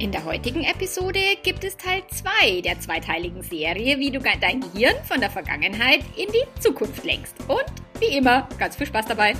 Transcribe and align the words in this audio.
In 0.00 0.12
der 0.12 0.24
heutigen 0.24 0.64
Episode 0.64 1.20
gibt 1.42 1.62
es 1.62 1.76
Teil 1.76 2.02
2 2.10 2.62
der 2.62 2.80
zweiteiligen 2.80 3.42
Serie, 3.42 3.98
wie 3.98 4.10
du 4.10 4.18
dein 4.18 4.62
Gehirn 4.62 4.94
von 5.04 5.20
der 5.20 5.28
Vergangenheit 5.28 6.00
in 6.16 6.26
die 6.32 6.58
Zukunft 6.58 7.04
lenkst. 7.04 7.34
Und 7.46 7.66
wie 7.98 8.16
immer, 8.16 8.48
ganz 8.58 8.76
viel 8.76 8.86
Spaß 8.86 9.04
dabei. 9.04 9.34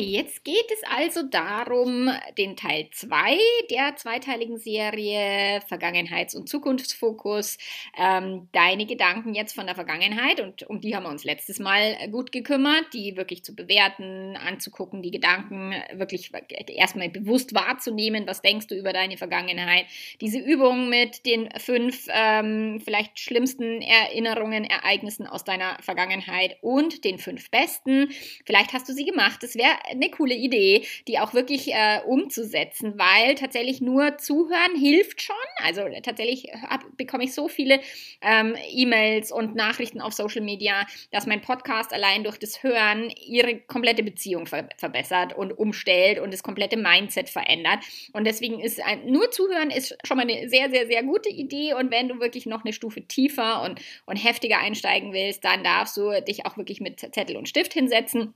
Jetzt 0.00 0.44
geht 0.44 0.70
es 0.72 0.82
also 0.84 1.22
darum, 1.22 2.10
den 2.38 2.56
Teil 2.56 2.88
2 2.92 3.38
der 3.70 3.96
zweiteiligen 3.96 4.58
Serie 4.58 5.60
Vergangenheits- 5.68 6.34
und 6.34 6.48
Zukunftsfokus, 6.48 7.58
ähm, 7.98 8.48
deine 8.52 8.86
Gedanken 8.86 9.34
jetzt 9.34 9.54
von 9.54 9.66
der 9.66 9.74
Vergangenheit 9.74 10.40
und 10.40 10.62
um 10.64 10.80
die 10.80 10.94
haben 10.94 11.04
wir 11.04 11.10
uns 11.10 11.24
letztes 11.24 11.58
Mal 11.58 11.96
gut 12.10 12.32
gekümmert, 12.32 12.86
die 12.92 13.16
wirklich 13.16 13.44
zu 13.44 13.54
bewerten, 13.54 14.36
anzugucken, 14.36 15.02
die 15.02 15.10
Gedanken 15.10 15.74
wirklich 15.92 16.32
erstmal 16.68 17.08
bewusst 17.08 17.54
wahrzunehmen, 17.54 18.26
was 18.26 18.42
denkst 18.42 18.66
du 18.66 18.74
über 18.74 18.92
deine 18.92 19.16
Vergangenheit. 19.16 19.86
Diese 20.20 20.38
Übung 20.38 20.88
mit 20.88 21.26
den 21.26 21.48
fünf 21.58 22.06
ähm, 22.12 22.80
vielleicht 22.84 23.18
schlimmsten 23.18 23.82
Erinnerungen, 23.82 24.64
Ereignissen 24.64 25.26
aus 25.26 25.44
deiner 25.44 25.76
Vergangenheit 25.80 26.56
und 26.62 27.04
den 27.04 27.18
fünf 27.18 27.50
besten. 27.50 28.08
Vielleicht 28.46 28.72
hast 28.72 28.88
du 28.88 28.92
sie 28.92 29.04
gemacht. 29.04 29.42
Das 29.42 29.54
wäre 29.54 29.76
eine 29.90 30.10
coole 30.10 30.34
Idee, 30.34 30.84
die 31.08 31.18
auch 31.18 31.34
wirklich 31.34 31.72
äh, 31.72 32.00
umzusetzen, 32.06 32.94
weil 32.98 33.34
tatsächlich 33.34 33.80
nur 33.80 34.18
zuhören 34.18 34.76
hilft 34.78 35.22
schon. 35.22 35.36
Also 35.62 35.82
tatsächlich 36.02 36.52
hab, 36.68 36.96
bekomme 36.96 37.24
ich 37.24 37.34
so 37.34 37.48
viele 37.48 37.80
ähm, 38.20 38.56
E-Mails 38.70 39.32
und 39.32 39.54
Nachrichten 39.54 40.00
auf 40.00 40.12
Social 40.12 40.42
Media, 40.42 40.86
dass 41.10 41.26
mein 41.26 41.40
Podcast 41.40 41.92
allein 41.92 42.24
durch 42.24 42.38
das 42.38 42.62
Hören 42.62 43.10
ihre 43.26 43.58
komplette 43.60 44.02
Beziehung 44.02 44.46
ver 44.46 44.68
verbessert 44.76 45.36
und 45.36 45.52
umstellt 45.52 46.18
und 46.18 46.32
das 46.32 46.42
komplette 46.42 46.76
Mindset 46.76 47.28
verändert. 47.28 47.80
Und 48.12 48.24
deswegen 48.24 48.60
ist 48.60 48.82
ein, 48.82 49.06
nur 49.06 49.30
zuhören 49.30 49.70
ist 49.70 49.96
schon 50.04 50.16
mal 50.16 50.28
eine 50.28 50.48
sehr, 50.48 50.70
sehr, 50.70 50.86
sehr 50.86 51.02
gute 51.02 51.28
Idee. 51.28 51.74
Und 51.74 51.90
wenn 51.90 52.08
du 52.08 52.20
wirklich 52.20 52.46
noch 52.46 52.64
eine 52.64 52.72
Stufe 52.72 53.02
tiefer 53.02 53.62
und, 53.62 53.80
und 54.06 54.16
heftiger 54.16 54.58
einsteigen 54.58 55.12
willst, 55.12 55.44
dann 55.44 55.64
darfst 55.64 55.96
du 55.96 56.22
dich 56.22 56.46
auch 56.46 56.56
wirklich 56.56 56.80
mit 56.80 57.00
Zettel 57.00 57.36
und 57.36 57.48
Stift 57.48 57.72
hinsetzen 57.72 58.34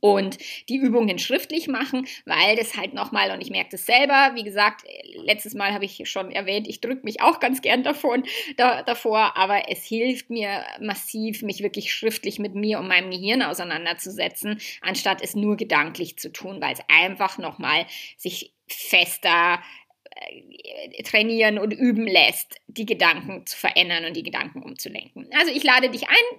und 0.00 0.38
die 0.68 0.76
Übungen 0.76 1.18
schriftlich 1.18 1.68
machen, 1.68 2.06
weil 2.26 2.56
das 2.56 2.76
halt 2.76 2.94
nochmal, 2.94 3.30
und 3.30 3.40
ich 3.40 3.50
merke 3.50 3.70
das 3.72 3.86
selber, 3.86 4.32
wie 4.34 4.42
gesagt, 4.42 4.84
letztes 5.14 5.54
Mal 5.54 5.72
habe 5.72 5.84
ich 5.84 6.02
schon 6.08 6.30
erwähnt, 6.30 6.68
ich 6.68 6.80
drücke 6.80 7.04
mich 7.04 7.20
auch 7.20 7.40
ganz 7.40 7.62
gern 7.62 7.82
davon, 7.82 8.24
da, 8.56 8.82
davor, 8.82 9.36
aber 9.36 9.70
es 9.70 9.84
hilft 9.84 10.30
mir 10.30 10.64
massiv, 10.80 11.42
mich 11.42 11.62
wirklich 11.62 11.92
schriftlich 11.92 12.38
mit 12.38 12.54
mir 12.54 12.78
und 12.78 12.88
meinem 12.88 13.10
Gehirn 13.10 13.42
auseinanderzusetzen, 13.42 14.60
anstatt 14.80 15.22
es 15.22 15.34
nur 15.34 15.56
gedanklich 15.56 16.18
zu 16.18 16.32
tun, 16.32 16.60
weil 16.60 16.74
es 16.74 16.80
einfach 16.88 17.38
nochmal 17.38 17.86
sich 18.16 18.52
fester 18.66 19.60
äh, 20.10 21.02
trainieren 21.02 21.58
und 21.58 21.72
üben 21.72 22.06
lässt, 22.06 22.56
die 22.66 22.86
Gedanken 22.86 23.46
zu 23.46 23.56
verändern 23.56 24.04
und 24.04 24.16
die 24.16 24.22
Gedanken 24.22 24.62
umzulenken. 24.62 25.28
Also 25.38 25.52
ich 25.52 25.62
lade 25.62 25.90
dich 25.90 26.08
ein, 26.08 26.38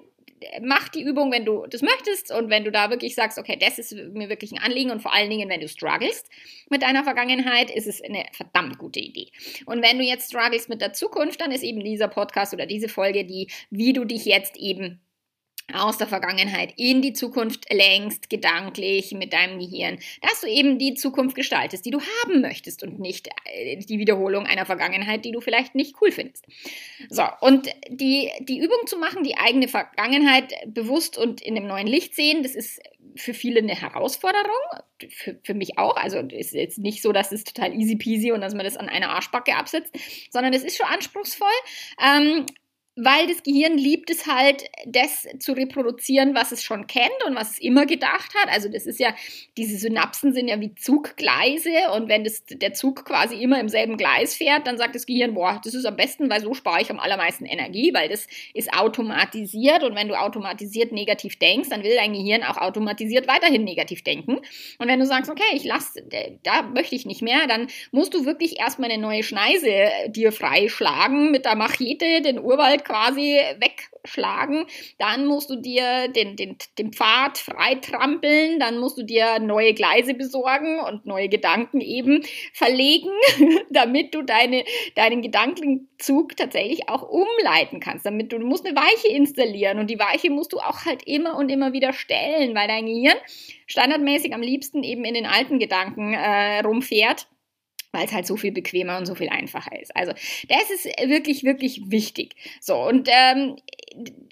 mach 0.61 0.89
die 0.89 1.01
Übung, 1.01 1.31
wenn 1.31 1.45
du 1.45 1.65
das 1.67 1.81
möchtest 1.81 2.31
und 2.31 2.49
wenn 2.49 2.63
du 2.63 2.71
da 2.71 2.89
wirklich 2.89 3.15
sagst, 3.15 3.37
okay, 3.37 3.57
das 3.59 3.79
ist 3.79 3.93
mir 3.93 4.29
wirklich 4.29 4.51
ein 4.51 4.59
Anliegen 4.61 4.91
und 4.91 5.01
vor 5.01 5.13
allen 5.13 5.29
Dingen, 5.29 5.49
wenn 5.49 5.61
du 5.61 5.67
strugglest 5.67 6.29
mit 6.69 6.81
deiner 6.81 7.03
Vergangenheit, 7.03 7.71
ist 7.71 7.87
es 7.87 8.01
eine 8.01 8.25
verdammt 8.31 8.77
gute 8.77 8.99
Idee. 8.99 9.29
Und 9.65 9.83
wenn 9.83 9.97
du 9.97 10.03
jetzt 10.03 10.29
strugglest 10.29 10.69
mit 10.69 10.81
der 10.81 10.93
Zukunft, 10.93 11.41
dann 11.41 11.51
ist 11.51 11.63
eben 11.63 11.83
dieser 11.83 12.07
Podcast 12.07 12.53
oder 12.53 12.65
diese 12.65 12.89
Folge 12.89 13.25
die, 13.25 13.49
wie 13.69 13.93
du 13.93 14.05
dich 14.05 14.25
jetzt 14.25 14.57
eben 14.57 15.01
aus 15.73 15.97
der 15.97 16.07
Vergangenheit 16.07 16.73
in 16.77 17.01
die 17.01 17.13
Zukunft 17.13 17.71
lenkst, 17.73 18.29
gedanklich 18.29 19.11
mit 19.13 19.33
deinem 19.33 19.59
Gehirn, 19.59 19.97
dass 20.21 20.41
du 20.41 20.47
eben 20.47 20.77
die 20.77 20.93
Zukunft 20.93 21.35
gestaltest, 21.35 21.85
die 21.85 21.91
du 21.91 21.99
haben 21.99 22.41
möchtest 22.41 22.83
und 22.83 22.99
nicht 22.99 23.29
äh, 23.45 23.77
die 23.77 23.97
Wiederholung 23.97 24.45
einer 24.45 24.65
Vergangenheit, 24.65 25.25
die 25.25 25.31
du 25.31 25.41
vielleicht 25.41 25.73
nicht 25.75 25.95
cool 26.01 26.11
findest. 26.11 26.45
So, 27.09 27.23
und 27.41 27.67
die, 27.89 28.31
die 28.41 28.59
Übung 28.59 28.85
zu 28.85 28.97
machen, 28.97 29.23
die 29.23 29.37
eigene 29.37 29.67
Vergangenheit 29.67 30.53
bewusst 30.67 31.17
und 31.17 31.41
in 31.41 31.55
dem 31.55 31.67
neuen 31.67 31.87
Licht 31.87 32.15
sehen, 32.15 32.43
das 32.43 32.53
ist 32.53 32.79
für 33.15 33.33
viele 33.33 33.59
eine 33.59 33.75
Herausforderung, 33.75 34.51
für, 35.09 35.39
für 35.43 35.53
mich 35.53 35.77
auch. 35.77 35.95
Also 35.95 36.19
es 36.19 36.47
ist 36.47 36.53
jetzt 36.53 36.77
nicht 36.77 37.01
so, 37.01 37.11
dass 37.11 37.31
es 37.31 37.43
total 37.43 37.73
easy 37.73 37.95
peasy 37.95 38.31
und 38.31 38.41
dass 38.41 38.53
man 38.53 38.65
das 38.65 38.77
an 38.77 38.89
einer 38.89 39.09
Arschbacke 39.09 39.55
absetzt, 39.55 39.95
sondern 40.31 40.53
es 40.53 40.63
ist 40.63 40.77
schon 40.77 40.87
anspruchsvoll. 40.87 41.47
Ähm, 42.03 42.45
weil 42.95 43.27
das 43.27 43.43
Gehirn 43.43 43.77
liebt 43.77 44.09
es 44.09 44.25
halt, 44.25 44.63
das 44.85 45.27
zu 45.39 45.51
reproduzieren, 45.51 46.33
was 46.33 46.53
es 46.53 46.63
schon 46.63 46.87
kennt 46.87 47.23
und 47.27 47.35
was 47.35 47.51
es 47.51 47.59
immer 47.59 47.85
gedacht 47.85 48.33
hat. 48.35 48.49
Also 48.49 48.69
das 48.69 48.85
ist 48.85 48.99
ja, 48.99 49.13
diese 49.57 49.77
Synapsen 49.77 50.33
sind 50.33 50.47
ja 50.47 50.61
wie 50.61 50.73
Zuggleise 50.75 51.91
und 51.93 52.07
wenn 52.07 52.23
das, 52.23 52.43
der 52.45 52.73
Zug 52.73 53.03
quasi 53.03 53.35
immer 53.35 53.59
im 53.59 53.67
selben 53.67 53.97
Gleis 53.97 54.35
fährt, 54.35 54.65
dann 54.65 54.77
sagt 54.77 54.95
das 54.95 55.05
Gehirn, 55.05 55.33
boah, 55.33 55.59
das 55.61 55.73
ist 55.73 55.85
am 55.85 55.97
besten, 55.97 56.29
weil 56.29 56.41
so 56.41 56.53
spare 56.53 56.81
ich 56.81 56.89
am 56.89 56.99
allermeisten 56.99 57.45
Energie, 57.45 57.93
weil 57.93 58.07
das 58.07 58.27
ist 58.53 58.73
automatisiert 58.73 59.83
und 59.83 59.95
wenn 59.95 60.07
du 60.07 60.17
automatisiert 60.17 60.93
negativ 60.93 61.37
denkst, 61.37 61.69
dann 61.69 61.83
will 61.83 61.95
dein 61.95 62.13
Gehirn 62.13 62.43
auch 62.43 62.57
automatisiert 62.57 63.27
weiterhin 63.27 63.65
negativ 63.65 64.03
denken. 64.03 64.37
Und 64.79 64.87
wenn 64.87 64.99
du 64.99 65.05
sagst, 65.05 65.29
okay, 65.29 65.43
ich 65.53 65.65
lasse, 65.65 66.01
da 66.43 66.61
möchte 66.61 66.95
ich 66.95 67.05
nicht 67.05 67.21
mehr, 67.21 67.45
dann 67.47 67.67
musst 67.91 68.13
du 68.13 68.25
wirklich 68.25 68.57
erstmal 68.57 68.89
eine 68.89 69.01
neue 69.01 69.23
Schneise 69.23 69.89
dir 70.07 70.31
freischlagen 70.31 71.31
mit 71.31 71.43
der 71.43 71.55
Machete, 71.55 72.21
den 72.21 72.39
Urwald 72.39 72.84
quasi 72.85 73.39
wegschlagen. 73.59 74.65
Dann 74.97 75.25
musst 75.25 75.49
du 75.49 75.57
dir 75.57 76.07
den, 76.07 76.37
den, 76.37 76.57
den 76.77 76.93
Pfad 76.93 77.37
freitrampeln, 77.37 78.59
dann 78.59 78.79
musst 78.79 78.97
du 78.97 79.03
dir 79.03 79.39
neue 79.39 79.73
Gleise 79.73 80.13
besorgen 80.13 80.79
und 80.79 81.05
neue 81.05 81.27
Gedanken 81.27 81.81
eben 81.81 82.23
verlegen, 82.53 83.11
damit 83.71 84.15
du 84.15 84.21
deine, 84.21 84.63
deinen 84.95 85.21
Gedankenzug 85.21 86.37
tatsächlich 86.37 86.87
auch 86.87 87.03
umleiten 87.03 87.79
kannst. 87.79 88.05
Damit 88.05 88.31
du, 88.31 88.39
du 88.39 88.45
musst 88.45 88.65
eine 88.65 88.75
Weiche 88.75 89.09
installieren 89.09 89.79
und 89.79 89.89
die 89.89 89.99
Weiche 89.99 90.29
musst 90.29 90.53
du 90.53 90.59
auch 90.59 90.85
halt 90.85 91.03
immer 91.05 91.35
und 91.35 91.49
immer 91.49 91.73
wieder 91.73 91.91
stellen, 91.91 92.55
weil 92.55 92.67
dein 92.67 92.85
Gehirn 92.85 93.17
standardmäßig 93.67 94.33
am 94.33 94.41
liebsten 94.41 94.83
eben 94.83 95.03
in 95.03 95.15
den 95.15 95.25
alten 95.25 95.59
Gedanken 95.59 96.13
äh, 96.13 96.59
rumfährt 96.59 97.27
weil 97.95 98.05
es 98.05 98.13
halt 98.13 98.27
so 98.27 98.37
viel 98.37 98.51
bequemer 98.51 98.97
und 98.97 99.05
so 99.05 99.15
viel 99.15 99.29
einfacher 99.29 99.79
ist. 99.81 99.95
Also 99.95 100.11
das 100.49 100.69
ist 100.69 100.85
wirklich, 101.07 101.43
wirklich 101.43 101.81
wichtig. 101.89 102.35
So, 102.61 102.75
und 102.75 103.09
ähm, 103.11 103.55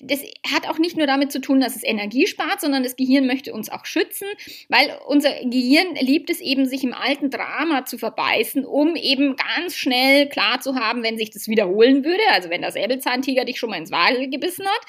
das 0.01 0.21
hat 0.51 0.67
auch 0.67 0.77
nicht 0.77 0.97
nur 0.97 1.07
damit 1.07 1.31
zu 1.31 1.39
tun, 1.39 1.61
dass 1.61 1.75
es 1.75 1.83
Energie 1.83 2.27
spart, 2.27 2.59
sondern 2.59 2.83
das 2.83 2.97
Gehirn 2.97 3.25
möchte 3.25 3.53
uns 3.53 3.69
auch 3.69 3.85
schützen, 3.85 4.27
weil 4.67 4.91
unser 5.07 5.31
Gehirn 5.45 5.95
liebt 5.99 6.29
es 6.29 6.41
eben, 6.41 6.65
sich 6.65 6.83
im 6.83 6.93
alten 6.93 7.29
Drama 7.29 7.85
zu 7.85 7.97
verbeißen, 7.97 8.65
um 8.65 8.95
eben 8.95 9.35
ganz 9.37 9.75
schnell 9.75 10.27
klar 10.27 10.59
zu 10.59 10.75
haben, 10.75 11.03
wenn 11.03 11.17
sich 11.17 11.31
das 11.31 11.47
wiederholen 11.47 12.03
würde, 12.03 12.23
also 12.31 12.49
wenn 12.49 12.61
der 12.61 12.71
Säbelzahntiger 12.71 13.45
dich 13.45 13.57
schon 13.57 13.69
mal 13.69 13.77
ins 13.77 13.91
Wadel 13.91 14.29
gebissen 14.29 14.65
hat, 14.65 14.81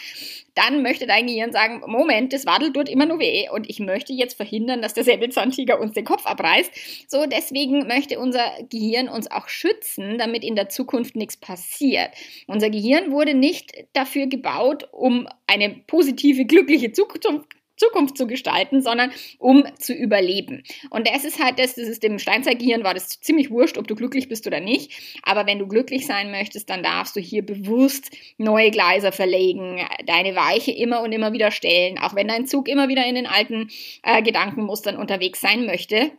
dann 0.55 0.83
möchte 0.83 1.07
dein 1.07 1.27
Gehirn 1.27 1.53
sagen, 1.53 1.83
Moment, 1.87 2.33
das 2.33 2.47
Wadel 2.47 2.73
tut 2.73 2.89
immer 2.89 3.07
nur 3.07 3.19
weh 3.19 3.49
und 3.51 3.69
ich 3.69 3.81
möchte 3.81 4.13
jetzt 4.13 4.35
verhindern, 4.35 4.83
dass 4.83 4.95
der 4.95 5.05
Säbelzahntiger 5.05 5.81
uns 5.81 5.93
den 5.93 6.05
Kopf 6.05 6.27
abreißt. 6.27 6.73
So, 7.09 7.27
deswegen 7.27 7.87
möchte 7.87 8.19
unser 8.19 8.45
Gehirn 8.71 9.09
uns 9.09 9.31
auch 9.31 9.49
schützen, 9.49 10.19
damit 10.19 10.45
in 10.45 10.57
der 10.57 10.69
Zukunft 10.69 11.17
nichts 11.17 11.37
passiert. 11.37 12.11
Unser 12.47 12.71
Gehirn 12.71 13.11
wurde 13.11 13.35
nicht 13.35 13.73
dafür 13.93 14.27
gebaut, 14.27 14.89
um 14.93 15.29
eine 15.47 15.71
positive, 15.87 16.45
glückliche 16.45 16.93
Zukunft 16.93 17.55
Zukunft 17.77 18.17
zu 18.17 18.27
gestalten, 18.27 18.83
sondern 18.83 19.11
um 19.39 19.65
zu 19.79 19.93
überleben. 19.93 20.63
Und 20.91 21.09
das 21.09 21.25
ist 21.25 21.43
halt 21.43 21.59
das, 21.59 21.75
das 21.75 21.89
ist 21.89 22.03
dem 22.03 22.19
Steinzeitgehirn 22.19 22.85
war 22.85 22.95
das 22.95 23.21
ziemlich 23.21 23.51
wurscht, 23.51 23.79
ob 23.79 23.89
du 23.89 23.95
glücklich 23.95 24.29
bist 24.29 24.47
oder 24.47 24.61
nicht. 24.61 24.93
Aber 25.23 25.47
wenn 25.47 25.59
du 25.59 25.67
glücklich 25.67 26.07
sein 26.07 26.31
möchtest, 26.31 26.71
dann 26.71 26.83
darfst 26.83 27.17
du 27.17 27.21
hier 27.21 27.45
bewusst 27.45 28.11
neue 28.39 28.71
Gleiser 28.71 29.13
verlegen, 29.13 29.81
deine 30.07 30.37
Weiche 30.37 30.71
immer 30.71 31.03
und 31.03 31.13
immer 31.13 31.33
wieder 31.33 31.51
stellen, 31.51 31.99
auch 31.99 32.15
wenn 32.15 32.29
dein 32.29 32.47
Zug 32.47 32.69
immer 32.69 32.89
wieder 32.89 33.05
in 33.07 33.17
den 33.17 33.27
alten 33.27 33.69
äh, 34.03 34.23
Gedankenmustern 34.23 34.97
unterwegs 34.97 35.41
sein 35.41 35.67
möchte 35.67 36.13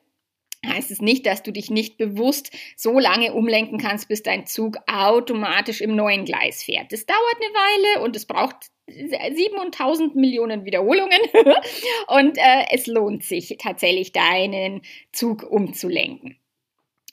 heißt 0.68 0.92
es 0.92 1.02
nicht, 1.02 1.26
dass 1.26 1.44
du 1.44 1.52
dich 1.52 1.70
nicht 1.70 1.98
bewusst 1.98 2.52
so 2.76 3.00
lange 3.00 3.34
umlenken 3.34 3.78
kannst, 3.78 4.08
bis 4.08 4.24
dein 4.24 4.46
Zug 4.46 4.78
automatisch 4.88 5.82
im 5.82 5.96
neuen 5.96 6.26
Gleis 6.26 6.64
fährt. 6.64 6.92
Das 6.92 7.06
dauert 7.06 7.36
eine 7.36 7.54
Weile 7.54 8.04
und 8.04 8.16
es 8.16 8.26
braucht 8.26 8.72
7000 8.88 10.16
Millionen 10.16 10.66
Wiederholungen 10.66 11.20
und 12.08 12.38
äh, 12.38 12.66
es 12.72 12.86
lohnt 12.86 13.24
sich 13.24 13.56
tatsächlich, 13.60 14.12
deinen 14.12 14.82
Zug 15.12 15.44
umzulenken. 15.44 16.38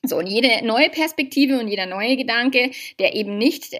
So, 0.05 0.19
und 0.19 0.27
jede 0.27 0.67
neue 0.67 0.91
Perspektive 0.91 1.61
und 1.61 1.69
jeder 1.69 1.87
neue 1.87 2.17
Gedanke, 2.17 2.73
der 2.99 3.15
eben 3.15 3.39
nicht 3.39 3.73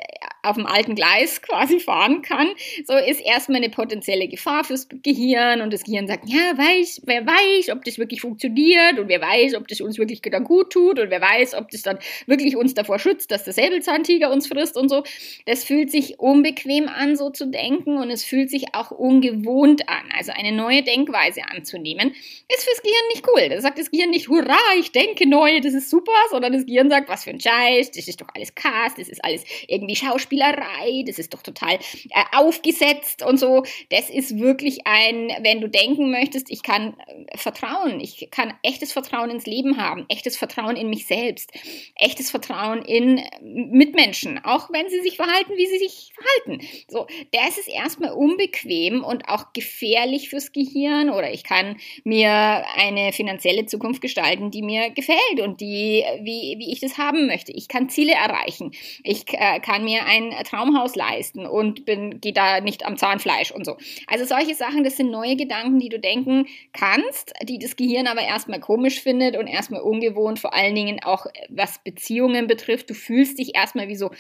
auf 0.43 0.57
dem 0.57 0.67
alten 0.67 0.95
Gleis 0.95 1.41
quasi 1.43 1.81
fahren 1.81 2.23
kann, 2.23 2.49
so 2.87 2.97
ist 2.97 3.21
erstmal 3.21 3.59
eine 3.59 3.71
potenzielle 3.71 4.29
Gefahr 4.29 4.65
fürs 4.65 4.89
Gehirn 5.03 5.61
und 5.61 5.73
das 5.73 5.85
Gehirn 5.85 6.07
sagt, 6.07 6.29
ja, 6.29 6.57
weiß, 6.57 7.03
wer 7.05 7.27
weiß, 7.27 7.71
ob 7.71 7.85
das 7.85 7.99
wirklich 7.99 8.21
funktioniert 8.21 8.99
und 8.99 9.09
wer 9.09 9.21
weiß, 9.21 9.55
ob 9.55 9.69
das 9.69 9.81
uns 9.81 9.99
wirklich 9.99 10.21
dann 10.23 10.45
gut 10.45 10.71
tut 10.71 10.99
und 10.99 11.11
wer 11.11 11.21
weiß, 11.21 11.55
ob 11.55 11.71
das 11.71 11.83
dann 11.83 11.99
wirklich 12.27 12.57
uns 12.57 12.75
davor 12.75 12.99
schützt, 12.99 13.31
dass 13.31 13.45
der 13.45 13.53
Säbelzahntiger 13.53 14.31
uns 14.31 14.47
frisst 14.49 14.77
und 14.77 14.89
so. 14.89 15.05
Das 15.47 15.65
fühlt 15.65 15.91
sich 15.91 16.19
unbequem 16.19 16.89
an, 16.89 17.17
so 17.17 17.31
zu 17.31 17.47
denken 17.47 17.99
und 17.99 18.11
es 18.11 18.25
fühlt 18.25 18.51
sich 18.51 18.75
auch 18.75 18.91
ungewohnt 18.91 19.89
an. 19.89 20.05
Also 20.17 20.33
eine 20.33 20.53
neue 20.53 20.83
Denkweise 20.83 21.43
anzunehmen, 21.49 22.15
ist 22.55 22.65
fürs 22.65 22.83
Gehirn 22.83 23.09
nicht 23.13 23.27
cool. 23.29 23.49
Da 23.49 23.61
sagt 23.61 23.79
das 23.79 23.91
Gehirn 23.91 24.11
nicht, 24.11 24.29
hurra, 24.29 24.59
ich 24.79 24.93
denke 24.93 25.29
neu, 25.29 25.61
das 25.61 25.75
ist 25.75 25.91
super, 25.91 26.13
sondern 26.31 26.53
das 26.53 26.67
Gehirn 26.67 26.91
sagt, 26.91 27.09
was 27.09 27.25
für 27.25 27.31
ein 27.31 27.41
Scheiß, 27.41 27.93
das 27.93 28.09
ist 28.09 28.21
doch 28.21 28.29
alles 28.35 28.55
Cast, 28.55 28.99
das 28.99 29.09
ist 29.09 29.25
alles 29.25 29.45
irgendwie 29.69 29.97
Schauspiel 29.97 30.32
Schauspielerei, 30.33 31.05
das 31.07 31.19
ist 31.19 31.35
doch 31.35 31.43
total 31.43 31.75
äh, 31.75 32.25
aufgesetzt 32.33 33.23
und 33.25 33.39
so. 33.39 33.65
Das 33.91 34.11
ist 34.11 34.39
wirklich 34.39 34.87
ein, 34.87 35.31
wenn 35.43 35.61
du 35.61 35.69
denken 35.69 36.11
möchtest, 36.11 36.51
ich 36.51 36.63
kann 36.63 36.95
äh, 37.07 37.37
Vertrauen, 37.37 38.01
ich 38.01 38.29
kann 38.31 38.55
echtes 38.63 38.93
Vertrauen 38.93 39.31
ins 39.31 39.47
Leben 39.47 39.77
haben, 39.79 40.05
echtes 40.09 40.37
Vertrauen 40.37 40.77
in 40.77 40.89
mich 40.89 41.07
selbst, 41.07 41.51
echtes 41.97 42.31
Vertrauen 42.31 42.83
in 42.85 43.19
äh, 43.19 43.25
Mitmenschen, 43.43 44.43
auch 44.45 44.71
wenn 44.73 44.89
sie 44.89 45.01
sich 45.01 45.17
verhalten, 45.17 45.53
wie 45.57 45.67
sie 45.67 45.79
sich 45.79 46.13
verhalten. 46.15 46.67
So, 46.89 47.07
das 47.33 47.59
ist 47.59 47.69
erstmal 47.69 48.13
unbequem 48.13 49.05
und 49.05 49.29
auch 49.29 49.53
gefährlich 49.53 50.29
fürs 50.29 50.53
Gehirn 50.53 51.11
oder 51.11 51.33
ich 51.33 51.45
kann 51.45 51.77
mir 52.05 52.65
eine 52.77 53.13
finanzielle 53.13 53.67
Zukunft 53.67 54.01
gestalten, 54.01 54.51
die 54.51 54.63
mir 54.63 54.91
gefällt 54.91 55.41
und 55.43 55.61
die, 55.61 56.05
wie, 56.21 56.57
wie 56.59 56.73
ich 56.73 56.81
das 56.81 56.99
haben 56.99 57.27
möchte. 57.27 57.53
Ich 57.53 57.69
kann 57.69 57.89
Ziele 57.89 58.13
erreichen. 58.13 58.73
Ich 59.05 59.25
äh, 59.33 59.61
kann 59.61 59.85
mir 59.85 60.05
ein 60.07 60.22
ein 60.31 60.45
Traumhaus 60.45 60.95
leisten 60.95 61.47
und 61.47 61.85
bin, 61.85 62.21
gehe 62.21 62.33
da 62.33 62.61
nicht 62.61 62.87
am 62.87 62.97
Zahnfleisch 62.97 63.51
und 63.51 63.65
so. 63.65 63.77
Also 64.07 64.25
solche 64.25 64.55
Sachen, 64.55 64.85
das 64.85 64.97
sind 64.97 65.11
neue 65.11 65.37
Gedanken, 65.37 65.79
die 65.79 65.89
du 65.89 65.99
denken 65.99 66.47
kannst, 66.73 67.33
die 67.43 67.59
das 67.59 67.77
Gehirn 67.77 68.07
aber 68.07 68.23
erstmal 68.23 68.61
komisch 68.61 69.01
findet 69.01 69.37
und 69.37 69.47
erstmal 69.47 69.81
ungewohnt, 69.81 70.39
vor 70.39 70.55
allen 70.55 70.75
Dingen 70.75 71.03
auch 71.03 71.27
was 71.49 71.83
Beziehungen 71.83 72.47
betrifft. 72.47 72.91
Du 72.91 72.95
fühlst 72.95 73.39
dich 73.39 73.55
erstmal 73.55 73.89
wie 73.89 73.97
so, 73.97 74.11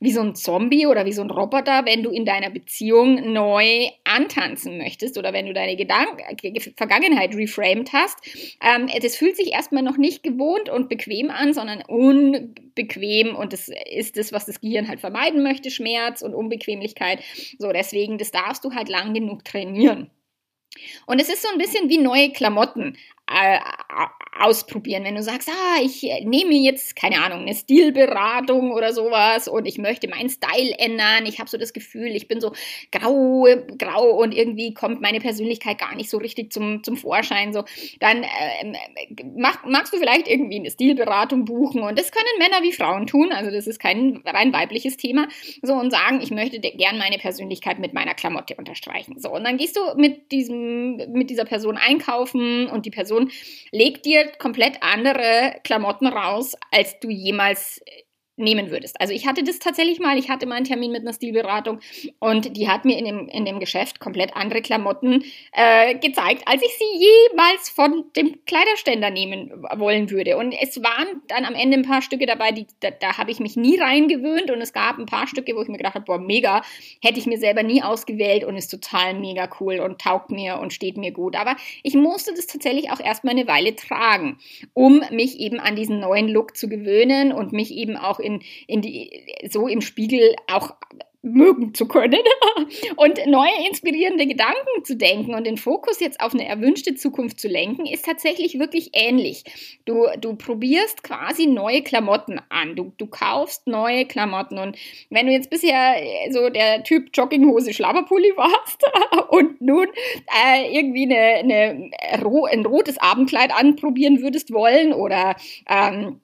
wie 0.00 0.12
so 0.12 0.20
ein 0.20 0.34
Zombie 0.34 0.86
oder 0.86 1.04
wie 1.04 1.12
so 1.12 1.22
ein 1.22 1.30
Roboter, 1.30 1.84
wenn 1.84 2.02
du 2.02 2.10
in 2.10 2.24
deiner 2.24 2.50
Beziehung 2.50 3.32
neu 3.32 3.88
antanzen 4.04 4.78
möchtest 4.78 5.18
oder 5.18 5.32
wenn 5.32 5.46
du 5.46 5.52
deine 5.52 5.76
Gedanken, 5.76 6.22
Vergangenheit 6.76 7.34
reframed 7.34 7.92
hast. 7.92 8.18
Ähm, 8.62 8.88
das 9.02 9.16
fühlt 9.16 9.36
sich 9.36 9.52
erstmal 9.52 9.82
noch 9.82 9.96
nicht 9.96 10.22
gewohnt 10.22 10.68
und 10.68 10.88
bequem 10.88 11.30
an, 11.30 11.52
sondern 11.52 11.82
unbequem 11.86 13.34
und 13.34 13.52
das 13.52 13.70
ist 13.90 14.16
das, 14.16 14.32
was 14.32 14.46
das 14.46 14.60
Gehirn 14.60 14.88
halt 14.88 15.00
vermeiden 15.00 15.42
möchte 15.42 15.51
möchte, 15.52 15.70
Schmerz 15.70 16.22
und 16.22 16.34
Unbequemlichkeit. 16.34 17.22
So, 17.58 17.72
deswegen, 17.72 18.18
das 18.18 18.30
darfst 18.30 18.64
du 18.64 18.72
halt 18.72 18.88
lang 18.88 19.14
genug 19.14 19.44
trainieren. 19.44 20.10
Und 21.06 21.20
es 21.20 21.28
ist 21.28 21.42
so 21.42 21.48
ein 21.48 21.58
bisschen 21.58 21.90
wie 21.90 21.98
neue 21.98 22.30
Klamotten 22.30 22.96
ausprobieren. 24.38 25.04
Wenn 25.04 25.14
du 25.14 25.22
sagst, 25.22 25.48
ah, 25.48 25.80
ich 25.82 26.02
nehme 26.24 26.54
jetzt, 26.54 26.96
keine 26.96 27.22
Ahnung, 27.22 27.42
eine 27.42 27.54
Stilberatung 27.54 28.72
oder 28.72 28.92
sowas 28.92 29.46
und 29.46 29.66
ich 29.66 29.78
möchte 29.78 30.08
meinen 30.08 30.28
Style 30.28 30.74
ändern, 30.78 31.26
ich 31.26 31.38
habe 31.38 31.48
so 31.48 31.56
das 31.58 31.72
Gefühl, 31.72 32.08
ich 32.16 32.28
bin 32.28 32.40
so 32.40 32.52
grau, 32.90 33.46
grau 33.78 34.10
und 34.10 34.32
irgendwie 34.32 34.74
kommt 34.74 35.00
meine 35.00 35.20
Persönlichkeit 35.20 35.78
gar 35.78 35.94
nicht 35.94 36.10
so 36.10 36.18
richtig 36.18 36.52
zum, 36.52 36.82
zum 36.82 36.96
Vorschein, 36.96 37.52
so, 37.52 37.64
dann 38.00 38.22
äh, 38.22 38.72
mach, 39.36 39.64
magst 39.64 39.92
du 39.92 39.98
vielleicht 39.98 40.28
irgendwie 40.28 40.58
eine 40.58 40.70
Stilberatung 40.70 41.44
buchen 41.44 41.82
und 41.82 41.98
das 41.98 42.10
können 42.10 42.24
Männer 42.38 42.62
wie 42.62 42.72
Frauen 42.72 43.06
tun, 43.06 43.32
also 43.32 43.50
das 43.50 43.66
ist 43.66 43.78
kein 43.78 44.22
rein 44.26 44.52
weibliches 44.52 44.96
Thema, 44.96 45.28
so 45.62 45.74
und 45.74 45.90
sagen, 45.90 46.20
ich 46.22 46.30
möchte 46.30 46.58
gern 46.58 46.98
meine 46.98 47.18
Persönlichkeit 47.18 47.78
mit 47.78 47.92
meiner 47.92 48.14
Klamotte 48.14 48.56
unterstreichen. 48.56 49.20
So, 49.20 49.30
und 49.30 49.44
dann 49.44 49.56
gehst 49.56 49.76
du 49.76 49.80
mit 49.96 50.32
diesem, 50.32 50.96
mit 51.12 51.30
dieser 51.30 51.44
Person 51.44 51.76
einkaufen 51.76 52.66
und 52.68 52.86
die 52.86 52.90
Person 52.90 53.21
legt 53.70 54.06
dir 54.06 54.32
komplett 54.38 54.78
andere 54.82 55.60
Klamotten 55.64 56.06
raus, 56.06 56.54
als 56.70 56.98
du 57.00 57.10
jemals 57.10 57.80
nehmen 58.42 58.70
würdest. 58.70 59.00
Also 59.00 59.14
ich 59.14 59.26
hatte 59.26 59.42
das 59.42 59.58
tatsächlich 59.58 60.00
mal, 60.00 60.18
ich 60.18 60.28
hatte 60.28 60.46
mal 60.46 60.56
einen 60.56 60.66
Termin 60.66 60.92
mit 60.92 61.00
einer 61.00 61.12
Stilberatung 61.12 61.80
und 62.18 62.56
die 62.56 62.68
hat 62.68 62.84
mir 62.84 62.98
in 62.98 63.04
dem, 63.04 63.28
in 63.28 63.44
dem 63.44 63.60
Geschäft 63.60 64.00
komplett 64.00 64.36
andere 64.36 64.60
Klamotten 64.60 65.24
äh, 65.52 65.94
gezeigt, 65.94 66.42
als 66.46 66.62
ich 66.62 66.72
sie 66.78 67.06
jemals 67.30 67.70
von 67.70 68.04
dem 68.16 68.44
Kleiderständer 68.44 69.10
nehmen 69.10 69.50
wollen 69.76 70.10
würde. 70.10 70.36
Und 70.36 70.52
es 70.52 70.82
waren 70.82 71.22
dann 71.28 71.44
am 71.44 71.54
Ende 71.54 71.78
ein 71.78 71.84
paar 71.84 72.02
Stücke 72.02 72.26
dabei, 72.26 72.52
die, 72.52 72.66
da, 72.80 72.90
da 72.90 73.16
habe 73.18 73.30
ich 73.30 73.40
mich 73.40 73.56
nie 73.56 73.78
reingewöhnt 73.78 74.50
und 74.50 74.60
es 74.60 74.72
gab 74.72 74.98
ein 74.98 75.06
paar 75.06 75.26
Stücke, 75.26 75.54
wo 75.56 75.62
ich 75.62 75.68
mir 75.68 75.78
gedacht 75.78 75.94
habe, 75.94 76.04
boah, 76.04 76.18
mega, 76.18 76.62
hätte 77.02 77.18
ich 77.18 77.26
mir 77.26 77.38
selber 77.38 77.62
nie 77.62 77.82
ausgewählt 77.82 78.44
und 78.44 78.56
ist 78.56 78.68
total 78.68 79.14
mega 79.14 79.48
cool 79.60 79.80
und 79.80 80.00
taugt 80.00 80.30
mir 80.30 80.58
und 80.58 80.72
steht 80.72 80.96
mir 80.96 81.12
gut. 81.12 81.36
Aber 81.36 81.56
ich 81.82 81.94
musste 81.94 82.32
das 82.34 82.46
tatsächlich 82.46 82.90
auch 82.90 83.00
erstmal 83.00 83.34
eine 83.34 83.46
Weile 83.46 83.74
tragen, 83.76 84.38
um 84.74 85.02
mich 85.10 85.38
eben 85.38 85.60
an 85.60 85.76
diesen 85.76 86.00
neuen 86.00 86.28
Look 86.28 86.56
zu 86.56 86.68
gewöhnen 86.68 87.32
und 87.32 87.52
mich 87.52 87.72
eben 87.74 87.96
auch 87.96 88.18
in, 88.18 88.31
in 88.66 88.80
die, 88.80 89.10
so 89.50 89.68
im 89.68 89.80
Spiegel 89.80 90.34
auch 90.50 90.74
mögen 91.22 91.72
zu 91.72 91.86
können 91.86 92.20
und 92.96 93.20
neue 93.26 93.66
inspirierende 93.68 94.26
Gedanken 94.26 94.84
zu 94.84 94.96
denken 94.96 95.34
und 95.34 95.46
den 95.46 95.56
Fokus 95.56 96.00
jetzt 96.00 96.20
auf 96.20 96.34
eine 96.34 96.46
erwünschte 96.46 96.96
Zukunft 96.96 97.40
zu 97.40 97.48
lenken, 97.48 97.86
ist 97.86 98.04
tatsächlich 98.04 98.58
wirklich 98.58 98.90
ähnlich. 98.92 99.44
Du, 99.84 100.06
du 100.20 100.34
probierst 100.34 101.04
quasi 101.04 101.46
neue 101.46 101.82
Klamotten 101.82 102.40
an. 102.48 102.74
Du, 102.74 102.92
du 102.98 103.06
kaufst 103.06 103.68
neue 103.68 104.04
Klamotten 104.04 104.58
und 104.58 104.76
wenn 105.10 105.26
du 105.26 105.32
jetzt 105.32 105.50
bisher 105.50 105.94
so 106.30 106.48
der 106.48 106.82
Typ 106.82 107.10
Jogginghose 107.14 107.72
Schlabberpulli 107.72 108.32
warst 108.36 108.82
und 109.30 109.60
nun 109.60 109.86
äh, 110.44 110.76
irgendwie 110.76 111.04
eine, 111.04 111.18
eine, 111.18 111.90
ein 112.50 112.66
rotes 112.66 112.98
Abendkleid 112.98 113.52
anprobieren 113.54 114.22
würdest 114.22 114.52
wollen 114.52 114.92
oder 114.92 115.36
ähm, 115.68 116.20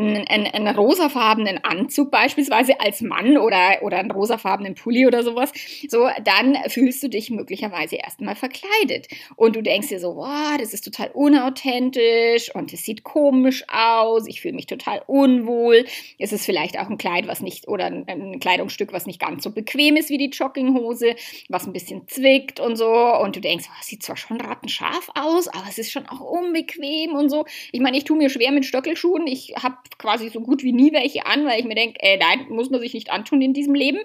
einen, 0.00 0.26
einen, 0.28 0.46
einen 0.46 0.76
rosafarbenen 0.76 1.62
Anzug 1.64 2.10
beispielsweise 2.10 2.80
als 2.80 3.00
Mann 3.00 3.36
oder, 3.36 3.82
oder 3.82 3.98
einen 3.98 4.10
rosafarbenen 4.10 4.74
Pulli 4.74 5.06
oder 5.06 5.22
sowas, 5.22 5.52
so, 5.88 6.08
dann 6.24 6.56
fühlst 6.68 7.02
du 7.02 7.08
dich 7.08 7.30
möglicherweise 7.30 7.96
erstmal 7.96 8.34
verkleidet. 8.34 9.08
Und 9.36 9.56
du 9.56 9.62
denkst 9.62 9.88
dir 9.88 10.00
so, 10.00 10.16
wow, 10.16 10.56
das 10.58 10.74
ist 10.74 10.84
total 10.84 11.10
unauthentisch 11.12 12.54
und 12.54 12.72
es 12.72 12.84
sieht 12.84 13.04
komisch 13.04 13.64
aus, 13.68 14.26
ich 14.26 14.40
fühle 14.40 14.54
mich 14.54 14.66
total 14.66 15.02
unwohl. 15.06 15.84
Es 16.18 16.32
ist 16.32 16.46
vielleicht 16.46 16.78
auch 16.78 16.88
ein 16.88 16.98
Kleid, 16.98 17.26
was 17.26 17.40
nicht, 17.40 17.68
oder 17.68 17.86
ein, 17.86 18.40
Kleidungsstück, 18.40 18.92
was 18.92 19.06
nicht 19.06 19.20
ganz 19.20 19.44
so 19.44 19.50
bequem 19.50 19.96
ist 19.96 20.10
wie 20.10 20.18
die 20.18 20.30
Jogginghose, 20.30 21.14
was 21.48 21.66
ein 21.66 21.72
bisschen 21.72 22.06
zwickt 22.08 22.60
und 22.60 22.76
so. 22.76 22.90
Und 22.90 23.36
du 23.36 23.40
denkst, 23.40 23.66
oh, 23.68 23.82
sieht 23.82 24.02
zwar 24.02 24.16
schon 24.16 24.40
rattenscharf 24.40 25.10
aus, 25.14 25.48
aber 25.48 25.66
es 25.68 25.78
ist 25.78 25.92
schon 25.92 26.06
auch 26.06 26.20
unbequem 26.20 27.14
und 27.14 27.28
so. 27.28 27.44
Ich 27.72 27.80
meine, 27.80 27.96
ich 27.96 28.04
tue 28.04 28.16
mir 28.16 28.30
schwer 28.30 28.52
mit 28.52 28.64
Stöckelschuhen. 28.64 29.26
Ich 29.26 29.54
habe 29.62 29.76
quasi 29.98 30.28
so 30.28 30.40
gut 30.40 30.62
wie 30.62 30.72
nie 30.72 30.92
welche 30.92 31.26
an, 31.26 31.44
weil 31.44 31.60
ich 31.60 31.66
mir 31.66 31.74
denke, 31.74 32.00
äh, 32.00 32.16
nein, 32.16 32.46
muss 32.48 32.70
man 32.70 32.80
sich 32.80 32.94
nicht 32.94 33.10
antun 33.10 33.42
in 33.42 33.52
diesem 33.52 33.74
Leben. 33.74 33.98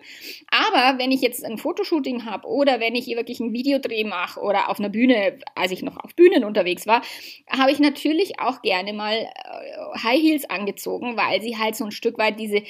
Aber 0.50 1.00
wenn 1.00 1.12
ich 1.12 1.22
jetzt 1.22 1.44
ein 1.46 1.58
Fotoshooting 1.58 2.26
habe 2.26 2.48
oder 2.48 2.80
wenn 2.80 2.96
ich 2.96 3.06
hier 3.06 3.18
wirklich 3.18 3.40
einen 3.40 3.54
Videodreh 3.54 4.04
mache 4.04 4.40
oder 4.40 4.70
auf 4.70 4.80
einer 4.80 4.90
Bühne, 4.90 5.40
als 5.56 5.72
ich 5.72 5.82
noch 5.82 5.98
auf 5.98 6.16
Bühnen 6.16 6.44
unterwegs 6.44 6.86
war, 6.88 7.02
habe 7.50 7.72
ich 7.72 7.80
natürlich 7.80 8.40
auch 8.40 8.62
gerne 8.62 8.94
mal 8.94 9.16
äh, 9.16 10.00
High 10.04 10.22
Heels 10.22 10.50
angezogen, 10.50 11.18
weil 11.18 11.42
sie 11.42 11.58
halt 11.58 11.76
so 11.76 11.86
ein 11.86 11.92
Stück 11.92 12.18
weit 12.18 12.40
diese 12.40 12.64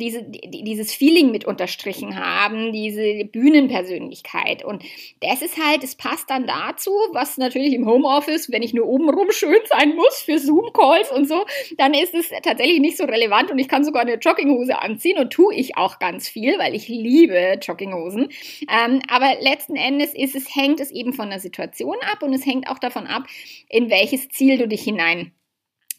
diese, 0.00 0.24
dieses 0.24 0.92
Feeling 0.92 1.30
mit 1.30 1.44
unterstrichen 1.44 2.18
haben, 2.18 2.72
diese 2.72 3.24
Bühnenpersönlichkeit. 3.24 4.64
Und 4.64 4.82
das 5.20 5.42
ist 5.42 5.56
halt, 5.56 5.84
es 5.84 5.94
passt 5.94 6.30
dann 6.30 6.46
dazu, 6.46 6.90
was 7.12 7.38
natürlich 7.38 7.72
im 7.74 7.86
Homeoffice, 7.86 8.50
wenn 8.50 8.62
ich 8.62 8.74
nur 8.74 8.86
obenrum 8.86 9.30
schön 9.30 9.60
sein 9.66 9.94
muss 9.94 10.22
für 10.22 10.38
Zoom-Calls 10.38 11.12
und 11.12 11.28
so, 11.28 11.44
dann 11.78 11.94
ist 11.94 12.14
es 12.14 12.30
tatsächlich 12.42 12.80
nicht 12.80 12.96
so 12.96 13.04
relevant 13.04 13.50
und 13.50 13.58
ich 13.58 13.68
kann 13.68 13.84
sogar 13.84 14.02
eine 14.02 14.14
Jogginghose 14.14 14.78
anziehen 14.78 15.18
und 15.18 15.32
tue 15.32 15.54
ich 15.54 15.76
auch 15.76 15.98
ganz 15.98 16.28
viel, 16.28 16.58
weil 16.58 16.74
ich 16.74 16.88
liebe 16.88 17.58
Jogginghosen. 17.60 18.28
Ähm, 18.62 19.00
aber 19.08 19.36
letzten 19.40 19.76
Endes 19.76 20.14
ist 20.14 20.34
es, 20.34 20.54
hängt 20.54 20.80
es 20.80 20.90
eben 20.90 21.12
von 21.12 21.30
der 21.30 21.40
Situation 21.40 21.96
ab 22.12 22.22
und 22.22 22.32
es 22.32 22.46
hängt 22.46 22.68
auch 22.68 22.78
davon 22.78 23.06
ab, 23.06 23.24
in 23.68 23.90
welches 23.90 24.28
Ziel 24.30 24.58
du 24.58 24.66
dich 24.66 24.82
hinein 24.82 25.32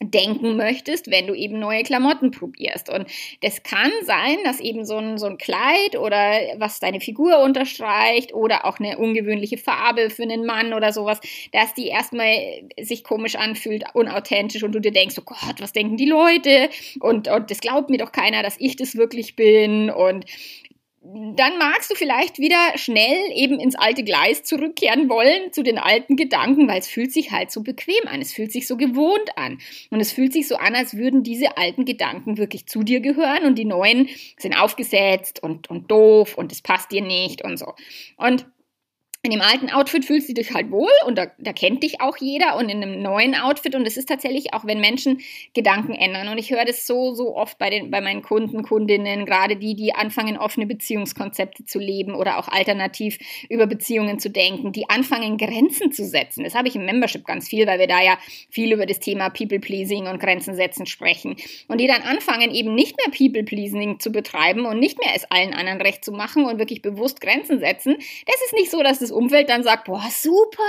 denken 0.04 0.56
möchtest, 0.56 1.10
wenn 1.10 1.26
du 1.26 1.34
eben 1.34 1.58
neue 1.58 1.82
Klamotten 1.82 2.30
probierst. 2.30 2.88
Und 2.88 3.06
das 3.42 3.62
kann 3.62 3.90
sein, 4.04 4.38
dass 4.44 4.60
eben 4.60 4.84
so 4.84 4.96
ein, 4.96 5.18
so 5.18 5.26
ein 5.26 5.38
Kleid 5.38 5.96
oder 5.98 6.38
was 6.58 6.80
deine 6.80 7.00
Figur 7.00 7.40
unterstreicht 7.40 8.34
oder 8.34 8.64
auch 8.64 8.78
eine 8.78 8.98
ungewöhnliche 8.98 9.58
Farbe 9.58 10.10
für 10.10 10.22
einen 10.22 10.44
Mann 10.44 10.72
oder 10.72 10.92
sowas, 10.92 11.20
dass 11.52 11.74
die 11.74 11.88
erstmal 11.88 12.36
sich 12.80 13.04
komisch 13.04 13.36
anfühlt, 13.36 13.84
unauthentisch 13.94 14.62
und 14.62 14.72
du 14.72 14.80
dir 14.80 14.92
denkst, 14.92 15.16
oh 15.18 15.24
Gott, 15.24 15.60
was 15.60 15.72
denken 15.72 15.96
die 15.96 16.08
Leute? 16.08 16.70
Und, 17.00 17.28
und 17.28 17.50
das 17.50 17.60
glaubt 17.60 17.90
mir 17.90 17.98
doch 17.98 18.12
keiner, 18.12 18.42
dass 18.42 18.56
ich 18.58 18.76
das 18.76 18.96
wirklich 18.96 19.36
bin. 19.36 19.90
Und 19.90 20.24
dann 21.04 21.58
magst 21.58 21.90
du 21.90 21.96
vielleicht 21.96 22.38
wieder 22.38 22.56
schnell 22.76 23.18
eben 23.34 23.58
ins 23.58 23.74
alte 23.74 24.04
Gleis 24.04 24.44
zurückkehren 24.44 25.08
wollen, 25.08 25.52
zu 25.52 25.64
den 25.64 25.78
alten 25.78 26.14
Gedanken, 26.14 26.68
weil 26.68 26.78
es 26.78 26.86
fühlt 26.86 27.12
sich 27.12 27.32
halt 27.32 27.50
so 27.50 27.62
bequem 27.62 28.06
an, 28.06 28.20
es 28.20 28.32
fühlt 28.32 28.52
sich 28.52 28.68
so 28.68 28.76
gewohnt 28.76 29.36
an. 29.36 29.58
Und 29.90 30.00
es 30.00 30.12
fühlt 30.12 30.32
sich 30.32 30.46
so 30.46 30.56
an, 30.56 30.76
als 30.76 30.96
würden 30.96 31.24
diese 31.24 31.56
alten 31.56 31.84
Gedanken 31.84 32.38
wirklich 32.38 32.66
zu 32.66 32.84
dir 32.84 33.00
gehören 33.00 33.44
und 33.46 33.58
die 33.58 33.64
neuen 33.64 34.08
sind 34.38 34.54
aufgesetzt 34.54 35.42
und, 35.42 35.68
und 35.68 35.90
doof 35.90 36.38
und 36.38 36.52
es 36.52 36.62
passt 36.62 36.92
dir 36.92 37.02
nicht 37.02 37.42
und 37.42 37.56
so. 37.56 37.74
Und 38.16 38.46
in 39.24 39.30
dem 39.30 39.40
alten 39.40 39.70
Outfit 39.70 40.04
fühlst 40.04 40.28
du 40.28 40.34
dich 40.34 40.52
halt 40.52 40.72
wohl 40.72 40.90
und 41.06 41.16
da, 41.16 41.26
da 41.38 41.52
kennt 41.52 41.84
dich 41.84 42.00
auch 42.00 42.16
jeder 42.16 42.56
und 42.56 42.68
in 42.68 42.82
einem 42.82 43.02
neuen 43.02 43.36
Outfit 43.36 43.76
und 43.76 43.86
es 43.86 43.96
ist 43.96 44.08
tatsächlich 44.08 44.52
auch, 44.52 44.64
wenn 44.64 44.80
Menschen 44.80 45.20
Gedanken 45.54 45.94
ändern 45.94 46.26
und 46.26 46.38
ich 46.38 46.50
höre 46.50 46.64
das 46.64 46.88
so, 46.88 47.14
so 47.14 47.36
oft 47.36 47.56
bei, 47.56 47.70
den, 47.70 47.92
bei 47.92 48.00
meinen 48.00 48.22
Kunden, 48.22 48.64
Kundinnen, 48.64 49.24
gerade 49.24 49.54
die, 49.54 49.76
die 49.76 49.94
anfangen, 49.94 50.36
offene 50.36 50.66
Beziehungskonzepte 50.66 51.64
zu 51.64 51.78
leben 51.78 52.16
oder 52.16 52.36
auch 52.36 52.48
alternativ 52.48 53.16
über 53.48 53.68
Beziehungen 53.68 54.18
zu 54.18 54.28
denken, 54.28 54.72
die 54.72 54.90
anfangen, 54.90 55.38
Grenzen 55.38 55.92
zu 55.92 56.04
setzen. 56.04 56.42
Das 56.42 56.56
habe 56.56 56.66
ich 56.66 56.74
im 56.74 56.84
Membership 56.84 57.24
ganz 57.24 57.48
viel, 57.48 57.64
weil 57.68 57.78
wir 57.78 57.86
da 57.86 58.02
ja 58.02 58.18
viel 58.50 58.72
über 58.72 58.86
das 58.86 58.98
Thema 58.98 59.30
People-Pleasing 59.30 60.08
und 60.08 60.18
Grenzen 60.18 60.56
setzen 60.56 60.84
sprechen 60.84 61.36
und 61.68 61.80
die 61.80 61.86
dann 61.86 62.02
anfangen, 62.02 62.52
eben 62.52 62.74
nicht 62.74 62.96
mehr 62.96 63.16
People-Pleasing 63.16 64.00
zu 64.00 64.10
betreiben 64.10 64.66
und 64.66 64.80
nicht 64.80 64.98
mehr 64.98 65.14
es 65.14 65.30
allen 65.30 65.54
anderen 65.54 65.80
recht 65.80 66.04
zu 66.04 66.10
machen 66.10 66.44
und 66.44 66.58
wirklich 66.58 66.82
bewusst 66.82 67.20
Grenzen 67.20 67.60
setzen. 67.60 67.94
Das 68.26 68.36
ist 68.46 68.54
nicht 68.54 68.72
so, 68.72 68.82
dass 68.82 68.98
das 68.98 69.11
Umfeld 69.12 69.48
dann 69.48 69.62
sagt, 69.62 69.84
boah, 69.84 70.04
super, 70.10 70.62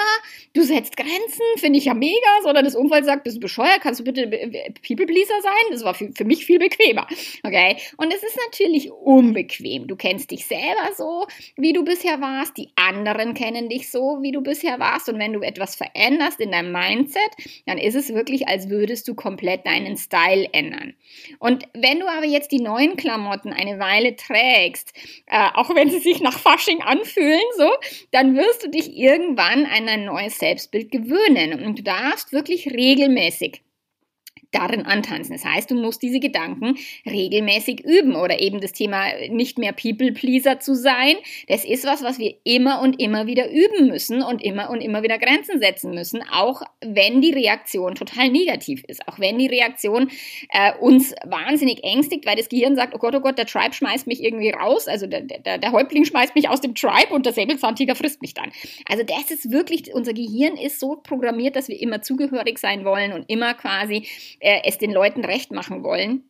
du 0.54 0.62
setzt 0.64 0.98
Grenzen, 0.98 1.42
finde 1.58 1.80
ich 1.80 1.86
ja 1.86 1.94
mega, 1.94 2.14
sondern 2.44 2.66
das 2.66 2.76
Umfeld 2.76 3.06
sagt, 3.06 3.24
bist 3.24 3.38
du 3.38 3.42
bescheuert, 3.42 3.82
kannst 3.82 4.00
du 4.00 4.04
bitte 4.04 4.28
People 4.86 5.06
Pleaser 5.06 5.42
sein? 5.42 5.72
Das 5.72 5.84
war 5.84 5.94
für, 5.94 6.12
für 6.16 6.26
mich 6.26 6.46
viel 6.46 6.60
bequemer. 6.60 7.08
Okay? 7.44 7.78
Und 7.98 8.14
es 8.14 8.24
ist 8.24 8.38
natürlich 8.46 8.92
unbequem. 8.92 9.88
Du 9.88 9.96
kennst 9.96 10.32
dich 10.32 10.46
selber 10.46 10.90
so, 10.96 11.28
wie 11.56 11.74
du 11.74 11.84
bisher 11.84 12.22
warst, 12.22 12.58
die 12.58 12.70
anderen 12.76 13.34
kennen 13.34 13.70
dich 13.70 13.90
so, 13.90 14.20
wie 14.22 14.32
du 14.32 14.42
bisher 14.42 14.80
warst 14.80 15.10
und 15.10 15.20
wenn 15.20 15.34
du 15.34 15.42
etwas 15.42 15.76
veränderst 15.76 16.40
in 16.40 16.52
deinem 16.52 16.72
Mindset, 16.72 17.32
dann 17.66 17.78
ist 17.78 17.96
es 17.96 18.14
wirklich, 18.14 18.48
als 18.48 18.70
würdest 18.70 19.08
du 19.08 19.16
komplett 19.16 19.66
deinen 19.66 19.98
Style 19.98 20.48
ändern. 20.52 20.94
Und 21.40 21.66
wenn 21.74 22.00
du 22.00 22.08
aber 22.08 22.26
jetzt 22.26 22.52
die 22.52 22.62
neuen 22.62 22.96
Klamotten 22.96 23.54
eine 23.54 23.80
Weile 23.80 24.16
trägst, 24.16 24.94
äh, 25.28 25.50
auch 25.54 25.74
wenn 25.76 25.90
sie 25.90 26.00
sich 26.00 26.22
nach 26.22 26.38
Fasching 26.38 26.82
anfühlen, 26.82 27.42
so, 27.58 27.70
dann 28.12 28.33
wirst 28.36 28.64
du 28.64 28.70
dich 28.70 28.96
irgendwann 28.96 29.66
an 29.66 29.88
ein 29.88 30.06
neues 30.06 30.38
Selbstbild 30.38 30.92
gewöhnen. 30.92 31.64
Und 31.64 31.80
du 31.80 31.84
darfst 31.84 32.32
wirklich 32.32 32.68
regelmäßig 32.68 33.62
darin 34.54 34.86
antanzen. 34.86 35.36
Das 35.36 35.46
heißt, 35.46 35.72
du 35.72 35.76
musst 35.76 36.02
diese 36.02 36.20
Gedanken 36.20 36.76
regelmäßig 37.06 37.84
üben 37.86 38.16
oder 38.16 38.40
eben 38.40 38.62
das 38.62 38.74
Thema 38.74 39.06
nicht 39.30 39.58
mehr 39.58 39.74
People-Pleaser 39.74 40.60
zu 40.60 40.76
sein. 40.76 41.16
Das 41.48 41.66
ist 41.66 41.86
was, 41.86 42.04
was 42.04 42.20
wir 42.20 42.36
immer 42.44 42.82
und 42.82 43.02
immer 43.02 43.28
wieder 43.28 43.50
üben 43.50 43.88
müssen 43.88 44.22
und 44.22 44.44
immer 44.44 44.70
und 44.70 44.82
immer 44.82 45.04
wieder 45.04 45.18
Grenzen 45.18 45.60
setzen 45.60 45.94
müssen, 45.94 46.22
auch 46.32 46.62
wenn 46.82 47.22
die 47.22 47.34
Reaktion 47.34 47.96
total 47.96 48.30
negativ 48.30 48.84
ist, 48.88 49.08
auch 49.08 49.20
wenn 49.20 49.38
die 49.38 49.48
Reaktion 49.48 50.10
äh, 50.50 50.74
uns 50.80 51.14
wahnsinnig 51.26 51.84
ängstigt, 51.84 52.26
weil 52.26 52.36
das 52.36 52.50
Gehirn 52.50 52.76
sagt, 52.76 52.94
oh 52.96 52.98
Gott, 53.00 53.16
oh 53.16 53.20
Gott, 53.20 53.38
der 53.38 53.46
Tribe 53.46 53.74
schmeißt 53.74 54.08
mich 54.08 54.24
irgendwie 54.24 54.50
raus, 54.52 54.88
also 54.88 55.08
der, 55.08 55.22
der, 55.22 55.58
der 55.58 55.72
Häuptling 55.72 56.06
schmeißt 56.06 56.36
mich 56.36 56.50
aus 56.50 56.62
dem 56.62 56.76
Tribe 56.76 57.14
und 57.14 57.26
der 57.26 57.34
Säbelzahntiger 57.34 57.96
frisst 57.96 58.22
mich 58.22 58.34
dann. 58.34 58.52
Also 58.90 59.04
das 59.04 59.32
ist 59.32 59.52
wirklich, 59.52 59.94
unser 59.94 60.14
Gehirn 60.14 60.56
ist 60.58 60.80
so 60.80 60.96
programmiert, 60.96 61.56
dass 61.56 61.68
wir 61.68 61.80
immer 61.80 62.02
zugehörig 62.02 62.60
sein 62.60 62.86
wollen 62.86 63.14
und 63.14 63.30
immer 63.30 63.54
quasi 63.54 64.08
äh, 64.44 64.62
es 64.66 64.78
den 64.78 64.92
Leuten 64.92 65.24
recht 65.24 65.52
machen 65.52 65.84
wollen. 65.84 66.30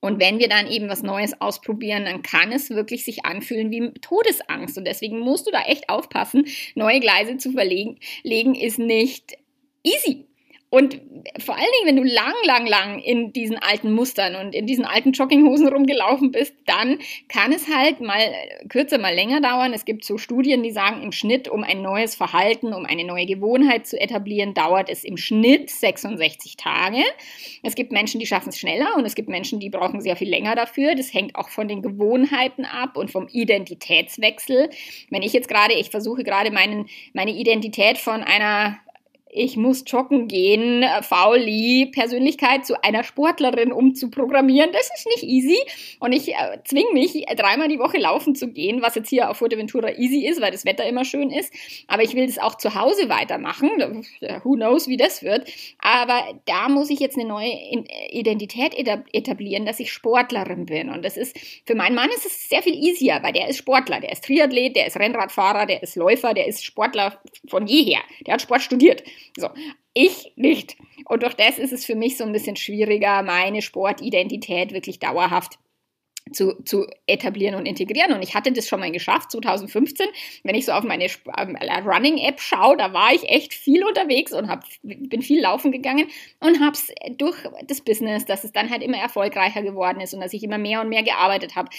Und 0.00 0.18
wenn 0.20 0.38
wir 0.38 0.48
dann 0.48 0.66
eben 0.66 0.88
was 0.88 1.02
Neues 1.02 1.40
ausprobieren, 1.40 2.04
dann 2.06 2.22
kann 2.22 2.52
es 2.52 2.70
wirklich 2.70 3.04
sich 3.04 3.26
anfühlen 3.26 3.70
wie 3.70 3.92
Todesangst. 4.00 4.78
Und 4.78 4.86
deswegen 4.86 5.18
musst 5.18 5.46
du 5.46 5.50
da 5.50 5.62
echt 5.62 5.90
aufpassen. 5.90 6.46
Neue 6.74 7.00
Gleise 7.00 7.36
zu 7.36 7.52
verlegen 7.52 7.98
legen 8.22 8.54
ist 8.54 8.78
nicht 8.78 9.36
easy. 9.82 10.26
Und 10.72 11.00
vor 11.40 11.56
allen 11.56 11.66
Dingen, 11.78 11.88
wenn 11.88 11.96
du 11.96 12.04
lang, 12.04 12.34
lang, 12.44 12.64
lang 12.64 13.00
in 13.00 13.32
diesen 13.32 13.58
alten 13.58 13.90
Mustern 13.92 14.36
und 14.36 14.54
in 14.54 14.66
diesen 14.66 14.84
alten 14.84 15.10
Jogginghosen 15.10 15.66
rumgelaufen 15.66 16.30
bist, 16.30 16.54
dann 16.64 17.00
kann 17.28 17.52
es 17.52 17.66
halt 17.66 18.00
mal 18.00 18.20
kürzer, 18.68 18.98
mal 18.98 19.12
länger 19.12 19.40
dauern. 19.40 19.72
Es 19.72 19.84
gibt 19.84 20.04
so 20.04 20.16
Studien, 20.16 20.62
die 20.62 20.70
sagen, 20.70 21.02
im 21.02 21.10
Schnitt, 21.10 21.48
um 21.48 21.64
ein 21.64 21.82
neues 21.82 22.14
Verhalten, 22.14 22.72
um 22.72 22.86
eine 22.86 23.04
neue 23.04 23.26
Gewohnheit 23.26 23.88
zu 23.88 24.00
etablieren, 24.00 24.54
dauert 24.54 24.88
es 24.88 25.02
im 25.02 25.16
Schnitt 25.16 25.70
66 25.70 26.56
Tage. 26.56 27.02
Es 27.64 27.74
gibt 27.74 27.90
Menschen, 27.90 28.20
die 28.20 28.26
schaffen 28.26 28.50
es 28.50 28.58
schneller 28.58 28.94
und 28.96 29.04
es 29.04 29.16
gibt 29.16 29.28
Menschen, 29.28 29.58
die 29.58 29.70
brauchen 29.70 30.00
sehr 30.00 30.14
viel 30.14 30.30
länger 30.30 30.54
dafür. 30.54 30.94
Das 30.94 31.12
hängt 31.12 31.34
auch 31.34 31.48
von 31.48 31.66
den 31.66 31.82
Gewohnheiten 31.82 32.64
ab 32.64 32.96
und 32.96 33.10
vom 33.10 33.26
Identitätswechsel. 33.26 34.70
Wenn 35.10 35.22
ich 35.22 35.32
jetzt 35.32 35.48
gerade, 35.48 35.74
ich 35.74 35.90
versuche 35.90 36.22
gerade 36.22 36.52
meinen, 36.52 36.86
meine 37.12 37.32
Identität 37.32 37.98
von 37.98 38.22
einer 38.22 38.78
ich 39.32 39.56
muss 39.56 39.84
joggen 39.86 40.26
gehen, 40.28 40.84
fauli 41.02 41.86
Persönlichkeit 41.92 42.66
zu 42.66 42.82
einer 42.82 43.04
Sportlerin 43.04 43.72
umzuprogrammieren. 43.72 44.72
Das 44.72 44.90
ist 44.94 45.06
nicht 45.06 45.22
easy. 45.22 45.58
Und 46.00 46.12
ich 46.12 46.32
äh, 46.32 46.58
zwinge 46.64 46.92
mich, 46.92 47.24
dreimal 47.36 47.68
die 47.68 47.78
Woche 47.78 47.98
laufen 47.98 48.34
zu 48.34 48.48
gehen, 48.48 48.82
was 48.82 48.96
jetzt 48.96 49.08
hier 49.08 49.30
auf 49.30 49.36
Fuerteventura 49.36 49.90
easy 49.98 50.26
ist, 50.26 50.40
weil 50.40 50.50
das 50.50 50.64
Wetter 50.64 50.84
immer 50.84 51.04
schön 51.04 51.30
ist. 51.30 51.52
Aber 51.86 52.02
ich 52.02 52.14
will 52.14 52.26
das 52.26 52.38
auch 52.38 52.56
zu 52.56 52.74
Hause 52.74 53.08
weitermachen. 53.08 54.04
Who 54.42 54.54
knows, 54.54 54.88
wie 54.88 54.96
das 54.96 55.22
wird. 55.22 55.48
Aber 55.78 56.22
da 56.46 56.68
muss 56.68 56.90
ich 56.90 56.98
jetzt 56.98 57.16
eine 57.16 57.28
neue 57.28 57.52
Identität 58.10 58.74
etablieren, 59.12 59.64
dass 59.64 59.80
ich 59.80 59.92
Sportlerin 59.92 60.66
bin. 60.66 60.90
Und 60.90 61.04
das 61.04 61.16
ist, 61.16 61.38
für 61.66 61.74
meinen 61.74 61.94
Mann 61.94 62.10
ist 62.10 62.26
es 62.26 62.48
sehr 62.48 62.62
viel 62.62 62.74
easier, 62.74 63.20
weil 63.22 63.32
der 63.32 63.48
ist 63.48 63.58
Sportler. 63.58 64.00
Der 64.00 64.12
ist 64.12 64.24
Triathlet, 64.24 64.74
der 64.74 64.86
ist 64.86 64.96
Rennradfahrer, 64.96 65.66
der 65.66 65.82
ist 65.82 65.94
Läufer, 65.94 66.34
der 66.34 66.48
ist 66.48 66.64
Sportler 66.64 67.20
von 67.48 67.66
jeher. 67.66 68.00
Der 68.26 68.34
hat 68.34 68.42
Sport 68.42 68.62
studiert. 68.62 69.04
So, 69.36 69.48
ich 69.94 70.32
nicht. 70.36 70.76
Und 71.06 71.22
durch 71.22 71.34
das 71.34 71.58
ist 71.58 71.72
es 71.72 71.84
für 71.84 71.94
mich 71.94 72.16
so 72.16 72.24
ein 72.24 72.32
bisschen 72.32 72.56
schwieriger, 72.56 73.22
meine 73.22 73.62
Sportidentität 73.62 74.72
wirklich 74.72 74.98
dauerhaft 74.98 75.58
zu, 76.32 76.62
zu 76.64 76.86
etablieren 77.06 77.54
und 77.54 77.66
integrieren. 77.66 78.12
Und 78.12 78.22
ich 78.22 78.34
hatte 78.34 78.52
das 78.52 78.68
schon 78.68 78.80
mal 78.80 78.90
geschafft, 78.92 79.32
2015. 79.32 80.06
Wenn 80.44 80.54
ich 80.54 80.66
so 80.66 80.72
auf 80.72 80.84
meine 80.84 81.04
ähm, 81.04 81.56
Running-App 81.84 82.40
schaue, 82.40 82.76
da 82.76 82.92
war 82.92 83.12
ich 83.12 83.28
echt 83.28 83.54
viel 83.54 83.84
unterwegs 83.84 84.32
und 84.32 84.48
hab, 84.48 84.64
bin 84.82 85.22
viel 85.22 85.40
laufen 85.40 85.72
gegangen 85.72 86.06
und 86.40 86.60
habe 86.60 86.72
es 86.72 86.92
durch 87.16 87.36
das 87.66 87.80
Business, 87.80 88.24
dass 88.24 88.44
es 88.44 88.52
dann 88.52 88.70
halt 88.70 88.82
immer 88.82 88.98
erfolgreicher 88.98 89.62
geworden 89.62 90.00
ist 90.00 90.14
und 90.14 90.20
dass 90.20 90.32
ich 90.32 90.42
immer 90.42 90.58
mehr 90.58 90.80
und 90.80 90.88
mehr 90.88 91.02
gearbeitet 91.02 91.56
habe, 91.56 91.70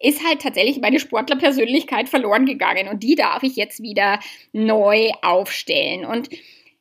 ist 0.00 0.26
halt 0.26 0.42
tatsächlich 0.42 0.80
meine 0.80 0.98
Sportlerpersönlichkeit 0.98 2.08
verloren 2.08 2.46
gegangen. 2.46 2.88
Und 2.88 3.02
die 3.02 3.14
darf 3.14 3.42
ich 3.42 3.56
jetzt 3.56 3.82
wieder 3.82 4.18
neu 4.52 5.10
aufstellen. 5.22 6.04
Und 6.04 6.30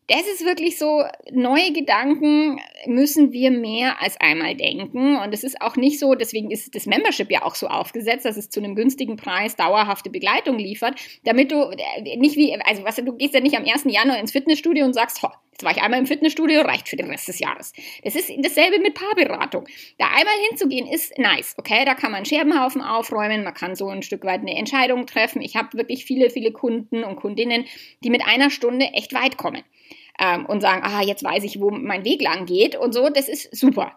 das 0.10 0.28
ist 0.28 0.44
wirklich 0.44 0.80
so, 0.80 1.04
neue 1.32 1.72
Gedanken 1.72 2.60
müssen 2.88 3.32
wir 3.32 3.52
mehr 3.52 4.02
als 4.02 4.20
einmal 4.20 4.56
denken. 4.56 5.18
Und 5.18 5.34
es 5.34 5.44
ist 5.44 5.62
auch 5.62 5.76
nicht 5.76 6.00
so, 6.00 6.16
deswegen 6.16 6.50
ist 6.50 6.74
das 6.74 6.88
Membership 6.88 7.30
ja 7.30 7.44
auch 7.44 7.54
so 7.54 7.68
aufgesetzt, 7.68 8.26
dass 8.26 8.36
es 8.36 8.50
zu 8.50 8.60
einem 8.60 8.76
günstigen 8.76 9.18
Preis 9.18 9.56
dauerhafte 9.56 10.10
Begleitung 10.10 10.58
liefert, 10.58 11.00
damit 11.26 11.52
du 11.52 11.62
äh, 11.62 12.18
nicht 12.18 12.36
wie, 12.38 12.60
also 12.62 12.84
was 12.84 12.96
du 12.96 13.16
gehst 13.16 13.36
ja 13.36 13.40
nicht 13.40 13.56
am 13.56 13.66
1. 13.66 13.84
Januar 13.86 14.20
ins 14.20 14.32
Fitnessstudio 14.32 14.84
und 14.84 14.94
sagst, 14.94 15.22
Jetzt 15.60 15.66
war 15.66 15.72
ich 15.76 15.82
einmal 15.84 16.00
im 16.00 16.06
Fitnessstudio, 16.06 16.62
reicht 16.62 16.88
für 16.88 16.96
den 16.96 17.10
Rest 17.10 17.28
des 17.28 17.40
Jahres. 17.40 17.74
Das 18.06 18.16
ist 18.16 18.32
dasselbe 18.38 18.80
mit 18.80 18.94
Paarberatung. 18.94 19.68
Da 19.98 20.06
einmal 20.06 20.34
hinzugehen 20.48 20.88
ist 20.88 21.18
nice, 21.18 21.54
okay? 21.58 21.84
Da 21.84 21.96
kann 21.96 22.14
man 22.14 22.24
Scherbenhaufen 22.24 22.82
aufräumen, 22.82 23.44
man 23.44 23.54
kann 23.54 23.76
so 23.76 23.90
ein 23.90 24.02
Stück 24.02 24.24
weit 24.24 24.40
eine 24.40 24.56
Entscheidung 24.56 25.06
treffen. 25.06 25.42
Ich 25.42 25.58
habe 25.58 25.78
wirklich 25.78 26.06
viele, 26.06 26.30
viele 26.30 26.54
Kunden 26.54 27.04
und 27.04 27.18
Kundinnen, 27.18 27.66
die 28.06 28.10
mit 28.10 28.26
einer 28.26 28.52
Stunde 28.52 28.86
echt 28.94 29.14
weit 29.14 29.36
kommen 29.36 29.62
ähm, 30.20 30.46
und 30.46 30.62
sagen, 30.62 30.84
ah, 30.84 31.02
jetzt 31.02 31.24
weiß 31.24 31.44
ich, 31.44 31.60
wo 31.60 31.72
mein 31.72 32.06
Weg 32.06 32.22
lang 32.22 32.46
geht 32.46 32.76
und 32.76 32.94
so, 32.94 33.10
das 33.10 33.30
ist 33.30 33.56
super. 33.56 33.94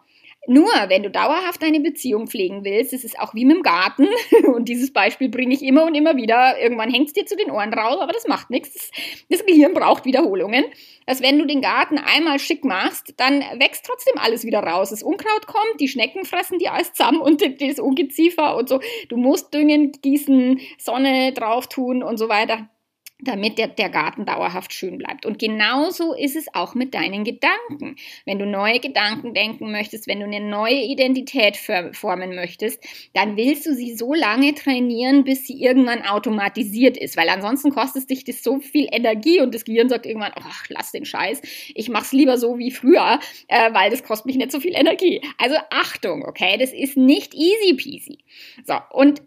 Nur, 0.49 0.71
wenn 0.89 1.05
du 1.05 1.11
dauerhaft 1.11 1.63
eine 1.63 1.79
Beziehung 1.79 2.27
pflegen 2.27 2.65
willst, 2.65 2.93
das 2.93 3.05
ist 3.05 3.17
auch 3.21 3.33
wie 3.33 3.45
mit 3.45 3.59
dem 3.59 3.63
Garten, 3.63 4.09
und 4.53 4.69
dieses 4.69 4.93
Beispiel 4.93 5.29
bringe 5.29 5.55
ich 5.55 5.63
immer 5.63 5.85
und 5.85 5.95
immer 5.95 6.17
wieder, 6.17 6.61
irgendwann 6.61 6.91
hängt 6.91 7.07
es 7.09 7.13
dir 7.13 7.27
zu 7.27 7.37
den 7.37 7.53
Ohren 7.53 7.73
raus, 7.73 7.99
aber 8.01 8.13
das 8.13 8.27
macht 8.27 8.51
nichts. 8.51 8.91
Das 9.31 9.47
Gehirn 9.47 9.73
braucht 9.73 10.05
Wiederholungen. 10.05 10.65
Dass 11.07 11.23
wenn 11.23 11.39
du 11.39 11.47
den 11.47 11.61
Garten 11.61 11.99
einmal 11.99 12.41
schick 12.41 12.65
machst, 12.65 13.15
dann 13.19 13.41
wächst 13.59 13.85
trotzdem 13.87 14.15
alles 14.19 14.45
wieder 14.45 14.61
raus. 14.61 14.91
Das 14.91 15.05
Unkraut 15.05 15.47
kommt, 15.47 15.81
die 15.81 15.89
Schnecken 15.89 16.25
fressen 16.25 16.59
die 16.59 16.69
alles 16.69 16.93
zusammen 16.93 17.21
und 17.21 17.41
das 17.61 17.79
Ungeziefer 17.79 18.57
und 18.57 18.69
so. 18.69 18.81
Du 19.09 19.17
musst 19.17 19.55
düngen, 19.55 19.93
gießen, 19.93 20.61
Sonne 20.79 21.33
drauf 21.33 21.69
tun 21.69 22.03
und 22.03 22.19
so 22.19 22.29
weiter. 22.29 22.69
Damit 23.23 23.57
der, 23.57 23.69
der 23.69 23.89
Garten 23.89 24.27
dauerhaft 24.27 24.73
schön 24.73 24.99
bleibt. 24.99 25.25
Und 25.25 25.39
genauso 25.39 26.13
ist 26.13 26.37
es 26.37 26.53
auch 26.55 26.75
mit 26.75 26.93
deinen 26.93 27.25
Gedanken. 27.25 27.97
Wenn 28.25 28.39
du 28.39 28.47
neue 28.47 28.81
Gedanken 28.81 29.33
denken 29.33 29.71
möchtest, 29.71 30.09
wenn 30.09 30.21
du 30.21 30.27
eine 30.27 30.41
neue 30.41 30.83
Identität 30.83 31.57
formen 31.57 32.35
möchtest, 32.35 32.83
dann 33.15 33.37
willst 33.37 33.65
du 33.67 33.75
sie 33.75 33.95
so 33.95 34.13
lange 34.13 34.55
trainieren, 34.55 35.25
bis 35.25 35.47
sie 35.47 35.63
irgendwann 35.63 36.03
automatisiert 36.03 36.97
ist, 36.97 37.17
weil 37.17 37.29
ansonsten 37.29 37.71
kostet 37.71 38.11
dich 38.11 38.25
das 38.25 38.43
so 38.43 38.59
viel 38.59 38.89
Energie 38.91 39.41
und 39.41 39.55
das 39.55 39.65
Gehirn 39.65 39.89
sagt 39.89 40.07
irgendwann, 40.07 40.33
ach, 40.35 40.67
lass 40.69 40.91
den 40.93 41.05
Scheiß, 41.05 41.41
ich 41.75 41.89
mach's 41.89 42.13
lieber 42.13 42.39
so 42.39 42.59
wie 42.59 42.71
früher, 42.71 43.21
äh, 43.49 43.73
weil 43.73 43.91
das 43.91 44.03
kostet 44.03 44.27
mich 44.27 44.37
nicht 44.37 44.53
so 44.53 44.61
viel 44.61 44.75
Energie. 44.75 45.23
Also 45.39 45.57
Achtung, 45.71 46.25
okay, 46.27 46.57
das 46.59 46.73
ist 46.73 46.97
nicht 46.97 47.35
easy 47.35 47.75
peasy. 47.75 48.19
So, 48.67 48.75
und 48.91 49.23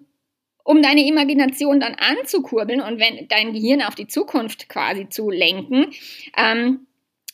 um 0.65 0.81
deine 0.81 1.07
Imagination 1.07 1.79
dann 1.79 1.95
anzukurbeln 1.95 2.81
und 2.81 2.99
wenn 2.99 3.27
dein 3.29 3.53
Gehirn 3.53 3.83
auf 3.83 3.95
die 3.95 4.07
Zukunft 4.07 4.67
quasi 4.67 5.07
zu 5.07 5.29
lenken, 5.29 5.91
ähm, 6.35 6.87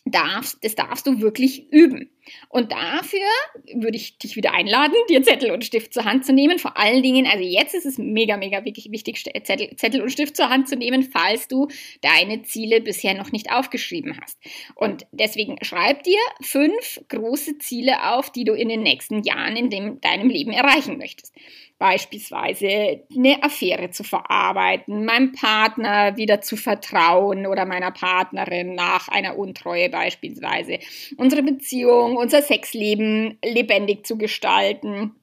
darfst, 0.06 0.64
das 0.64 0.76
darfst 0.76 1.08
du 1.08 1.22
wirklich 1.22 1.72
üben. 1.72 2.10
Und 2.50 2.72
dafür 2.72 3.28
würde 3.74 3.98
ich 3.98 4.18
dich 4.18 4.36
wieder 4.36 4.54
einladen, 4.54 4.94
dir 5.10 5.24
Zettel 5.24 5.51
und 5.51 5.63
Stift 5.63 5.94
zur 5.94 6.06
Hand 6.06 6.25
zu 6.25 6.34
nehmen. 6.34 6.60
Vor 6.60 6.78
allen 6.78 7.04
Dingen, 7.04 7.25
also 7.25 7.44
jetzt 7.44 7.74
ist 7.74 7.86
es 7.86 7.98
mega, 7.98 8.38
mega 8.38 8.63
wichtig, 8.63 9.24
Zettel, 9.44 9.75
Zettel 9.75 10.01
und 10.01 10.12
Stift 10.12 10.36
zur 10.36 10.50
Hand 10.50 10.68
zu 10.68 10.75
nehmen, 10.75 11.04
falls 11.04 11.48
du 11.48 11.68
deine 12.01 12.44
Ziele 12.44 12.82
bisher 12.82 13.13
noch 13.13 13.32
nicht 13.32 13.51
aufgeschrieben 13.51 14.20
hast. 14.22 14.38
Und 14.75 15.06
deswegen 15.12 15.58
schreib 15.63 16.04
dir 16.04 16.20
fünf 16.42 17.01
große 17.10 17.58
Ziele 17.58 18.12
auf, 18.12 18.32
die 18.32 18.44
du 18.44 18.54
in 18.54 18.70
den 18.70 18.84
nächsten 18.84 19.24
Jahren 19.24 19.56
in 19.56 19.70
dem, 19.70 20.01
deinem 20.01 20.30
Leben 20.30 20.51
erreichen 20.51 20.98
möchtest 20.98 21.34
beispielsweise 21.82 23.01
eine 23.18 23.42
Affäre 23.42 23.90
zu 23.90 24.04
verarbeiten, 24.04 25.04
meinem 25.04 25.32
Partner 25.32 26.16
wieder 26.16 26.40
zu 26.40 26.56
vertrauen 26.56 27.48
oder 27.48 27.66
meiner 27.66 27.90
Partnerin 27.90 28.75
nach 28.75 29.08
einer 29.08 29.36
Untreue 29.36 29.90
beispielsweise, 29.90 30.78
unsere 31.18 31.42
Beziehung, 31.42 32.11
unser 32.18 32.41
Sexleben 32.41 33.38
lebendig 33.44 34.06
zu 34.06 34.18
gestalten 34.18 35.15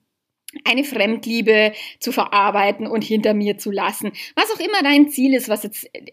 eine 0.65 0.85
Fremdliebe 0.85 1.73
zu 2.01 2.13
verarbeiten 2.13 2.87
und 2.87 3.05
hinter 3.05 3.35
mir 3.35 3.59
zu 3.59 3.71
lassen. 3.71 4.13
Was 4.35 4.51
auch 4.55 4.61
immer 4.61 4.83
dein 4.83 5.11
Ziel 5.11 5.35
ist, 5.35 5.49
was 5.49 5.63
jetzt 5.63 5.85
äh, 5.95 6.07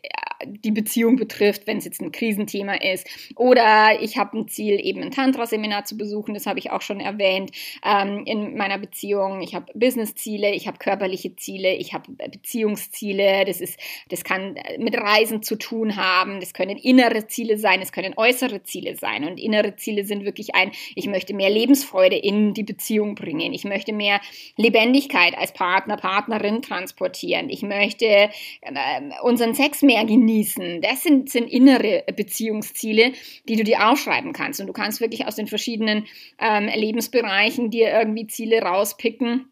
die 0.46 0.72
Beziehung 0.72 1.16
betrifft, 1.16 1.68
wenn 1.68 1.78
es 1.78 1.86
jetzt 1.86 2.02
ein 2.02 2.12
Krisenthema 2.12 2.76
ist. 2.76 3.08
Oder 3.36 4.02
ich 4.02 4.18
habe 4.18 4.38
ein 4.38 4.48
Ziel, 4.48 4.80
eben 4.84 5.02
ein 5.02 5.12
Tantra-Seminar 5.12 5.86
zu 5.86 5.98
besuchen, 5.98 6.34
das 6.34 6.46
habe 6.46 6.60
ich 6.60 6.72
auch 6.72 6.82
schon 6.82 7.00
erwähnt 7.00 7.52
ähm, 7.84 8.24
in 8.26 8.58
meiner 8.58 8.78
Beziehung. 8.78 9.42
Ich 9.42 9.56
habe 9.56 9.72
Business-Ziele, 9.74 10.54
ich 10.54 10.68
habe 10.68 10.78
körperliche 10.78 11.36
Ziele, 11.36 11.76
ich 11.76 11.94
habe 11.94 12.12
Beziehungsziele. 12.12 13.46
Das, 13.46 13.62
ist, 13.62 13.80
das 14.10 14.24
kann 14.24 14.56
mit 14.80 14.96
Reisen 14.98 15.42
zu 15.42 15.56
tun 15.56 15.96
haben, 15.96 16.40
das 16.40 16.54
können 16.54 16.78
innere 16.78 17.28
Ziele 17.28 17.58
sein, 17.58 17.82
es 17.82 17.92
können 17.92 18.14
äußere 18.18 18.64
Ziele 18.64 18.96
sein. 18.96 19.24
Und 19.26 19.40
innere 19.40 19.76
Ziele 19.76 20.06
sind 20.06 20.26
wirklich 20.26 20.56
ein, 20.56 20.72
ich 20.96 21.08
möchte 21.08 21.34
mehr 21.34 21.50
Lebensfreude 21.50 22.18
in 22.18 22.54
die 22.54 22.64
Beziehung 22.64 23.16
bringen, 23.16 23.54
ich 23.54 23.64
möchte 23.64 23.94
mehr 23.94 24.20
Lebendigkeit 24.58 25.38
als 25.38 25.54
Partner, 25.54 25.98
Partnerin 25.98 26.62
transportieren. 26.62 27.50
Ich 27.50 27.62
möchte 27.62 28.06
äh, 28.06 28.30
unseren 29.24 29.54
Sex 29.54 29.82
mehr 29.82 30.04
genießen. 30.06 30.25
Das 30.82 31.04
sind, 31.04 31.30
sind 31.30 31.52
innere 31.52 32.04
Beziehungsziele, 32.16 33.14
die 33.48 33.56
du 33.56 33.64
dir 33.64 33.90
aufschreiben 33.90 34.34
kannst. 34.34 34.60
Und 34.62 34.68
du 34.68 34.74
kannst 34.74 35.02
wirklich 35.02 35.26
aus 35.26 35.36
den 35.36 35.48
verschiedenen 35.48 36.06
ähm, 36.40 36.68
Lebensbereichen 36.68 37.70
dir 37.70 37.92
irgendwie 37.92 38.28
Ziele 38.28 38.62
rauspicken 38.62 39.50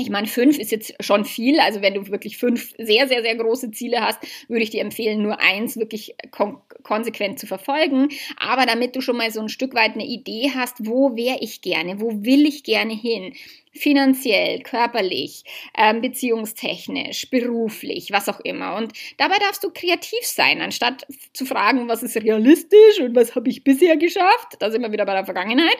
ich 0.00 0.10
meine, 0.10 0.26
fünf 0.26 0.58
ist 0.58 0.70
jetzt 0.70 0.94
schon 1.00 1.24
viel. 1.24 1.60
Also 1.60 1.82
wenn 1.82 1.94
du 1.94 2.08
wirklich 2.08 2.38
fünf 2.38 2.72
sehr, 2.78 3.06
sehr, 3.08 3.22
sehr 3.22 3.36
große 3.36 3.70
Ziele 3.70 4.00
hast, 4.00 4.18
würde 4.48 4.62
ich 4.62 4.70
dir 4.70 4.80
empfehlen, 4.80 5.22
nur 5.22 5.40
eins 5.40 5.76
wirklich 5.76 6.14
kon 6.30 6.58
konsequent 6.82 7.38
zu 7.38 7.46
verfolgen. 7.46 8.08
Aber 8.38 8.64
damit 8.64 8.96
du 8.96 9.02
schon 9.02 9.18
mal 9.18 9.30
so 9.30 9.40
ein 9.40 9.50
Stück 9.50 9.74
weit 9.74 9.94
eine 9.94 10.06
Idee 10.06 10.52
hast, 10.54 10.76
wo 10.86 11.14
wäre 11.16 11.38
ich 11.40 11.60
gerne, 11.60 12.00
wo 12.00 12.24
will 12.24 12.46
ich 12.46 12.64
gerne 12.64 12.94
hin, 12.94 13.34
finanziell, 13.72 14.60
körperlich, 14.62 15.44
ähm, 15.76 16.00
beziehungstechnisch, 16.00 17.30
beruflich, 17.30 18.10
was 18.10 18.28
auch 18.28 18.40
immer. 18.40 18.76
Und 18.76 18.92
dabei 19.16 19.38
darfst 19.38 19.62
du 19.64 19.70
kreativ 19.70 20.24
sein, 20.24 20.60
anstatt 20.60 21.06
zu 21.32 21.44
fragen, 21.44 21.88
was 21.88 22.02
ist 22.02 22.16
realistisch 22.16 23.00
und 23.00 23.14
was 23.14 23.34
habe 23.34 23.48
ich 23.48 23.64
bisher 23.64 23.96
geschafft. 23.96 24.56
Da 24.58 24.70
sind 24.70 24.82
wir 24.82 24.92
wieder 24.92 25.06
bei 25.06 25.14
der 25.14 25.24
Vergangenheit. 25.24 25.78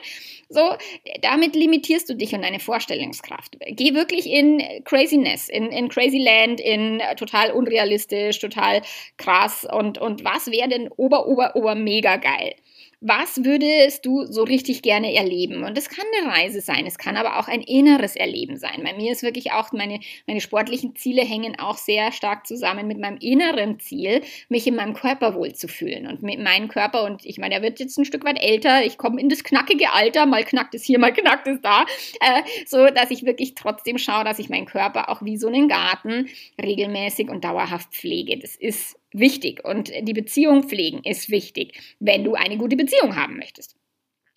So, 0.49 0.75
damit 1.21 1.55
limitierst 1.55 2.09
du 2.09 2.15
dich 2.15 2.33
und 2.33 2.41
deine 2.41 2.59
Vorstellungskraft. 2.59 3.57
Geh 3.67 3.93
wirklich 3.93 4.27
in 4.27 4.61
Craziness, 4.83 5.49
in, 5.49 5.71
in 5.71 5.89
Crazy 5.89 6.19
Land, 6.19 6.59
in 6.59 7.01
total 7.17 7.51
unrealistisch, 7.51 8.39
total 8.39 8.81
krass 9.17 9.65
und, 9.69 9.97
und 9.97 10.23
was 10.23 10.47
wäre 10.47 10.69
denn 10.69 10.89
ober, 10.97 11.27
ober, 11.27 11.55
ober 11.55 11.75
mega 11.75 12.17
geil? 12.17 12.55
Was 13.01 13.43
würdest 13.43 14.05
du 14.05 14.25
so 14.25 14.43
richtig 14.43 14.83
gerne 14.83 15.15
erleben? 15.15 15.63
Und 15.63 15.75
es 15.75 15.89
kann 15.89 16.05
eine 16.21 16.31
Reise 16.31 16.61
sein, 16.61 16.85
es 16.85 16.99
kann 16.99 17.17
aber 17.17 17.39
auch 17.39 17.47
ein 17.47 17.61
inneres 17.61 18.15
Erleben 18.15 18.57
sein. 18.57 18.83
Bei 18.83 18.93
mir 18.93 19.11
ist 19.11 19.23
wirklich 19.23 19.51
auch, 19.51 19.71
meine, 19.71 19.99
meine 20.27 20.39
sportlichen 20.39 20.95
Ziele 20.95 21.23
hängen 21.23 21.57
auch 21.57 21.77
sehr 21.77 22.11
stark 22.11 22.45
zusammen 22.45 22.87
mit 22.87 22.99
meinem 22.99 23.17
inneren 23.17 23.79
Ziel, 23.79 24.21
mich 24.49 24.67
in 24.67 24.75
meinem 24.75 24.93
Körper 24.93 25.33
wohlzufühlen 25.33 26.05
und 26.05 26.21
mit 26.21 26.39
meinem 26.39 26.67
Körper. 26.67 27.03
Und 27.03 27.25
ich 27.25 27.39
meine, 27.39 27.55
er 27.55 27.63
wird 27.63 27.79
jetzt 27.79 27.97
ein 27.97 28.05
Stück 28.05 28.23
weit 28.23 28.39
älter, 28.39 28.85
ich 28.85 28.99
komme 28.99 29.19
in 29.19 29.29
das 29.29 29.43
knackige 29.43 29.93
Alter, 29.93 30.27
mal 30.27 30.43
knackt 30.43 30.75
es 30.75 30.83
hier, 30.83 30.99
mal 30.99 31.11
knackt 31.11 31.47
es 31.47 31.59
da, 31.59 31.85
äh, 32.19 32.43
so 32.67 32.85
dass 32.85 33.09
ich 33.09 33.25
wirklich 33.25 33.55
trotzdem 33.55 33.97
schaue, 33.97 34.23
dass 34.23 34.37
ich 34.37 34.49
meinen 34.49 34.67
Körper 34.67 35.09
auch 35.09 35.23
wie 35.23 35.37
so 35.37 35.47
einen 35.47 35.67
Garten 35.67 36.29
regelmäßig 36.61 37.29
und 37.29 37.43
dauerhaft 37.43 37.91
pflege. 37.95 38.37
Das 38.37 38.55
ist 38.55 39.00
wichtig 39.13 39.63
und 39.65 39.91
die 40.01 40.13
Beziehung 40.13 40.63
pflegen 40.63 41.01
ist 41.03 41.29
wichtig, 41.29 41.79
wenn 41.99 42.23
du 42.23 42.35
eine 42.35 42.57
gute 42.57 42.75
Beziehung 42.75 43.15
haben 43.15 43.37
möchtest. 43.37 43.75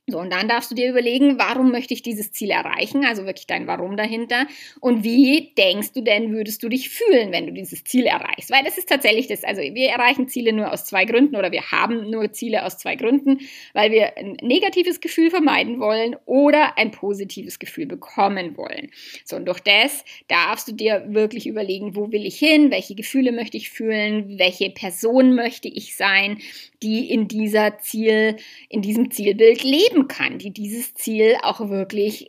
So, 0.06 0.18
und 0.18 0.30
dann 0.30 0.48
darfst 0.48 0.70
du 0.70 0.74
dir 0.74 0.90
überlegen, 0.90 1.38
warum 1.38 1.70
möchte 1.70 1.94
ich 1.94 2.02
dieses 2.02 2.30
Ziel 2.30 2.50
erreichen, 2.50 3.06
also 3.06 3.24
wirklich 3.24 3.46
dein 3.46 3.66
Warum 3.66 3.96
dahinter. 3.96 4.46
Und 4.80 5.02
wie 5.02 5.54
denkst 5.56 5.92
du 5.94 6.02
denn, 6.02 6.30
würdest 6.30 6.62
du 6.62 6.68
dich 6.68 6.90
fühlen, 6.90 7.32
wenn 7.32 7.46
du 7.46 7.54
dieses 7.54 7.84
Ziel 7.84 8.04
erreichst? 8.04 8.50
Weil 8.50 8.64
das 8.64 8.76
ist 8.76 8.90
tatsächlich 8.90 9.28
das, 9.28 9.44
also 9.44 9.62
wir 9.62 9.88
erreichen 9.88 10.28
Ziele 10.28 10.52
nur 10.52 10.70
aus 10.70 10.84
zwei 10.84 11.06
Gründen 11.06 11.36
oder 11.36 11.52
wir 11.52 11.70
haben 11.70 12.10
nur 12.10 12.30
Ziele 12.32 12.66
aus 12.66 12.76
zwei 12.76 12.96
Gründen, 12.96 13.38
weil 13.72 13.92
wir 13.92 14.18
ein 14.18 14.36
negatives 14.42 15.00
Gefühl 15.00 15.30
vermeiden 15.30 15.80
wollen 15.80 16.16
oder 16.26 16.76
ein 16.76 16.90
positives 16.90 17.58
Gefühl 17.58 17.86
bekommen 17.86 18.58
wollen. 18.58 18.90
So, 19.24 19.36
und 19.36 19.46
durch 19.46 19.60
das 19.60 20.04
darfst 20.28 20.68
du 20.68 20.72
dir 20.72 21.02
wirklich 21.08 21.46
überlegen, 21.46 21.96
wo 21.96 22.12
will 22.12 22.26
ich 22.26 22.38
hin, 22.38 22.70
welche 22.70 22.94
Gefühle 22.94 23.32
möchte 23.32 23.56
ich 23.56 23.70
fühlen, 23.70 24.38
welche 24.38 24.68
Person 24.68 25.34
möchte 25.34 25.68
ich 25.68 25.96
sein, 25.96 26.42
die 26.84 27.10
in 27.10 27.26
dieser 27.26 27.78
Ziel, 27.78 28.36
in 28.68 28.82
diesem 28.82 29.10
Zielbild 29.10 29.64
leben 29.64 30.06
kann, 30.06 30.38
die 30.38 30.52
dieses 30.52 30.94
Ziel 30.94 31.36
auch 31.42 31.68
wirklich 31.68 32.28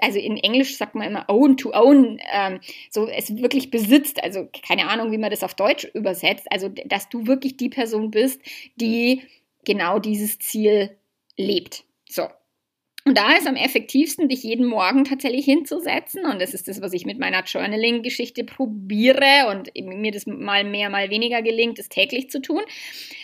also 0.00 0.18
in 0.18 0.36
Englisch 0.36 0.76
sagt 0.76 0.94
man 0.94 1.08
immer 1.08 1.24
own 1.28 1.56
to 1.56 1.72
own, 1.72 2.20
ähm, 2.32 2.60
so 2.90 3.08
es 3.08 3.34
wirklich 3.36 3.70
besitzt, 3.70 4.22
also 4.22 4.48
keine 4.66 4.88
Ahnung, 4.88 5.12
wie 5.12 5.18
man 5.18 5.30
das 5.30 5.42
auf 5.42 5.54
Deutsch 5.54 5.84
übersetzt, 5.94 6.46
also 6.50 6.68
dass 6.68 7.08
du 7.08 7.26
wirklich 7.26 7.56
die 7.56 7.68
Person 7.68 8.10
bist, 8.10 8.40
die 8.76 9.22
genau 9.64 9.98
dieses 9.98 10.38
Ziel 10.38 10.96
lebt. 11.36 11.84
So. 12.08 12.28
Und 13.06 13.16
da 13.16 13.36
ist 13.36 13.46
am 13.46 13.54
effektivsten, 13.54 14.28
dich 14.28 14.42
jeden 14.42 14.66
Morgen 14.66 15.04
tatsächlich 15.04 15.44
hinzusetzen. 15.44 16.24
Und 16.24 16.42
das 16.42 16.54
ist 16.54 16.66
das, 16.66 16.82
was 16.82 16.92
ich 16.92 17.06
mit 17.06 17.20
meiner 17.20 17.44
Journaling-Geschichte 17.44 18.42
probiere 18.42 19.46
und 19.48 19.70
mir 19.80 20.10
das 20.10 20.26
mal 20.26 20.64
mehr, 20.64 20.90
mal 20.90 21.08
weniger 21.08 21.40
gelingt, 21.40 21.78
es 21.78 21.88
täglich 21.88 22.30
zu 22.30 22.42
tun. 22.42 22.62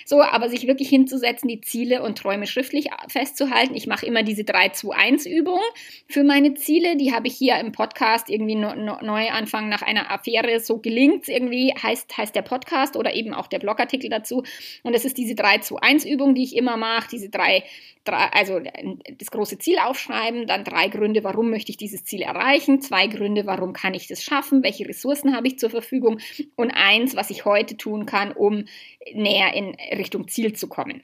So, 0.07 0.23
aber 0.23 0.49
sich 0.49 0.69
wirklich 0.69 0.89
hinzusetzen, 0.89 1.49
die 1.49 1.61
Ziele 1.61 2.05
und 2.05 2.17
Träume 2.17 2.47
schriftlich 2.47 2.91
festzuhalten. 3.09 3.75
Ich 3.75 3.89
mache 3.89 4.07
immer 4.07 4.23
diese 4.23 4.43
3-2-1-Übung 4.43 5.59
für 6.07 6.23
meine 6.23 6.55
Ziele. 6.55 6.97
Die 6.97 7.13
habe 7.13 7.27
ich 7.27 7.35
hier 7.35 7.57
im 7.57 7.73
Podcast 7.73 8.31
irgendwie 8.31 8.55
neu 8.55 9.31
anfangen 9.31 9.69
nach 9.69 9.83
einer 9.83 10.13
Affäre. 10.13 10.61
So 10.61 10.79
gelingt 10.79 11.27
irgendwie, 11.27 11.75
heißt, 11.75 12.17
heißt 12.17 12.37
der 12.37 12.43
Podcast 12.43 12.95
oder 12.95 13.15
eben 13.15 13.35
auch 13.35 13.49
der 13.49 13.59
Blogartikel 13.59 14.11
dazu. 14.11 14.45
Und 14.85 14.95
das 14.95 15.05
ist 15.05 15.19
diese 15.19 15.35
3-2-1-Übung, 15.35 16.37
die 16.37 16.45
ich 16.45 16.55
immer 16.55 16.77
mache. 16.77 17.09
Diese 17.11 17.31
drei, 17.31 17.65
drei, 18.05 18.27
also 18.33 18.61
das 18.61 19.31
große 19.31 19.59
Ziel 19.59 19.79
aufschreiben, 19.79 20.47
dann 20.47 20.65
drei 20.65 20.89
Gründe, 20.89 21.25
warum 21.25 21.51
möchte 21.51 21.71
ich 21.71 21.77
dieses 21.77 22.05
Ziel 22.05 22.23
erreichen, 22.23 22.81
zwei 22.81 23.07
Gründe, 23.07 23.47
warum 23.47 23.73
kann 23.73 23.95
ich 23.95 24.09
das 24.09 24.23
schaffen, 24.23 24.63
welche 24.63 24.89
Ressourcen 24.89 25.35
habe 25.35 25.47
ich 25.47 25.59
zur 25.59 25.71
Verfügung 25.71 26.19
und 26.57 26.71
eins, 26.71 27.17
was 27.17 27.31
ich 27.31 27.45
heute 27.45 27.77
tun 27.77 28.07
kann, 28.07 28.33
um 28.33 28.65
näher 29.13 29.55
in 29.55 29.77
Richtung 29.97 30.29
Ziel 30.29 30.55
zu 30.55 30.69
kommen. 30.69 31.03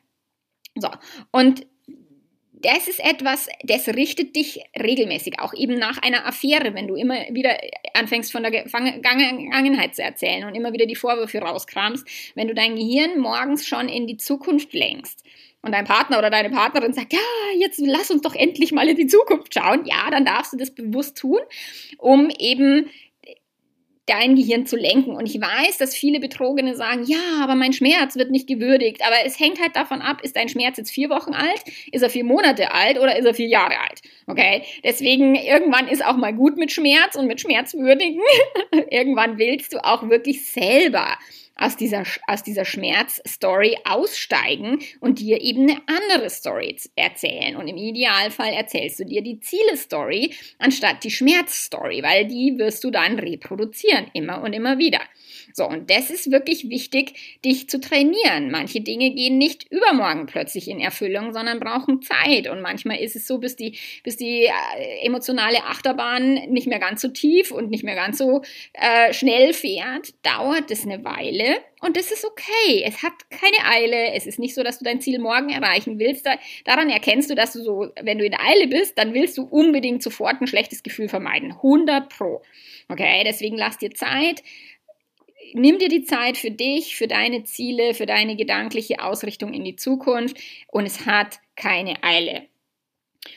So, 0.74 0.88
und 1.30 1.66
das 2.60 2.88
ist 2.88 2.98
etwas, 2.98 3.48
das 3.62 3.88
richtet 3.88 4.34
dich 4.34 4.60
regelmäßig, 4.76 5.38
auch 5.38 5.54
eben 5.54 5.78
nach 5.78 5.98
einer 5.98 6.26
Affäre, 6.26 6.74
wenn 6.74 6.88
du 6.88 6.96
immer 6.96 7.14
wieder 7.30 7.56
anfängst 7.94 8.32
von 8.32 8.42
der 8.42 8.68
Vergangenheit 8.68 9.94
zu 9.94 10.02
erzählen 10.02 10.44
und 10.44 10.56
immer 10.56 10.72
wieder 10.72 10.86
die 10.86 10.96
Vorwürfe 10.96 11.38
rauskramst, 11.38 12.06
wenn 12.34 12.48
du 12.48 12.54
dein 12.54 12.74
Gehirn 12.74 13.20
morgens 13.20 13.66
schon 13.66 13.88
in 13.88 14.08
die 14.08 14.16
Zukunft 14.16 14.72
lenkst 14.72 15.24
und 15.62 15.72
dein 15.72 15.84
Partner 15.84 16.18
oder 16.18 16.30
deine 16.30 16.50
Partnerin 16.50 16.92
sagt, 16.92 17.12
ja, 17.12 17.18
jetzt 17.58 17.80
lass 17.80 18.10
uns 18.10 18.22
doch 18.22 18.34
endlich 18.34 18.72
mal 18.72 18.88
in 18.88 18.96
die 18.96 19.06
Zukunft 19.06 19.54
schauen, 19.54 19.84
ja, 19.84 20.10
dann 20.10 20.24
darfst 20.24 20.52
du 20.52 20.56
das 20.56 20.74
bewusst 20.74 21.18
tun, 21.18 21.40
um 21.98 22.30
eben 22.38 22.88
dein 24.08 24.36
Gehirn 24.36 24.66
zu 24.66 24.76
lenken. 24.76 25.14
Und 25.14 25.26
ich 25.26 25.40
weiß, 25.40 25.78
dass 25.78 25.94
viele 25.94 26.18
Betrogene 26.18 26.74
sagen, 26.74 27.04
ja, 27.04 27.42
aber 27.42 27.54
mein 27.54 27.72
Schmerz 27.72 28.16
wird 28.16 28.30
nicht 28.30 28.46
gewürdigt. 28.46 29.02
Aber 29.06 29.16
es 29.24 29.38
hängt 29.38 29.60
halt 29.60 29.76
davon 29.76 30.00
ab, 30.00 30.22
ist 30.22 30.36
dein 30.36 30.48
Schmerz 30.48 30.78
jetzt 30.78 30.90
vier 30.90 31.10
Wochen 31.10 31.34
alt, 31.34 31.62
ist 31.92 32.02
er 32.02 32.10
vier 32.10 32.24
Monate 32.24 32.72
alt 32.72 32.98
oder 32.98 33.16
ist 33.18 33.26
er 33.26 33.34
vier 33.34 33.48
Jahre 33.48 33.78
alt? 33.78 34.00
Okay? 34.26 34.62
Deswegen, 34.82 35.34
irgendwann 35.34 35.88
ist 35.88 36.04
auch 36.04 36.16
mal 36.16 36.32
gut 36.32 36.56
mit 36.56 36.72
Schmerz 36.72 37.16
und 37.16 37.26
mit 37.26 37.40
Schmerzwürdigen. 37.40 38.22
irgendwann 38.90 39.38
willst 39.38 39.74
du 39.74 39.84
auch 39.84 40.08
wirklich 40.08 40.46
selber 40.46 41.18
aus 41.58 41.76
dieser, 41.76 42.04
aus 42.26 42.42
dieser 42.42 42.64
Schmerzstory 42.64 43.76
aussteigen 43.84 44.78
und 45.00 45.18
dir 45.18 45.40
eben 45.40 45.68
eine 45.68 45.80
andere 45.86 46.30
Story 46.30 46.76
erzählen. 46.94 47.56
Und 47.56 47.68
im 47.68 47.76
Idealfall 47.76 48.52
erzählst 48.52 49.00
du 49.00 49.04
dir 49.04 49.22
die 49.22 49.40
Ziele-Story 49.40 50.32
anstatt 50.58 51.02
die 51.04 51.10
Schmerz-Story, 51.10 52.02
weil 52.02 52.26
die 52.26 52.56
wirst 52.58 52.84
du 52.84 52.90
dann 52.90 53.18
reproduzieren, 53.18 54.06
immer 54.14 54.42
und 54.42 54.52
immer 54.52 54.78
wieder. 54.78 55.00
So, 55.58 55.68
und 55.68 55.90
das 55.90 56.08
ist 56.08 56.30
wirklich 56.30 56.70
wichtig, 56.70 57.38
dich 57.44 57.68
zu 57.68 57.80
trainieren. 57.80 58.52
Manche 58.52 58.80
Dinge 58.80 59.10
gehen 59.10 59.38
nicht 59.38 59.66
übermorgen 59.70 60.26
plötzlich 60.26 60.68
in 60.68 60.78
Erfüllung, 60.78 61.32
sondern 61.32 61.58
brauchen 61.58 62.00
Zeit. 62.00 62.48
Und 62.48 62.62
manchmal 62.62 62.98
ist 63.00 63.16
es 63.16 63.26
so, 63.26 63.38
bis 63.38 63.56
die, 63.56 63.76
bis 64.04 64.16
die 64.16 64.44
äh, 64.44 65.04
emotionale 65.04 65.64
Achterbahn 65.64 66.34
nicht 66.48 66.68
mehr 66.68 66.78
ganz 66.78 67.02
so 67.02 67.08
tief 67.08 67.50
und 67.50 67.70
nicht 67.70 67.82
mehr 67.82 67.96
ganz 67.96 68.18
so 68.18 68.42
äh, 68.72 69.12
schnell 69.12 69.52
fährt, 69.52 70.14
dauert 70.24 70.70
es 70.70 70.84
eine 70.84 71.04
Weile. 71.04 71.56
Und 71.80 71.96
das 71.96 72.12
ist 72.12 72.24
okay. 72.24 72.84
Es 72.84 73.02
hat 73.02 73.12
keine 73.30 73.68
Eile. 73.68 74.12
Es 74.14 74.26
ist 74.26 74.38
nicht 74.38 74.54
so, 74.54 74.62
dass 74.62 74.78
du 74.78 74.84
dein 74.84 75.00
Ziel 75.00 75.18
morgen 75.18 75.50
erreichen 75.50 75.98
willst. 75.98 76.24
Da, 76.24 76.36
daran 76.66 76.88
erkennst 76.88 77.30
du, 77.30 77.34
dass 77.34 77.52
du 77.52 77.62
so, 77.64 77.88
wenn 78.00 78.18
du 78.18 78.24
in 78.24 78.34
Eile 78.34 78.68
bist, 78.68 78.96
dann 78.96 79.12
willst 79.12 79.36
du 79.36 79.42
unbedingt 79.42 80.04
sofort 80.04 80.40
ein 80.40 80.46
schlechtes 80.46 80.84
Gefühl 80.84 81.08
vermeiden. 81.08 81.50
100 81.50 82.08
pro. 82.08 82.42
Okay, 82.88 83.22
deswegen 83.24 83.56
lass 83.56 83.76
dir 83.76 83.90
Zeit 83.90 84.42
nimm 85.54 85.78
dir 85.78 85.88
die 85.88 86.02
Zeit 86.02 86.36
für 86.36 86.50
dich, 86.50 86.96
für 86.96 87.06
deine 87.06 87.44
Ziele, 87.44 87.94
für 87.94 88.06
deine 88.06 88.36
gedankliche 88.36 89.02
Ausrichtung 89.02 89.52
in 89.52 89.64
die 89.64 89.76
Zukunft 89.76 90.36
und 90.68 90.86
es 90.86 91.06
hat 91.06 91.40
keine 91.56 92.02
Eile. 92.02 92.48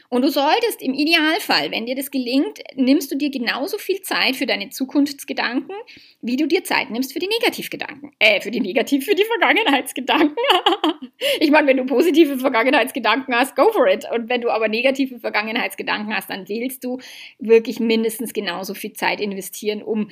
Und 0.09 0.23
du 0.23 0.29
solltest 0.29 0.81
im 0.81 0.93
Idealfall, 0.93 1.71
wenn 1.71 1.85
dir 1.85 1.95
das 1.95 2.11
gelingt, 2.11 2.59
nimmst 2.75 3.11
du 3.11 3.15
dir 3.15 3.29
genauso 3.29 3.77
viel 3.77 4.01
Zeit 4.01 4.35
für 4.35 4.45
deine 4.45 4.69
Zukunftsgedanken, 4.69 5.75
wie 6.21 6.37
du 6.37 6.47
dir 6.47 6.63
Zeit 6.63 6.89
nimmst 6.89 7.13
für 7.13 7.19
die 7.19 7.27
Negativgedanken. 7.27 8.11
Äh, 8.19 8.41
für 8.41 8.51
die 8.51 8.59
Negativ, 8.59 9.05
für 9.05 9.15
die 9.15 9.23
Vergangenheitsgedanken. 9.23 10.35
ich 11.39 11.51
meine, 11.51 11.67
wenn 11.67 11.77
du 11.77 11.85
positive 11.85 12.37
Vergangenheitsgedanken 12.37 13.33
hast, 13.33 13.55
go 13.55 13.71
for 13.71 13.87
it. 13.87 14.05
Und 14.11 14.29
wenn 14.29 14.41
du 14.41 14.49
aber 14.49 14.67
negative 14.67 15.19
Vergangenheitsgedanken 15.19 16.15
hast, 16.15 16.29
dann 16.29 16.47
willst 16.47 16.83
du 16.83 16.99
wirklich 17.39 17.79
mindestens 17.79 18.33
genauso 18.33 18.73
viel 18.73 18.93
Zeit 18.93 19.21
investieren, 19.21 19.81
um 19.81 20.09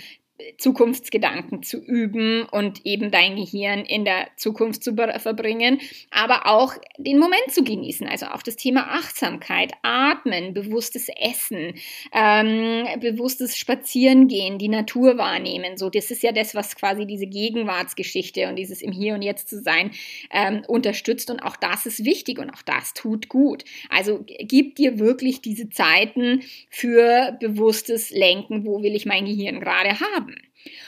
Zukunftsgedanken 0.58 1.63
zu 1.63 1.78
üben 1.78 2.43
und 2.43 2.86
eben 2.86 3.12
dein 3.12 3.36
Gehirn 3.36 3.80
in 3.82 4.06
der 4.06 4.28
Zukunft 4.36 4.84
zu 4.84 4.93
verbringen, 4.95 5.80
aber 6.12 6.47
auch 6.47 6.73
den 6.97 7.19
Moment 7.19 7.52
zu 7.52 7.63
genießen. 7.63 8.08
Also 8.08 8.28
auch 8.28 8.41
das 8.41 8.56
Thema 8.56 8.88
Achtsamkeit, 8.91 9.73
Atmen, 9.82 10.54
bewusstes 10.54 11.08
Essen, 11.10 11.73
ähm, 12.13 12.86
bewusstes 12.99 13.58
Spazierengehen, 13.58 14.58
die 14.58 14.69
Natur 14.69 15.17
wahrnehmen. 15.17 15.78
So, 15.78 15.89
das 15.89 16.12
ist 16.12 16.23
ja 16.23 16.32
das, 16.32 16.56
was 16.56 16.75
quasi 16.75 17.06
diese 17.06 17.28
Gegenwartsgeschichte 17.28 18.47
und 18.47 18.56
dieses 18.56 18.82
im 18.82 18.91
Hier 18.91 19.15
und 19.15 19.21
Jetzt 19.21 19.49
zu 19.49 19.62
sein 19.62 19.91
ähm, 20.32 20.63
unterstützt. 20.67 21.30
Und 21.30 21.41
auch 21.41 21.56
das 21.56 21.86
ist 21.86 22.06
wichtig 22.06 22.39
und 22.39 22.49
auch 22.49 22.62
das 22.62 22.93
tut 22.93 23.30
gut. 23.30 23.63
Also 23.89 24.23
gib 24.25 24.75
dir 24.75 24.99
wirklich 24.99 25.41
diese 25.41 25.69
Zeiten 25.69 26.43
für 26.69 27.38
bewusstes 27.39 28.10
Lenken. 28.10 28.65
Wo 28.65 28.82
will 28.82 28.95
ich 28.95 29.06
mein 29.06 29.25
Gehirn 29.25 29.60
gerade 29.60 29.99
haben? 29.99 30.29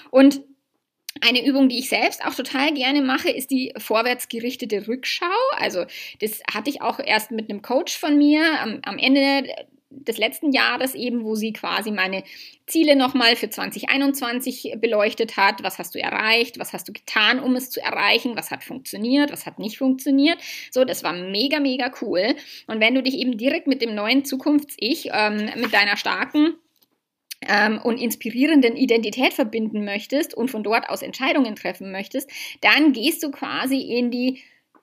Und 0.09 0.41
eine 1.19 1.45
Übung, 1.45 1.67
die 1.67 1.79
ich 1.79 1.89
selbst 1.89 2.25
auch 2.25 2.33
total 2.33 2.73
gerne 2.73 3.01
mache, 3.01 3.29
ist 3.29 3.51
die 3.51 3.73
vorwärtsgerichtete 3.77 4.87
Rückschau. 4.87 5.25
Also 5.57 5.85
das 6.21 6.41
hatte 6.51 6.69
ich 6.69 6.81
auch 6.81 6.99
erst 6.99 7.31
mit 7.31 7.49
einem 7.49 7.61
Coach 7.61 7.97
von 7.97 8.17
mir 8.17 8.59
am, 8.61 8.79
am 8.83 8.97
Ende 8.97 9.47
des 9.91 10.17
letzten 10.17 10.51
Jahres 10.51 10.95
eben, 10.95 11.23
wo 11.23 11.35
sie 11.35 11.51
quasi 11.51 11.91
meine 11.91 12.23
Ziele 12.65 12.95
nochmal 12.95 13.35
für 13.35 13.49
2021 13.49 14.77
beleuchtet 14.79 15.35
hat. 15.35 15.63
Was 15.63 15.79
hast 15.79 15.95
du 15.95 15.99
erreicht? 15.99 16.59
Was 16.59 16.71
hast 16.71 16.87
du 16.87 16.93
getan, 16.93 17.39
um 17.39 17.55
es 17.55 17.69
zu 17.69 17.81
erreichen? 17.81 18.37
Was 18.37 18.51
hat 18.51 18.63
funktioniert? 18.63 19.31
Was 19.31 19.45
hat 19.45 19.59
nicht 19.59 19.77
funktioniert? 19.77 20.37
So, 20.71 20.85
das 20.85 21.03
war 21.03 21.13
mega, 21.13 21.59
mega 21.59 21.91
cool. 22.01 22.35
Und 22.67 22.79
wenn 22.79 22.95
du 22.95 23.03
dich 23.03 23.15
eben 23.15 23.37
direkt 23.37 23.67
mit 23.67 23.81
dem 23.81 23.93
neuen 23.93 24.23
Zukunfts-Ich, 24.23 25.09
ähm, 25.11 25.49
mit 25.57 25.73
deiner 25.73 25.97
starken 25.97 26.55
ähm, 27.47 27.79
und 27.83 27.99
inspirierenden 27.99 28.75
Identität 28.75 29.33
verbinden 29.33 29.83
möchtest 29.85 30.33
und 30.33 30.49
von 30.49 30.63
dort 30.63 30.89
aus 30.89 31.01
Entscheidungen 31.01 31.55
treffen 31.55 31.91
möchtest, 31.91 32.29
dann 32.61 32.93
gehst 32.93 33.23
du 33.23 33.31
quasi 33.31 33.79
in 33.81 34.11
die 34.11 34.41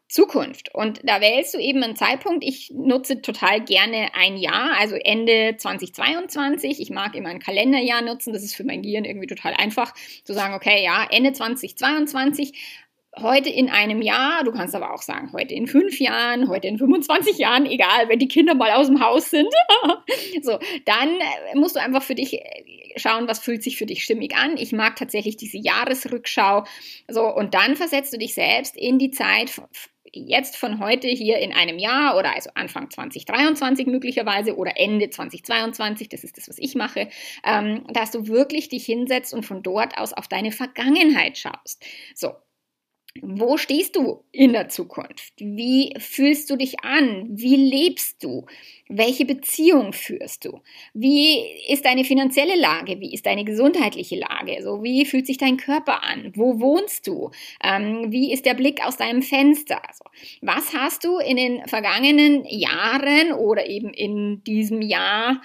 Zukunft. 0.09 0.75
Und 0.75 1.01
da 1.05 1.21
wählst 1.21 1.53
du 1.53 1.59
eben 1.59 1.83
einen 1.83 1.97
Zeitpunkt. 1.97 2.42
Ich 2.42 2.73
nutze 2.75 3.21
total 3.21 3.62
gerne 3.62 4.09
ein 4.14 4.38
Jahr, 4.38 4.73
also 4.79 4.97
Ende 4.97 5.57
2022. 5.59 6.81
Ich 6.81 6.90
mag 6.90 7.14
immer 7.14 7.29
ein 7.29 7.40
Kalenderjahr 7.40 8.01
nutzen. 8.01 8.33
Das 8.33 8.42
ist 8.42 8.57
für 8.57 8.64
mein 8.64 8.81
Gehirn 8.81 9.05
irgendwie 9.05 9.27
total 9.27 9.53
einfach 9.55 9.92
zu 10.25 10.33
sagen, 10.33 10.55
okay, 10.55 10.83
ja, 10.83 11.07
Ende 11.11 11.33
2022 11.33 12.87
heute 13.16 13.49
in 13.49 13.68
einem 13.68 14.03
Jahr, 14.03 14.44
du 14.44 14.53
kannst 14.53 14.75
aber 14.75 14.92
auch 14.92 15.03
sagen, 15.03 15.33
heute 15.33 15.55
in 15.55 15.66
fünf 15.66 15.99
Jahren, 15.99 16.49
heute 16.49 16.68
in 16.68 16.79
25 16.79 17.38
Jahren, 17.38 17.66
egal, 17.66 18.09
wenn 18.09 18.18
die 18.18 18.29
Kinder 18.29 18.55
mal 18.55 18.73
aus 18.73 18.88
dem 18.88 19.01
Haus 19.01 19.31
sind. 19.31 19.53
so, 20.42 20.59
dann 20.85 21.09
äh, 21.09 21.57
musst 21.57 21.77
du 21.77 21.81
einfach 21.81 22.03
für 22.03 22.14
dich 22.14 22.35
äh, 22.35 22.64
schauen, 22.97 23.29
was 23.29 23.38
fühlt 23.38 23.62
sich 23.62 23.77
für 23.77 23.87
dich 23.87 24.05
stimmig 24.05 24.37
an. 24.37 24.57
Ich 24.57 24.73
mag 24.73 24.97
tatsächlich 24.97 25.37
diese 25.37 25.59
Jahresrückschau. 25.59 26.64
So, 27.09 27.27
und 27.27 27.55
dann 27.55 27.77
versetzt 27.77 28.12
du 28.12 28.18
dich 28.18 28.35
selbst 28.35 28.77
in 28.77 28.99
die 28.99 29.11
Zeit 29.11 29.51
jetzt 30.12 30.57
von 30.57 30.81
heute 30.81 31.09
hier 31.09 31.38
in 31.38 31.53
einem 31.53 31.79
Jahr 31.79 32.16
oder 32.16 32.35
also 32.35 32.51
Anfang 32.55 32.90
2023 32.90 33.87
möglicherweise 33.87 34.57
oder 34.57 34.73
Ende 34.77 35.11
2022, 35.11 36.09
das 36.09 36.25
ist 36.25 36.38
das, 36.38 36.49
was 36.49 36.59
ich 36.59 36.75
mache, 36.75 37.09
ähm, 37.44 37.85
dass 37.92 38.11
du 38.11 38.27
wirklich 38.27 38.68
dich 38.68 38.85
hinsetzt 38.87 39.35
und 39.35 39.44
von 39.44 39.62
dort 39.62 39.99
aus 39.99 40.12
auf 40.12 40.29
deine 40.29 40.51
Vergangenheit 40.51 41.37
schaust. 41.37 41.85
So, 42.14 42.33
wo 43.22 43.57
stehst 43.57 43.96
du 43.96 44.24
in 44.33 44.52
der 44.52 44.68
Zukunft? 44.68 45.33
Wie 45.38 45.94
fühlst 45.98 46.50
du 46.50 46.57
dich 46.57 46.81
an? 46.85 47.26
Wie 47.31 47.57
lebst 47.57 48.22
du? 48.22 48.46
Welche 48.88 49.24
Beziehung 49.24 49.92
führst 49.92 50.44
du? 50.44 50.61
Wie 50.94 51.38
ist 51.68 51.85
deine 51.85 52.04
finanzielle 52.04 52.57
Lage? 52.57 53.00
Wie 53.00 53.12
ist 53.12 53.26
deine 53.26 53.44
gesundheitliche 53.44 54.16
Lage? 54.16 54.62
So, 54.62 54.83
wie 54.83 55.04
fühlt 55.04 55.26
sich 55.26 55.38
dein 55.38 55.59
Körper 55.59 56.02
an? 56.02 56.33
Wo 56.35 56.61
wohnst 56.61 57.07
du? 57.07 57.31
Ähm, 57.62 58.07
wie 58.09 58.33
ist 58.33 58.46
der 58.46 58.54
Blick 58.54 58.85
aus 58.85 58.96
deinem 58.96 59.22
Fenster? 59.22 59.87
Also, 59.87 60.04
was 60.40 60.72
hast 60.74 61.04
du 61.04 61.18
in 61.18 61.37
den 61.37 61.66
vergangenen 61.66 62.44
Jahren 62.46 63.33
oder 63.33 63.68
eben 63.68 63.92
in 63.92 64.42
diesem 64.44 64.81
Jahr 64.81 65.40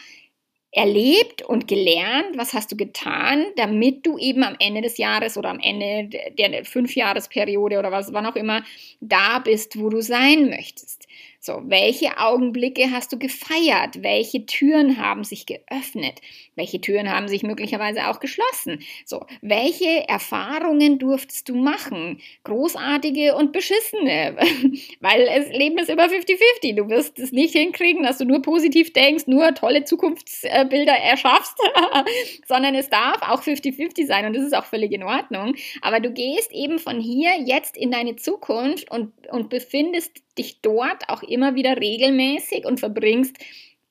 erlebt 0.73 1.43
und 1.43 1.67
gelernt? 1.67 2.35
Was 2.35 2.53
hast 2.53 2.71
du 2.71 2.75
getan, 2.75 3.45
damit 3.55 4.05
du 4.05 4.17
eben 4.17 4.43
am 4.43 4.55
Ende 4.59 4.81
des 4.81 4.97
Jahres 4.97 5.37
oder 5.37 5.49
am 5.49 5.59
Ende 5.59 6.09
der 6.37 6.65
Fünfjahresperiode 6.65 7.77
oder 7.79 7.91
was, 7.91 8.11
wann 8.11 8.25
auch 8.25 8.35
immer 8.35 8.63
da 8.99 9.39
bist, 9.39 9.79
wo 9.79 9.89
du 9.89 10.01
sein 10.01 10.49
möchtest? 10.49 11.07
So, 11.45 11.61
welche 11.65 12.19
Augenblicke 12.19 12.89
hast 12.91 13.11
du 13.11 13.19
gefeiert? 13.19 14.01
Welche 14.01 14.45
Türen 14.45 14.97
haben 14.97 15.25
sich 15.25 15.45
geöffnet? 15.45 16.21
Welche 16.55 16.79
Türen 16.79 17.11
haben 17.11 17.27
sich 17.27 17.43
möglicherweise 17.43 18.07
auch 18.07 18.21
geschlossen? 18.21 18.79
So, 19.03 19.25
welche 19.41 20.07
Erfahrungen 20.07 20.99
durftest 20.99 21.49
du 21.49 21.55
machen? 21.55 22.21
Großartige 22.45 23.35
und 23.35 23.51
beschissene. 23.51 24.37
Weil 25.01 25.25
das 25.25 25.49
Leben 25.49 25.77
ist 25.79 25.89
immer 25.89 26.05
50-50. 26.05 26.77
Du 26.77 26.87
wirst 26.87 27.19
es 27.19 27.33
nicht 27.33 27.51
hinkriegen, 27.51 28.03
dass 28.03 28.19
du 28.19 28.23
nur 28.23 28.41
positiv 28.41 28.93
denkst, 28.93 29.27
nur 29.27 29.53
tolle 29.53 29.83
Zukunftsbilder 29.83 30.93
erschaffst, 30.93 31.57
sondern 32.47 32.73
es 32.73 32.89
darf 32.89 33.21
auch 33.21 33.43
50-50 33.43 34.07
sein 34.07 34.25
und 34.25 34.33
das 34.33 34.45
ist 34.45 34.55
auch 34.55 34.63
völlig 34.63 34.93
in 34.93 35.03
Ordnung. 35.03 35.55
Aber 35.81 35.99
du 35.99 36.09
gehst 36.09 36.53
eben 36.53 36.79
von 36.79 37.01
hier 37.01 37.31
jetzt 37.43 37.75
in 37.75 37.91
deine 37.91 38.15
Zukunft 38.15 38.89
und, 38.89 39.11
und 39.27 39.49
befindest 39.49 40.22
dich 40.37 40.61
dort 40.61 41.09
auch 41.09 41.23
immer 41.23 41.55
wieder 41.55 41.77
regelmäßig 41.77 42.65
und 42.65 42.79
verbringst 42.79 43.37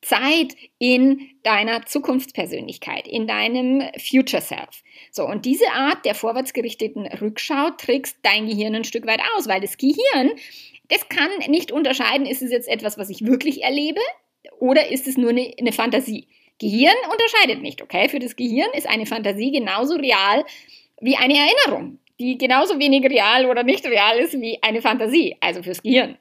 Zeit 0.02 0.56
in 0.78 1.30
deiner 1.44 1.86
Zukunftspersönlichkeit, 1.86 3.06
in 3.06 3.26
deinem 3.26 3.82
Future 3.98 4.42
Self. 4.42 4.82
So, 5.12 5.24
und 5.24 5.46
diese 5.46 5.70
Art 5.70 6.04
der 6.04 6.14
vorwärtsgerichteten 6.14 7.06
Rückschau 7.06 7.70
trickst 7.78 8.16
dein 8.22 8.46
Gehirn 8.46 8.74
ein 8.74 8.84
Stück 8.84 9.06
weit 9.06 9.20
aus, 9.36 9.48
weil 9.48 9.60
das 9.60 9.78
Gehirn, 9.78 10.32
das 10.88 11.08
kann 11.08 11.30
nicht 11.48 11.70
unterscheiden, 11.70 12.26
ist 12.26 12.42
es 12.42 12.50
jetzt 12.50 12.68
etwas, 12.68 12.98
was 12.98 13.10
ich 13.10 13.24
wirklich 13.24 13.62
erlebe 13.62 14.00
oder 14.58 14.90
ist 14.90 15.06
es 15.06 15.16
nur 15.16 15.30
eine, 15.30 15.52
eine 15.58 15.72
Fantasie. 15.72 16.26
Gehirn 16.58 16.94
unterscheidet 17.10 17.62
nicht, 17.62 17.80
okay? 17.80 18.08
Für 18.08 18.18
das 18.18 18.36
Gehirn 18.36 18.70
ist 18.74 18.88
eine 18.88 19.06
Fantasie 19.06 19.52
genauso 19.52 19.94
real 19.94 20.44
wie 21.00 21.16
eine 21.16 21.34
Erinnerung, 21.36 21.98
die 22.20 22.38
genauso 22.38 22.78
wenig 22.78 23.04
real 23.04 23.46
oder 23.46 23.62
nicht 23.62 23.84
real 23.86 24.18
ist 24.18 24.40
wie 24.40 24.58
eine 24.62 24.82
Fantasie, 24.82 25.36
also 25.40 25.62
fürs 25.62 25.82
Gehirn. 25.82 26.18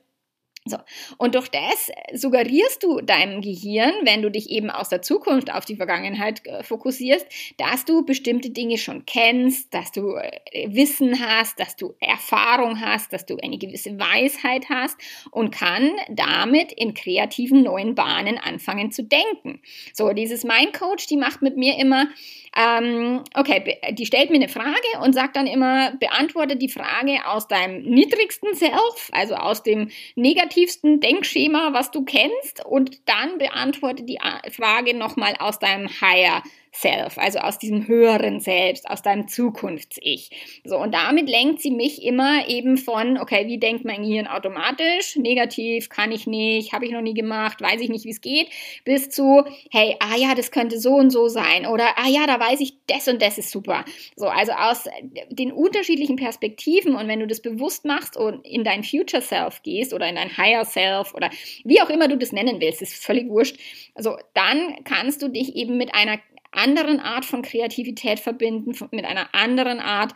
So. 0.66 0.78
Und 1.18 1.34
durch 1.34 1.50
das 1.50 1.90
suggerierst 2.14 2.84
du 2.84 3.02
deinem 3.02 3.42
Gehirn, 3.42 3.94
wenn 4.04 4.22
du 4.22 4.30
dich 4.30 4.52
eben 4.52 4.70
aus 4.70 4.90
der 4.90 5.02
Zukunft 5.02 5.52
auf 5.52 5.66
die 5.66 5.76
Vergangenheit 5.76 6.46
äh, 6.46 6.62
fokussierst, 6.62 7.26
dass 7.58 7.84
du 7.84 8.06
bestimmte 8.06 8.52
Dinge 8.52 8.78
schon 8.78 9.08
kennst, 9.08 9.74
dass 9.74 9.92
du 9.92 10.14
äh, 10.14 10.68
Wissen 10.68 11.20
hast, 11.20 11.60
dass 11.60 11.76
du 11.76 11.96
Erfahrung 12.00 12.80
hast, 12.80 13.12
dass 13.12 13.26
du 13.26 13.38
eine 13.42 13.58
gewisse 13.58 14.00
Weisheit 14.00 14.70
hast 14.70 14.98
und 15.32 15.50
kann 15.50 15.90
damit 16.10 16.72
in 16.74 16.94
kreativen 16.94 17.64
neuen 17.64 17.96
Bahnen 17.96 18.38
anfangen 18.38 18.92
zu 18.92 19.04
denken. 19.04 19.64
So, 19.94 20.14
dieses 20.14 20.44
Mind 20.44 20.74
Coach, 20.74 21.08
die 21.08 21.18
macht 21.18 21.42
mit 21.42 21.58
mir 21.58 21.80
immer, 21.80 22.08
ähm, 22.56 23.24
okay, 23.34 23.80
die 23.92 24.06
stellt 24.06 24.30
mir 24.30 24.36
eine 24.36 24.50
Frage 24.50 24.76
und 25.02 25.14
sagt 25.14 25.38
dann 25.38 25.48
immer, 25.48 25.92
beantworte 26.00 26.58
die 26.58 26.68
Frage 26.68 27.26
aus 27.26 27.48
deinem 27.48 27.84
niedrigsten 27.84 28.56
Self, 28.56 29.10
also 29.14 29.36
aus 29.36 29.64
dem 29.64 29.90
negativsten 30.16 31.00
Denkschema, 31.00 31.72
was 31.72 31.92
du 31.92 32.04
kennst, 32.04 32.66
und 32.66 33.08
dann 33.08 33.38
beantworte 33.38 34.04
die 34.04 34.20
Frage 34.52 34.96
nochmal 34.98 35.36
aus 35.40 35.60
deinem 35.60 35.90
Higher 36.02 36.44
Self, 36.74 37.18
also 37.18 37.40
aus 37.40 37.60
diesem 37.60 37.88
höheren 37.88 38.40
Selbst, 38.40 38.90
aus 38.90 39.02
deinem 39.02 39.28
Zukunfts-Ich. 39.28 40.62
So, 40.64 40.78
und 40.78 40.94
damit 40.94 41.30
lenkt 41.30 41.62
sie 41.62 41.72
mich 41.72 42.02
immer 42.02 42.48
eben 42.48 42.78
von, 42.78 43.18
okay, 43.18 43.46
wie 43.48 43.58
denkt 43.58 43.84
mein 43.84 44.04
Gehirn 44.04 44.26
automatisch? 44.28 45.18
Negativ, 45.18 45.90
kann 45.90 46.14
ich 46.14 46.28
nicht, 46.28 46.72
habe 46.72 46.86
ich 46.86 46.92
noch 46.92 47.02
nie 47.02 47.14
gemacht, 47.14 47.62
weiß 47.62 47.82
ich 47.82 47.90
nicht, 47.90 48.06
wie 48.06 48.12
es 48.12 48.22
geht, 48.22 48.48
bis 48.86 49.10
zu, 49.10 49.44
hey, 49.70 49.98
ah 50.00 50.16
ja, 50.16 50.34
das 50.34 50.52
könnte 50.52 50.80
so 50.80 50.94
und 50.94 51.10
so 51.10 51.28
sein 51.28 51.66
oder 51.66 51.90
ah 51.98 52.08
ja, 52.08 52.26
da 52.26 52.40
weiß 52.40 52.62
ich, 52.62 52.74
das 52.88 53.08
und 53.10 53.22
das 53.22 53.38
ist 53.38 53.52
super. 53.52 53.84
So, 54.16 54.28
also 54.28 54.54
aus 54.54 54.86
den 55.30 55.52
unterschiedlichen 55.52 56.16
Perspektiven 56.16 56.96
und 56.96 57.10
wenn 57.10 57.20
du 57.20 57.28
das 57.28 57.42
bewusst 57.42 57.84
machst 57.84 58.16
und 58.16 58.46
in 58.48 58.64
dein 58.64 58.86
Future 58.86 59.22
Self 59.22 59.62
gehst 59.64 59.94
oder 59.94 60.08
in 60.08 60.16
dein 60.16 60.38
Higher 60.38 60.64
Self 60.64 61.14
oder 61.14 61.30
wie 61.66 61.82
auch 61.82 61.90
immer 61.90 62.08
du 62.08 62.18
das 62.18 62.32
nennen 62.32 62.62
willst, 62.62 62.82
ist 62.82 63.04
völlig 63.04 63.28
wurscht. 63.28 63.58
Also 63.94 64.18
dann 64.34 64.84
kannst 64.86 65.22
du 65.22 65.28
dich 65.28 65.56
eben 65.56 65.78
mit 65.78 65.94
einer 65.94 66.18
anderen 66.52 67.00
Art 67.00 67.26
von 67.26 67.42
Kreativität 67.42 68.20
verbinden, 68.20 68.74
mit 68.92 69.06
einer 69.06 69.34
anderen 69.34 69.80
Art 69.80 70.14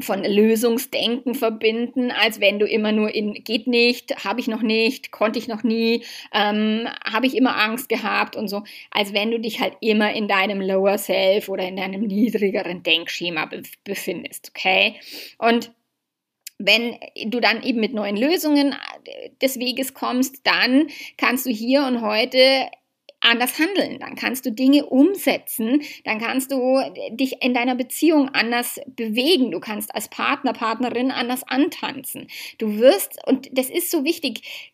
von 0.00 0.24
Lösungsdenken 0.24 1.34
verbinden, 1.34 2.10
als 2.10 2.40
wenn 2.40 2.58
du 2.58 2.66
immer 2.66 2.90
nur 2.90 3.14
in 3.14 3.32
geht 3.32 3.68
nicht, 3.68 4.24
habe 4.24 4.40
ich 4.40 4.48
noch 4.48 4.62
nicht, 4.62 5.12
konnte 5.12 5.38
ich 5.38 5.46
noch 5.46 5.62
nie, 5.62 6.04
ähm, 6.32 6.88
habe 7.04 7.26
ich 7.26 7.36
immer 7.36 7.56
Angst 7.56 7.88
gehabt 7.88 8.34
und 8.34 8.48
so, 8.48 8.64
als 8.90 9.14
wenn 9.14 9.30
du 9.30 9.38
dich 9.38 9.60
halt 9.60 9.76
immer 9.80 10.12
in 10.12 10.26
deinem 10.26 10.60
Lower 10.60 10.98
Self 10.98 11.48
oder 11.48 11.68
in 11.68 11.76
deinem 11.76 12.02
niedrigeren 12.02 12.82
Denkschema 12.82 13.46
be 13.46 13.62
befindest, 13.84 14.50
okay? 14.50 14.96
Und 15.38 15.70
wenn 16.58 16.98
du 17.26 17.40
dann 17.40 17.62
eben 17.62 17.80
mit 17.80 17.94
neuen 17.94 18.16
Lösungen 18.16 18.72
äh, 18.72 19.30
des 19.42 19.58
Weges 19.60 19.94
kommst, 19.94 20.44
dann 20.44 20.88
kannst 21.16 21.46
du 21.46 21.50
hier 21.50 21.84
und 21.84 22.00
heute 22.00 22.68
anders 23.24 23.58
handeln, 23.58 23.98
dann 23.98 24.14
kannst 24.14 24.46
du 24.46 24.52
Dinge 24.52 24.86
umsetzen, 24.86 25.82
dann 26.04 26.20
kannst 26.20 26.52
du 26.52 26.80
dich 27.10 27.42
in 27.42 27.54
deiner 27.54 27.74
Beziehung 27.74 28.28
anders 28.30 28.80
bewegen, 28.86 29.50
du 29.50 29.60
kannst 29.60 29.94
als 29.94 30.08
Partner, 30.08 30.52
Partnerin 30.52 31.10
anders 31.10 31.42
antanzen. 31.44 32.28
Du 32.58 32.78
wirst, 32.78 33.18
und 33.26 33.48
das 33.56 33.70
ist 33.70 33.90
so 33.90 34.04
wichtig, 34.04 34.72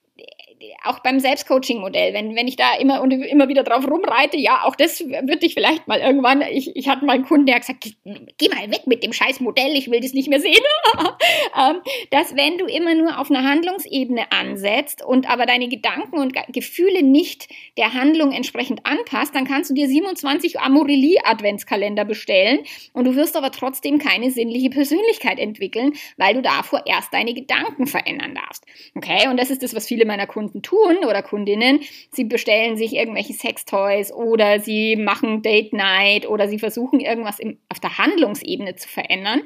auch 0.84 1.00
beim 1.00 1.20
Selbstcoaching-Modell, 1.20 2.12
wenn, 2.14 2.36
wenn 2.36 2.48
ich 2.48 2.56
da 2.56 2.74
immer 2.78 3.00
und 3.00 3.12
immer 3.12 3.48
wieder 3.48 3.62
drauf 3.62 3.88
rumreite, 3.88 4.36
ja, 4.36 4.62
auch 4.64 4.76
das 4.76 5.00
würde 5.00 5.46
ich 5.46 5.54
vielleicht 5.54 5.88
mal 5.88 6.00
irgendwann, 6.00 6.42
ich, 6.42 6.74
ich 6.76 6.88
hatte 6.88 7.04
mal 7.04 7.14
einen 7.14 7.24
Kunden, 7.24 7.46
der 7.46 7.56
hat 7.56 7.62
gesagt, 7.62 7.96
geh 8.38 8.48
mal 8.48 8.70
weg 8.70 8.86
mit 8.86 9.02
dem 9.02 9.12
scheiß 9.12 9.40
Modell, 9.40 9.76
ich 9.76 9.90
will 9.90 10.00
das 10.00 10.12
nicht 10.12 10.28
mehr 10.28 10.40
sehen. 10.40 10.54
Ähm, 11.58 11.80
dass 12.10 12.36
wenn 12.36 12.58
du 12.58 12.66
immer 12.66 12.94
nur 12.94 13.18
auf 13.18 13.30
einer 13.30 13.42
Handlungsebene 13.42 14.30
ansetzt 14.30 15.04
und 15.04 15.28
aber 15.28 15.46
deine 15.46 15.68
Gedanken 15.68 16.18
und 16.18 16.32
Gefühle 16.52 17.02
nicht 17.02 17.48
der 17.76 17.92
Handlung 17.92 18.32
entsprechend 18.32 18.86
anpasst, 18.86 19.34
dann 19.34 19.46
kannst 19.46 19.70
du 19.70 19.74
dir 19.74 19.88
27 19.88 20.60
Amorelie-Adventskalender 20.60 22.04
bestellen 22.04 22.60
und 22.92 23.04
du 23.04 23.16
wirst 23.16 23.36
aber 23.36 23.50
trotzdem 23.50 23.98
keine 23.98 24.30
sinnliche 24.30 24.70
Persönlichkeit 24.70 25.38
entwickeln, 25.38 25.92
weil 26.16 26.34
du 26.34 26.42
davor 26.42 26.82
erst 26.86 27.12
deine 27.12 27.34
Gedanken 27.34 27.86
verändern 27.86 28.34
darfst. 28.34 28.64
Okay, 28.94 29.28
und 29.28 29.38
das 29.38 29.50
ist 29.50 29.62
das, 29.62 29.74
was 29.74 29.86
viele 29.86 30.04
meiner 30.04 30.26
Kunden 30.26 30.49
Kunden 30.50 30.62
tun 30.62 31.04
oder 31.08 31.22
Kundinnen. 31.22 31.80
Sie 32.10 32.24
bestellen 32.24 32.76
sich 32.76 32.94
irgendwelche 32.94 33.32
Sextoys 33.32 34.12
oder 34.12 34.60
sie 34.60 34.96
machen 34.96 35.42
Date 35.42 35.72
Night 35.72 36.28
oder 36.28 36.48
sie 36.48 36.58
versuchen 36.58 37.00
irgendwas 37.00 37.38
im, 37.38 37.58
auf 37.68 37.80
der 37.80 37.98
Handlungsebene 37.98 38.76
zu 38.76 38.88
verändern 38.88 39.42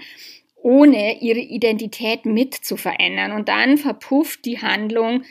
ohne 0.56 1.20
ihre 1.20 1.40
Identität 1.40 2.24
mit 2.24 2.54
zu 2.54 2.78
verändern. 2.78 3.32
Und 3.32 3.50
dann 3.50 3.76
verpufft 3.76 4.46
die 4.46 4.62
Handlung 4.62 5.24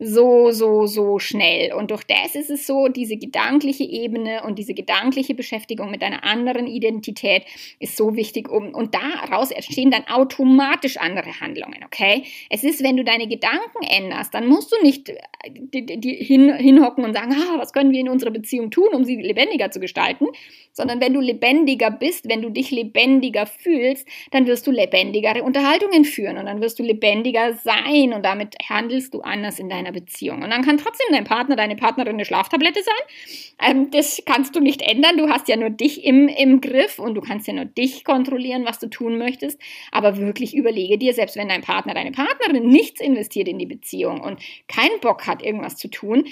so, 0.00 0.52
so, 0.52 0.86
so 0.86 1.18
schnell. 1.18 1.72
Und 1.72 1.90
durch 1.90 2.04
das 2.04 2.36
ist 2.36 2.50
es 2.50 2.66
so, 2.66 2.88
diese 2.88 3.16
gedankliche 3.16 3.82
Ebene 3.84 4.42
und 4.44 4.58
diese 4.58 4.72
gedankliche 4.72 5.34
Beschäftigung 5.34 5.90
mit 5.90 6.02
einer 6.02 6.22
anderen 6.24 6.66
Identität 6.66 7.44
ist 7.80 7.96
so 7.96 8.14
wichtig, 8.14 8.48
um, 8.48 8.74
und 8.74 8.94
daraus 8.94 9.50
entstehen 9.50 9.90
dann 9.90 10.06
automatisch 10.06 10.98
andere 10.98 11.40
Handlungen, 11.40 11.84
okay? 11.84 12.24
Es 12.48 12.62
ist, 12.62 12.82
wenn 12.84 12.96
du 12.96 13.02
deine 13.02 13.26
Gedanken 13.26 13.82
änderst, 13.82 14.32
dann 14.34 14.46
musst 14.46 14.72
du 14.72 14.76
nicht 14.82 15.08
äh, 15.08 15.16
die, 15.50 15.84
die 15.84 16.14
hin, 16.14 16.54
hinhocken 16.54 17.04
und 17.04 17.14
sagen, 17.14 17.32
ah, 17.32 17.58
was 17.58 17.72
können 17.72 17.90
wir 17.90 18.00
in 18.00 18.08
unserer 18.08 18.30
Beziehung 18.30 18.70
tun, 18.70 18.88
um 18.92 19.04
sie 19.04 19.16
lebendiger 19.16 19.70
zu 19.72 19.80
gestalten, 19.80 20.26
sondern 20.72 21.00
wenn 21.00 21.12
du 21.12 21.20
lebendiger 21.20 21.90
bist, 21.90 22.28
wenn 22.28 22.42
du 22.42 22.50
dich 22.50 22.70
lebendiger 22.70 23.46
fühlst, 23.46 24.06
dann 24.30 24.46
wirst 24.46 24.66
du 24.66 24.70
lebendigere 24.70 25.42
Unterhaltungen 25.42 26.04
führen 26.04 26.38
und 26.38 26.46
dann 26.46 26.60
wirst 26.60 26.78
du 26.78 26.84
lebendiger 26.84 27.54
sein 27.54 28.12
und 28.12 28.24
damit 28.24 28.54
handelst 28.68 29.12
du 29.12 29.22
anders 29.22 29.58
in 29.58 29.68
deiner 29.68 29.87
einer 29.88 29.98
Beziehung. 29.98 30.42
Und 30.42 30.50
dann 30.50 30.62
kann 30.62 30.78
trotzdem 30.78 31.06
dein 31.10 31.24
Partner, 31.24 31.56
deine 31.56 31.76
Partnerin 31.76 32.14
eine 32.14 32.24
Schlaftablette 32.24 32.80
sein. 32.82 33.70
Ähm, 33.70 33.90
das 33.90 34.22
kannst 34.26 34.54
du 34.54 34.60
nicht 34.60 34.82
ändern. 34.82 35.16
Du 35.16 35.28
hast 35.28 35.48
ja 35.48 35.56
nur 35.56 35.70
dich 35.70 36.04
im, 36.04 36.28
im 36.28 36.60
Griff 36.60 36.98
und 36.98 37.14
du 37.14 37.20
kannst 37.20 37.46
ja 37.46 37.54
nur 37.54 37.64
dich 37.64 38.04
kontrollieren, 38.04 38.64
was 38.64 38.78
du 38.78 38.88
tun 38.88 39.18
möchtest. 39.18 39.60
Aber 39.90 40.18
wirklich 40.18 40.54
überlege 40.54 40.98
dir, 40.98 41.14
selbst 41.14 41.36
wenn 41.36 41.48
dein 41.48 41.62
Partner, 41.62 41.94
deine 41.94 42.12
Partnerin 42.12 42.68
nichts 42.68 43.00
investiert 43.00 43.48
in 43.48 43.58
die 43.58 43.66
Beziehung 43.66 44.20
und 44.20 44.40
keinen 44.68 45.00
Bock 45.00 45.26
hat, 45.26 45.42
irgendwas 45.42 45.76
zu 45.76 45.88
tun, 45.88 46.24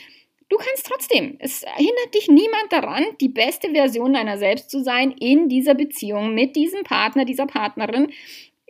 Du 0.49 0.59
kannst 0.59 0.87
trotzdem. 0.87 1.38
Es 1.40 1.64
hindert 1.75 2.14
dich 2.14 2.29
niemand 2.29 2.71
daran, 2.71 3.05
die 3.21 3.29
beste 3.29 3.71
Version 3.71 4.12
deiner 4.12 4.38
selbst 4.38 4.71
zu 4.71 4.81
sein 4.81 5.11
in 5.11 5.49
dieser 5.49 5.75
Beziehung 5.75 6.35
mit 6.35 6.55
diesem 6.55 6.85
Partner, 6.85 7.25
dieser 7.25 7.47
Partnerin, 7.47 8.12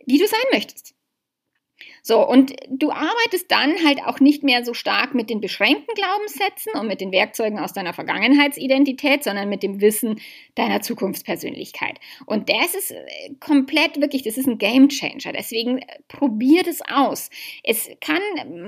die 0.07 0.17
du 0.17 0.25
sein 0.25 0.39
möchtest. 0.51 0.96
So, 2.07 2.25
und 2.25 2.53
du 2.69 2.89
arbeitest 2.89 3.51
dann 3.51 3.83
halt 3.85 3.99
auch 4.05 4.21
nicht 4.21 4.41
mehr 4.41 4.63
so 4.63 4.73
stark 4.73 5.13
mit 5.13 5.29
den 5.29 5.41
beschränkten 5.41 5.93
Glaubenssätzen 5.93 6.71
und 6.79 6.87
mit 6.87 7.01
den 7.01 7.11
Werkzeugen 7.11 7.59
aus 7.59 7.73
deiner 7.73 7.91
Vergangenheitsidentität, 7.91 9.25
sondern 9.25 9.49
mit 9.49 9.61
dem 9.61 9.81
Wissen 9.81 10.21
deiner 10.55 10.81
Zukunftspersönlichkeit. 10.81 11.99
Und 12.25 12.47
das 12.47 12.75
ist 12.75 12.91
äh, 12.91 13.33
komplett 13.41 13.99
wirklich, 13.99 14.23
das 14.23 14.37
ist 14.37 14.47
ein 14.47 14.57
Game 14.57 14.87
Changer. 14.87 15.33
Deswegen 15.33 15.79
äh, 15.79 15.85
probier 16.07 16.63
das 16.63 16.79
aus. 16.89 17.29
Es 17.61 17.89
kann, 17.99 18.21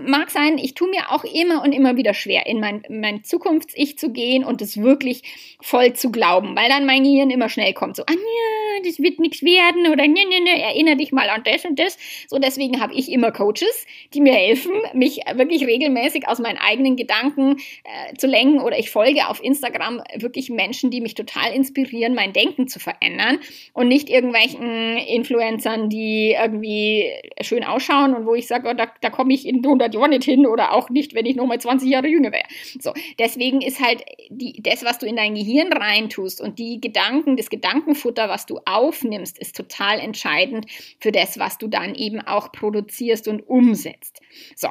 mag 0.05 0.31
sein, 0.31 0.57
ich 0.57 0.73
tue 0.73 0.89
mir 0.89 1.09
auch 1.09 1.23
immer 1.23 1.63
und 1.63 1.71
immer 1.71 1.95
wieder 1.95 2.13
schwer, 2.13 2.45
in 2.45 2.59
mein, 2.59 2.83
mein 2.89 3.23
Zukunfts-Ich 3.23 3.97
zu 3.97 4.11
gehen 4.11 4.43
und 4.43 4.61
es 4.61 4.81
wirklich 4.81 5.23
voll 5.61 5.93
zu 5.93 6.11
glauben, 6.11 6.57
weil 6.57 6.67
dann 6.67 6.85
mein 6.85 7.05
Gehirn 7.05 7.29
immer 7.29 7.47
schnell 7.47 7.73
kommt, 7.73 7.95
so, 7.95 8.03
ah, 8.03 8.11
ja, 8.11 8.68
das 8.83 8.99
wird 8.99 9.19
nichts 9.19 9.43
werden 9.43 9.87
oder 9.87 10.07
ne, 10.07 10.25
ne, 10.25 10.41
ne, 10.41 10.61
erinnere 10.61 10.97
dich 10.97 11.11
mal 11.11 11.29
an 11.29 11.43
das 11.43 11.65
und 11.65 11.79
das. 11.79 11.97
So, 12.27 12.37
deswegen 12.37 12.81
habe 12.81 12.93
ich 12.93 13.11
immer 13.11 13.31
Coaches, 13.31 13.85
die 14.13 14.21
mir 14.21 14.33
helfen, 14.33 14.71
mich 14.93 15.21
wirklich 15.33 15.65
regelmäßig 15.65 16.27
aus 16.27 16.39
meinen 16.39 16.57
eigenen 16.57 16.95
Gedanken 16.95 17.57
äh, 17.83 18.15
zu 18.17 18.27
lenken 18.27 18.59
oder 18.59 18.77
ich 18.77 18.89
folge 18.89 19.27
auf 19.27 19.43
Instagram 19.43 20.01
wirklich 20.15 20.49
Menschen, 20.49 20.91
die 20.91 21.01
mich 21.01 21.15
total 21.15 21.53
inspirieren, 21.53 22.15
mein 22.15 22.33
Denken 22.33 22.67
zu 22.67 22.79
verändern 22.79 23.39
und 23.73 23.87
nicht 23.87 24.09
irgendwelchen 24.09 24.97
Influencern, 24.97 25.89
die 25.89 26.35
irgendwie 26.39 27.11
schön 27.41 27.63
ausschauen 27.63 28.13
und 28.15 28.25
wo 28.25 28.35
ich 28.35 28.47
sage, 28.47 28.69
oh, 28.69 28.73
da, 28.73 28.87
da 29.01 29.09
komme 29.09 29.33
ich 29.33 29.47
in 29.47 29.57
100 29.63 29.93
Jahren 29.93 30.11
nicht 30.11 30.23
hin 30.23 30.45
oder 30.45 30.73
auch 30.73 30.89
nicht, 30.89 31.13
wenn 31.13 31.25
ich 31.25 31.35
noch 31.35 31.45
mal 31.45 31.59
20 31.59 31.89
Jahre 31.89 32.07
jünger 32.07 32.31
wäre. 32.31 32.45
So, 32.79 32.93
deswegen 33.17 33.61
ist 33.61 33.79
halt 33.79 34.03
die, 34.29 34.61
das, 34.61 34.83
was 34.83 34.99
du 34.99 35.05
in 35.05 35.15
dein 35.15 35.35
Gehirn 35.35 35.71
reintust 35.73 36.41
und 36.41 36.59
die 36.59 36.79
Gedanken, 36.81 37.37
das 37.37 37.49
Gedankenfutter, 37.49 38.29
was 38.29 38.45
du 38.45 38.59
aufnimmst, 38.69 39.37
ist 39.37 39.55
total 39.55 39.99
entscheidend 39.99 40.65
für 40.99 41.11
das, 41.11 41.39
was 41.39 41.57
du 41.57 41.67
dann 41.67 41.95
eben 41.95 42.21
auch 42.21 42.51
produzierst 42.51 43.27
und 43.27 43.41
umsetzt. 43.47 44.21
So. 44.55 44.69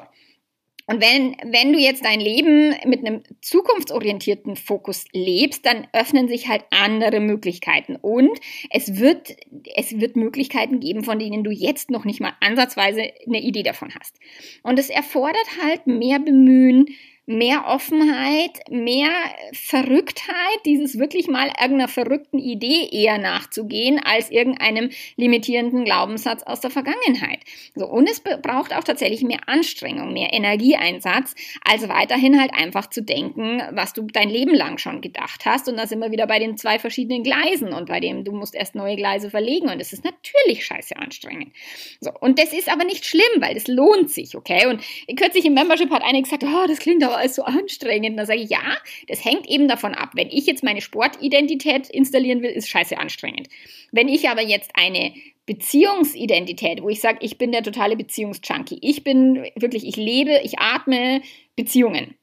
Und 0.90 1.02
wenn, 1.02 1.36
wenn 1.52 1.74
du 1.74 1.78
jetzt 1.78 2.02
dein 2.02 2.18
Leben 2.18 2.74
mit 2.86 3.00
einem 3.06 3.22
zukunftsorientierten 3.42 4.56
Fokus 4.56 5.04
lebst, 5.12 5.66
dann 5.66 5.86
öffnen 5.92 6.28
sich 6.28 6.48
halt 6.48 6.64
andere 6.70 7.20
Möglichkeiten. 7.20 7.96
Und 7.96 8.40
es 8.70 8.98
wird, 8.98 9.36
es 9.76 10.00
wird 10.00 10.16
Möglichkeiten 10.16 10.80
geben, 10.80 11.04
von 11.04 11.18
denen 11.18 11.44
du 11.44 11.50
jetzt 11.50 11.90
noch 11.90 12.06
nicht 12.06 12.20
mal 12.20 12.32
ansatzweise 12.40 13.02
eine 13.26 13.42
Idee 13.42 13.64
davon 13.64 13.90
hast. 14.00 14.18
Und 14.62 14.78
es 14.78 14.88
erfordert 14.88 15.46
halt 15.62 15.86
mehr 15.86 16.20
Bemühen, 16.20 16.86
mehr 17.28 17.66
Offenheit, 17.66 18.58
mehr 18.70 19.10
Verrücktheit, 19.52 20.34
dieses 20.64 20.98
wirklich 20.98 21.28
mal 21.28 21.48
irgendeiner 21.60 21.88
verrückten 21.88 22.38
Idee 22.38 22.88
eher 22.90 23.18
nachzugehen, 23.18 24.00
als 24.02 24.30
irgendeinem 24.30 24.88
limitierenden 25.16 25.84
Glaubenssatz 25.84 26.42
aus 26.44 26.60
der 26.60 26.70
Vergangenheit. 26.70 27.40
So, 27.74 27.86
und 27.86 28.08
es 28.08 28.20
braucht 28.20 28.74
auch 28.74 28.82
tatsächlich 28.82 29.22
mehr 29.22 29.40
Anstrengung, 29.46 30.14
mehr 30.14 30.32
Energieeinsatz, 30.32 31.34
als 31.62 31.86
weiterhin 31.86 32.40
halt 32.40 32.54
einfach 32.54 32.88
zu 32.88 33.02
denken, 33.02 33.62
was 33.72 33.92
du 33.92 34.06
dein 34.06 34.30
Leben 34.30 34.54
lang 34.54 34.78
schon 34.78 35.02
gedacht 35.02 35.44
hast. 35.44 35.68
Und 35.68 35.76
da 35.76 35.86
sind 35.86 36.00
wir 36.00 36.10
wieder 36.10 36.26
bei 36.26 36.38
den 36.38 36.56
zwei 36.56 36.78
verschiedenen 36.78 37.24
Gleisen 37.24 37.74
und 37.74 37.90
bei 37.90 38.00
dem 38.00 38.24
du 38.24 38.32
musst 38.32 38.54
erst 38.54 38.74
neue 38.74 38.96
Gleise 38.96 39.28
verlegen 39.28 39.68
und 39.68 39.80
es 39.80 39.92
ist 39.92 40.02
natürlich 40.02 40.64
scheiße 40.64 40.96
anstrengend. 40.96 41.52
So, 42.00 42.10
und 42.20 42.38
das 42.38 42.54
ist 42.54 42.72
aber 42.72 42.84
nicht 42.84 43.04
schlimm, 43.04 43.22
weil 43.40 43.52
das 43.52 43.68
lohnt 43.68 44.10
sich, 44.10 44.34
okay? 44.34 44.66
Und 44.66 44.82
kürzlich 45.18 45.44
im 45.44 45.52
Membership 45.52 45.90
hat 45.90 46.02
eine 46.02 46.22
gesagt, 46.22 46.42
oh, 46.42 46.66
das 46.66 46.78
klingt 46.78 47.04
aber 47.04 47.17
alles 47.18 47.34
so 47.34 47.42
anstrengend. 47.42 48.18
Da 48.18 48.26
sage 48.26 48.40
ich, 48.40 48.50
ja, 48.50 48.76
das 49.08 49.24
hängt 49.24 49.46
eben 49.48 49.68
davon 49.68 49.94
ab. 49.94 50.10
Wenn 50.14 50.28
ich 50.28 50.46
jetzt 50.46 50.64
meine 50.64 50.80
Sportidentität 50.80 51.88
installieren 51.90 52.42
will, 52.42 52.50
ist 52.50 52.68
scheiße 52.68 52.98
anstrengend. 52.98 53.48
Wenn 53.92 54.08
ich 54.08 54.28
aber 54.28 54.42
jetzt 54.42 54.70
eine 54.74 55.12
Beziehungsidentität, 55.48 56.82
wo 56.82 56.90
ich 56.90 57.00
sage, 57.00 57.18
ich 57.22 57.38
bin 57.38 57.52
der 57.52 57.62
totale 57.62 57.96
Beziehungsjunkie. 57.96 58.78
Ich 58.82 59.02
bin 59.02 59.46
wirklich, 59.56 59.86
ich 59.86 59.96
lebe, 59.96 60.40
ich 60.44 60.58
atme 60.58 61.22
Beziehungen. 61.56 62.14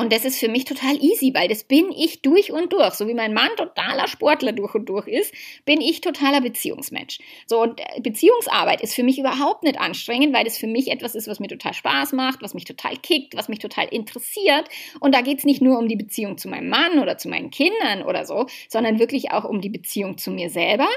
Und 0.00 0.14
das 0.14 0.24
ist 0.24 0.40
für 0.40 0.48
mich 0.48 0.64
total 0.64 0.96
easy, 0.96 1.34
weil 1.34 1.46
das 1.46 1.62
bin 1.62 1.92
ich 1.92 2.22
durch 2.22 2.50
und 2.52 2.72
durch. 2.72 2.94
So 2.94 3.06
wie 3.06 3.12
mein 3.12 3.34
Mann 3.34 3.50
totaler 3.58 4.08
Sportler 4.08 4.52
durch 4.52 4.74
und 4.74 4.88
durch 4.88 5.06
ist, 5.06 5.34
bin 5.66 5.82
ich 5.82 6.00
totaler 6.00 6.40
Beziehungsmensch. 6.40 7.18
So, 7.46 7.60
und 7.60 7.78
äh, 7.78 8.00
Beziehungsarbeit 8.00 8.80
ist 8.80 8.94
für 8.94 9.02
mich 9.02 9.18
überhaupt 9.18 9.62
nicht 9.62 9.78
anstrengend, 9.78 10.34
weil 10.34 10.44
das 10.44 10.56
für 10.56 10.66
mich 10.66 10.90
etwas 10.90 11.14
ist, 11.14 11.28
was 11.28 11.38
mir 11.38 11.48
total 11.48 11.74
Spaß 11.74 12.14
macht, 12.14 12.40
was 12.40 12.54
mich 12.54 12.64
total 12.64 12.96
kickt, 12.96 13.36
was 13.36 13.50
mich 13.50 13.58
total 13.58 13.88
interessiert. 13.88 14.70
Und 15.00 15.14
da 15.14 15.20
geht 15.20 15.40
es 15.40 15.44
nicht 15.44 15.60
nur 15.60 15.78
um 15.78 15.86
die 15.86 15.96
Beziehung 15.96 16.38
zu 16.38 16.48
meinem 16.48 16.70
Mann 16.70 16.98
oder 16.98 17.18
zu 17.18 17.28
meinen 17.28 17.50
Kindern 17.50 18.02
oder 18.02 18.24
so, 18.24 18.46
sondern 18.70 18.98
wirklich 19.00 19.32
auch 19.32 19.44
um 19.44 19.60
die 19.60 19.68
Beziehung 19.68 20.16
zu 20.16 20.30
mir 20.30 20.48
selber 20.48 20.88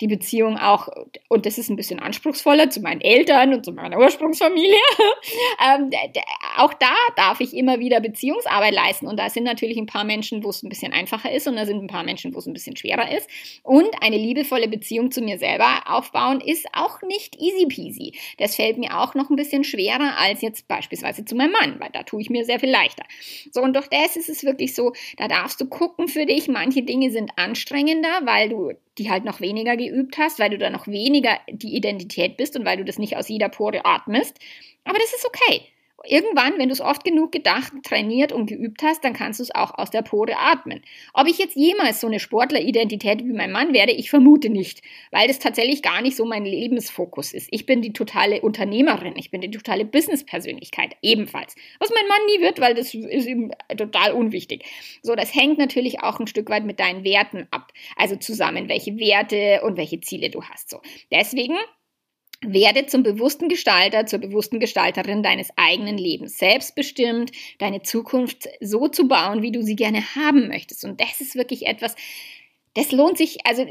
die 0.00 0.06
Beziehung 0.06 0.56
auch, 0.56 0.88
und 1.28 1.46
das 1.46 1.58
ist 1.58 1.70
ein 1.70 1.76
bisschen 1.76 1.98
anspruchsvoller, 1.98 2.70
zu 2.70 2.80
meinen 2.80 3.00
Eltern 3.00 3.52
und 3.54 3.64
zu 3.64 3.72
meiner 3.72 3.98
Ursprungsfamilie. 3.98 4.76
ähm, 5.66 5.90
auch 6.56 6.72
da 6.74 6.94
darf 7.16 7.40
ich 7.40 7.54
immer 7.54 7.80
wieder 7.80 8.00
Beziehungsarbeit 8.00 8.74
leisten. 8.74 9.06
Und 9.06 9.18
da 9.18 9.28
sind 9.28 9.44
natürlich 9.44 9.76
ein 9.76 9.86
paar 9.86 10.04
Menschen, 10.04 10.44
wo 10.44 10.50
es 10.50 10.62
ein 10.62 10.68
bisschen 10.68 10.92
einfacher 10.92 11.32
ist 11.32 11.48
und 11.48 11.56
da 11.56 11.66
sind 11.66 11.82
ein 11.82 11.88
paar 11.88 12.04
Menschen, 12.04 12.34
wo 12.34 12.38
es 12.38 12.46
ein 12.46 12.52
bisschen 12.52 12.76
schwerer 12.76 13.10
ist. 13.16 13.28
Und 13.62 13.90
eine 14.00 14.16
liebevolle 14.16 14.68
Beziehung 14.68 15.10
zu 15.10 15.20
mir 15.20 15.38
selber 15.38 15.82
aufbauen 15.86 16.40
ist 16.40 16.66
auch 16.72 17.02
nicht 17.02 17.36
easy 17.40 17.66
peasy. 17.66 18.12
Das 18.38 18.54
fällt 18.54 18.78
mir 18.78 18.98
auch 18.98 19.14
noch 19.14 19.30
ein 19.30 19.36
bisschen 19.36 19.64
schwerer 19.64 20.16
als 20.18 20.42
jetzt 20.42 20.68
beispielsweise 20.68 21.24
zu 21.24 21.34
meinem 21.34 21.52
Mann, 21.52 21.80
weil 21.80 21.90
da 21.92 22.02
tue 22.04 22.20
ich 22.20 22.30
mir 22.30 22.44
sehr 22.44 22.60
viel 22.60 22.70
leichter. 22.70 23.04
So, 23.52 23.62
und 23.62 23.74
durch 23.74 23.88
das 23.88 24.16
ist 24.16 24.28
es 24.28 24.44
wirklich 24.44 24.74
so, 24.74 24.92
da 25.16 25.28
darfst 25.28 25.60
du 25.60 25.66
gucken 25.66 26.08
für 26.08 26.26
dich. 26.26 26.48
Manche 26.48 26.82
Dinge 26.82 27.10
sind 27.10 27.32
anstrengender, 27.36 28.20
weil 28.24 28.48
du 28.48 28.72
die 28.98 29.10
halt 29.10 29.24
noch 29.24 29.40
weniger 29.40 29.76
geübt 29.76 30.18
hast, 30.18 30.38
weil 30.38 30.50
du 30.50 30.58
da 30.58 30.70
noch 30.70 30.86
weniger 30.86 31.38
die 31.50 31.76
Identität 31.76 32.36
bist 32.36 32.56
und 32.56 32.64
weil 32.64 32.76
du 32.76 32.84
das 32.84 32.98
nicht 32.98 33.16
aus 33.16 33.28
jeder 33.28 33.48
Pore 33.48 33.84
atmest. 33.84 34.38
Aber 34.84 34.98
das 34.98 35.12
ist 35.12 35.26
okay. 35.26 35.62
Irgendwann, 36.04 36.58
wenn 36.58 36.68
du 36.68 36.72
es 36.72 36.80
oft 36.80 37.04
genug 37.04 37.32
gedacht, 37.32 37.72
trainiert 37.82 38.30
und 38.30 38.46
geübt 38.46 38.82
hast, 38.82 39.02
dann 39.04 39.14
kannst 39.14 39.40
du 39.40 39.42
es 39.42 39.54
auch 39.54 39.76
aus 39.76 39.90
der 39.90 40.02
Pore 40.02 40.36
atmen. 40.38 40.82
Ob 41.12 41.26
ich 41.26 41.38
jetzt 41.38 41.56
jemals 41.56 42.00
so 42.00 42.06
eine 42.06 42.20
Sportleridentität 42.20 43.24
wie 43.24 43.32
mein 43.32 43.50
Mann 43.50 43.72
werde, 43.72 43.92
ich 43.92 44.08
vermute 44.08 44.48
nicht, 44.48 44.80
weil 45.10 45.26
das 45.26 45.40
tatsächlich 45.40 45.82
gar 45.82 46.00
nicht 46.00 46.16
so 46.16 46.24
mein 46.24 46.44
Lebensfokus 46.44 47.32
ist. 47.32 47.48
Ich 47.50 47.66
bin 47.66 47.82
die 47.82 47.92
totale 47.92 48.40
Unternehmerin, 48.42 49.14
ich 49.16 49.32
bin 49.32 49.40
die 49.40 49.50
totale 49.50 49.84
Businesspersönlichkeit 49.84 50.96
ebenfalls. 51.02 51.56
Was 51.80 51.90
mein 51.90 52.06
Mann 52.06 52.20
nie 52.26 52.42
wird, 52.42 52.60
weil 52.60 52.74
das 52.74 52.94
ist 52.94 53.26
ihm 53.26 53.50
total 53.76 54.12
unwichtig. 54.12 54.64
So, 55.02 55.16
das 55.16 55.34
hängt 55.34 55.58
natürlich 55.58 56.00
auch 56.00 56.20
ein 56.20 56.28
Stück 56.28 56.48
weit 56.48 56.64
mit 56.64 56.78
deinen 56.78 57.02
Werten 57.02 57.48
ab. 57.50 57.72
Also 57.96 58.14
zusammen, 58.14 58.68
welche 58.68 58.96
Werte 58.98 59.62
und 59.64 59.76
welche 59.76 60.00
Ziele 60.00 60.30
du 60.30 60.44
hast. 60.44 60.70
So, 60.70 60.80
deswegen 61.10 61.56
werde 62.44 62.86
zum 62.86 63.02
bewussten 63.02 63.48
Gestalter, 63.48 64.06
zur 64.06 64.20
bewussten 64.20 64.60
Gestalterin 64.60 65.22
deines 65.22 65.48
eigenen 65.56 65.98
Lebens, 65.98 66.38
selbstbestimmt 66.38 67.32
deine 67.58 67.82
Zukunft 67.82 68.48
so 68.60 68.88
zu 68.88 69.08
bauen, 69.08 69.42
wie 69.42 69.52
du 69.52 69.62
sie 69.62 69.76
gerne 69.76 70.14
haben 70.14 70.48
möchtest. 70.48 70.84
Und 70.84 71.00
das 71.00 71.20
ist 71.20 71.34
wirklich 71.34 71.66
etwas, 71.66 71.96
das 72.74 72.92
lohnt 72.92 73.18
sich, 73.18 73.38
also 73.44 73.66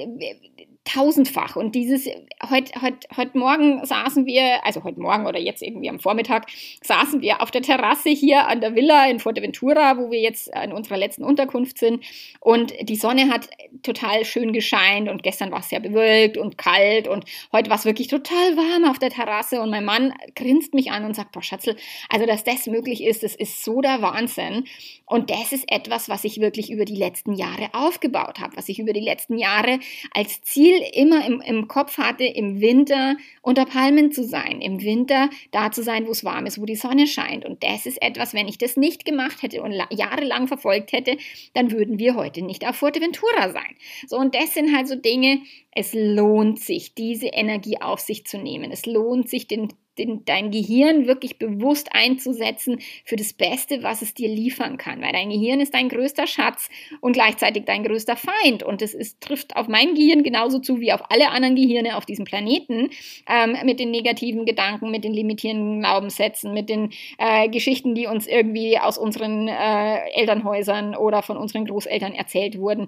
tausendfach. 0.88 1.56
Und 1.56 1.76
dieses, 1.76 2.08
heute 2.50 2.82
heut, 2.82 3.08
heut 3.16 3.36
Morgen 3.36 3.86
saßen 3.86 4.26
wir, 4.26 4.66
also 4.66 4.84
heute 4.84 5.00
Morgen 5.00 5.26
oder 5.28 5.40
jetzt 5.40 5.62
irgendwie 5.62 5.90
am 5.90 6.00
Vormittag, 6.00 6.48
saßen 6.82 7.22
wir 7.22 7.42
auf 7.42 7.52
der 7.52 7.62
Terrasse 7.62 8.10
hier 8.10 8.48
an 8.48 8.62
der 8.62 8.76
Villa 8.76 9.10
in 9.10 9.20
Fuerteventura, 9.20 9.98
wo 9.98 10.12
wir 10.12 10.20
jetzt 10.20 10.50
in 10.64 10.72
unserer 10.72 10.98
letzten 10.98 11.24
Unterkunft 11.24 11.78
sind. 11.78 12.04
Und 12.40 12.74
die 12.82 12.96
Sonne 12.96 13.30
hat 13.30 13.50
total 13.84 14.24
schön 14.24 14.54
gescheint 14.54 15.10
und 15.10 15.24
gestern 15.24 15.52
war 15.52 15.60
es 15.60 15.70
sehr 15.70 15.82
bewölkt 15.82 16.38
und 16.38 16.58
kalt 16.58 17.08
und 17.08 17.26
heute 17.52 17.70
war 17.70 17.78
es 17.78 17.86
wirklich 17.86 18.08
total 18.08 18.56
warm 18.56 18.90
auf 18.90 19.00
der 19.00 19.10
Terrasse. 19.10 19.62
Und 19.62 19.70
mein 19.70 19.86
Mann 19.86 20.14
grinst 20.36 20.74
mich 20.74 20.92
an 20.92 21.04
und 21.04 21.16
sagt, 21.16 21.34
boah 21.34 21.44
Schatzel, 21.44 21.76
also 22.10 22.26
dass 22.26 22.44
das 22.44 22.68
möglich 22.68 23.04
ist, 23.04 23.24
das 23.24 23.36
ist 23.36 23.64
so 23.64 23.82
der 23.82 24.02
Wahnsinn. 24.02 24.64
Und 25.06 25.30
das 25.30 25.52
ist 25.52 25.72
etwas, 25.72 26.10
was 26.10 26.24
ich 26.24 26.40
wirklich 26.40 26.70
über 26.72 26.86
die 26.86 26.96
letzten 26.96 27.34
Jahre 27.34 27.70
aufgebaut 27.74 28.40
habe, 28.40 28.56
was 28.58 28.70
ich 28.70 28.80
über 28.80 28.94
die 28.94 29.02
letzten 29.02 29.38
Jahre 29.38 29.80
als 30.14 30.42
Ziel 30.42 30.77
immer 30.94 31.26
im, 31.26 31.42
im 31.42 31.68
Kopf 31.68 31.98
hatte, 31.98 32.24
im 32.24 32.62
Winter 32.62 33.18
unter 33.42 33.66
Palmen 33.66 34.12
zu 34.12 34.24
sein, 34.24 34.62
im 34.62 34.82
Winter 34.82 35.30
da 35.52 35.72
zu 35.72 35.84
sein, 35.84 36.08
wo 36.08 36.12
es 36.12 36.24
warm 36.24 36.46
ist, 36.46 36.60
wo 36.60 36.66
die 36.66 36.76
Sonne 36.76 37.08
scheint. 37.08 37.46
Und 37.46 37.64
das 37.64 37.86
ist 37.86 38.02
etwas, 38.02 38.34
wenn 38.34 38.48
ich 38.48 38.58
das 38.58 38.78
nicht 38.78 39.06
gemacht 39.06 39.42
hätte 39.44 39.62
und 39.62 39.74
jahrelang 39.92 40.48
verfolgt 40.48 40.92
hätte, 40.92 41.18
dann 41.54 41.72
würden 41.72 42.00
wir 42.00 42.16
heute 42.16 42.42
nicht 42.42 42.68
auf 42.68 42.76
Fuerteventura 42.78 43.52
sein. 43.52 43.76
So, 44.08 44.18
und 44.18 44.36
das 44.36 44.54
sind 44.54 44.76
halt 44.76 44.88
so 44.88 44.96
Dinge, 44.96 45.42
es 45.72 45.94
lohnt 45.94 46.60
sich, 46.60 46.96
diese 46.96 47.28
Energie 47.28 47.80
auf 47.80 48.00
sich 48.00 48.26
zu 48.26 48.38
nehmen. 48.38 48.72
Es 48.72 48.86
lohnt 48.86 49.30
sich, 49.30 49.48
den 49.48 49.70
den, 49.98 50.26
dein 50.26 50.52
Gehirn 50.52 51.08
wirklich 51.08 51.40
bewusst 51.40 51.90
einzusetzen 51.94 52.80
für 53.06 53.16
das 53.16 53.34
Beste, 53.34 53.84
was 53.84 54.02
es 54.02 54.14
dir 54.14 54.30
liefern 54.30 54.78
kann. 54.78 55.02
Weil 55.02 55.12
dein 55.12 55.30
Gehirn 55.30 55.60
ist 55.60 55.74
dein 55.74 55.90
größter 55.90 56.28
Schatz 56.28 56.70
und 57.02 57.14
gleichzeitig 57.14 57.66
dein 57.66 57.84
größter 57.84 58.16
Feind. 58.16 58.64
Und 58.64 58.82
es 58.82 58.94
ist, 58.94 59.22
trifft 59.22 59.56
auf 59.56 59.68
mein 59.68 59.96
Gehirn 59.96 60.24
genauso 60.24 60.60
zu 60.60 60.80
wie 60.80 60.92
auf 60.92 61.02
alle 61.10 61.30
anderen 61.30 61.56
Gehirne 61.56 61.98
auf 61.98 62.06
diesem 62.06 62.26
Planeten 62.26 62.90
ähm, 63.28 63.58
mit 63.66 63.80
den 63.80 63.92
negativen 63.92 64.46
Gedanken, 64.46 64.92
mit 64.92 65.04
den 65.04 65.14
limitierenden 65.14 65.80
Glaubenssätzen, 65.80 66.54
mit 66.54 66.70
den 66.70 66.92
äh, 67.18 67.50
Geschichten, 67.50 67.96
die 67.96 68.08
uns 68.08 68.28
irgendwie 68.28 68.78
aus 68.80 68.98
unseren 68.98 69.48
äh, 69.48 70.10
Elternhäusern 70.12 70.96
oder 70.96 71.22
von 71.22 71.38
unseren 71.38 71.66
Großeltern 71.66 72.14
erzählt 72.14 72.58
wurden. 72.58 72.88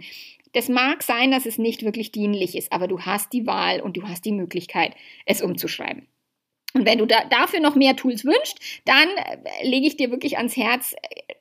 Das 0.54 0.68
mag 0.68 1.04
sein, 1.04 1.32
dass 1.32 1.46
es 1.46 1.58
nicht 1.60 1.84
wirklich 1.84 2.12
dienlich 2.12 2.58
ist, 2.58 2.72
aber 2.72 2.88
du 2.88 3.02
hast 3.02 3.34
die 3.34 3.46
Wahl 3.46 3.82
und 3.82 3.98
du 3.98 4.08
hast 4.08 4.26
die 4.26 4.32
Möglichkeit, 4.32 4.96
es 5.26 5.42
umzuschreiben. 5.42 6.08
Und 6.74 6.86
wenn 6.86 7.00
du 7.00 7.06
da, 7.06 7.24
dafür 7.30 7.60
noch 7.60 7.76
mehr 7.76 7.96
Tools 7.96 8.24
wünschst, 8.26 8.60
dann 8.86 9.08
äh, 9.08 9.68
lege 9.68 9.88
ich 9.88 9.98
dir 9.98 10.12
wirklich 10.12 10.38
ans 10.38 10.56
Herz, 10.56 10.94
äh, 10.94 11.40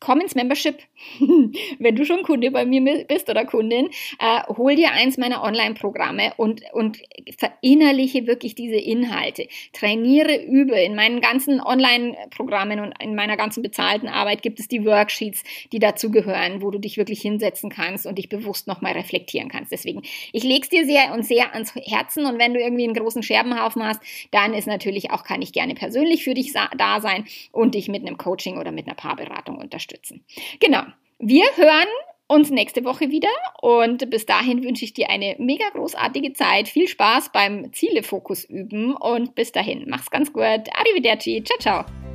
komm 0.00 0.20
ins 0.20 0.34
Membership. 0.34 0.78
wenn 1.78 1.94
du 1.94 2.04
schon 2.04 2.22
Kunde 2.22 2.50
bei 2.50 2.66
mir 2.66 3.04
bist 3.06 3.28
oder 3.28 3.44
Kundin, 3.44 3.88
äh, 4.18 4.42
hol 4.48 4.74
dir 4.74 4.92
eins 4.92 5.16
meiner 5.16 5.42
Online-Programme 5.42 6.32
und, 6.36 6.62
und 6.72 6.98
verinnerliche 7.36 8.26
wirklich 8.26 8.54
diese 8.54 8.76
Inhalte. 8.76 9.46
Trainiere, 9.72 10.36
übe. 10.42 10.78
In 10.80 10.96
meinen 10.96 11.20
ganzen 11.20 11.60
Online-Programmen 11.60 12.80
und 12.80 12.94
in 13.00 13.14
meiner 13.14 13.36
ganzen 13.36 13.62
bezahlten 13.62 14.08
Arbeit 14.08 14.42
gibt 14.42 14.58
es 14.58 14.66
die 14.66 14.84
Worksheets, 14.84 15.44
die 15.72 15.78
dazu 15.78 16.10
gehören, 16.10 16.62
wo 16.62 16.70
du 16.70 16.78
dich 16.78 16.96
wirklich 16.96 17.20
hinsetzen 17.20 17.70
kannst 17.70 18.06
und 18.06 18.18
dich 18.18 18.28
bewusst 18.28 18.66
nochmal 18.66 18.92
reflektieren 18.92 19.48
kannst. 19.48 19.70
Deswegen, 19.70 20.02
ich 20.32 20.42
lege 20.42 20.62
es 20.62 20.68
dir 20.68 20.84
sehr 20.84 21.12
und 21.12 21.24
sehr 21.24 21.54
ans 21.54 21.74
Herzen 21.74 22.26
und 22.26 22.38
wenn 22.38 22.54
du 22.54 22.60
irgendwie 22.60 22.84
einen 22.84 22.94
großen 22.94 23.22
Scherbenhaufen 23.22 23.84
hast, 23.84 24.00
dann 24.32 24.47
dann 24.48 24.58
ist 24.58 24.66
natürlich 24.66 25.10
auch, 25.10 25.24
kann 25.24 25.42
ich 25.42 25.52
gerne 25.52 25.74
persönlich 25.74 26.24
für 26.24 26.34
dich 26.34 26.52
da 26.52 27.00
sein 27.00 27.26
und 27.52 27.74
dich 27.74 27.88
mit 27.88 28.06
einem 28.06 28.16
Coaching 28.16 28.58
oder 28.58 28.72
mit 28.72 28.86
einer 28.86 28.96
Paarberatung 28.96 29.58
unterstützen. 29.58 30.24
Genau. 30.60 30.82
Wir 31.18 31.44
hören 31.56 31.88
uns 32.28 32.50
nächste 32.50 32.84
Woche 32.84 33.10
wieder 33.10 33.28
und 33.60 34.08
bis 34.10 34.26
dahin 34.26 34.62
wünsche 34.62 34.84
ich 34.84 34.92
dir 34.92 35.10
eine 35.10 35.36
mega 35.38 35.64
großartige 35.72 36.32
Zeit. 36.32 36.68
Viel 36.68 36.88
Spaß 36.88 37.32
beim 37.32 37.72
Zielefokus 37.72 38.44
üben 38.44 38.94
und 38.94 39.34
bis 39.34 39.52
dahin. 39.52 39.86
Mach's 39.88 40.10
ganz 40.10 40.32
gut. 40.32 40.42
Arrivederci. 40.42 41.42
Ciao, 41.44 41.58
ciao. 41.58 42.07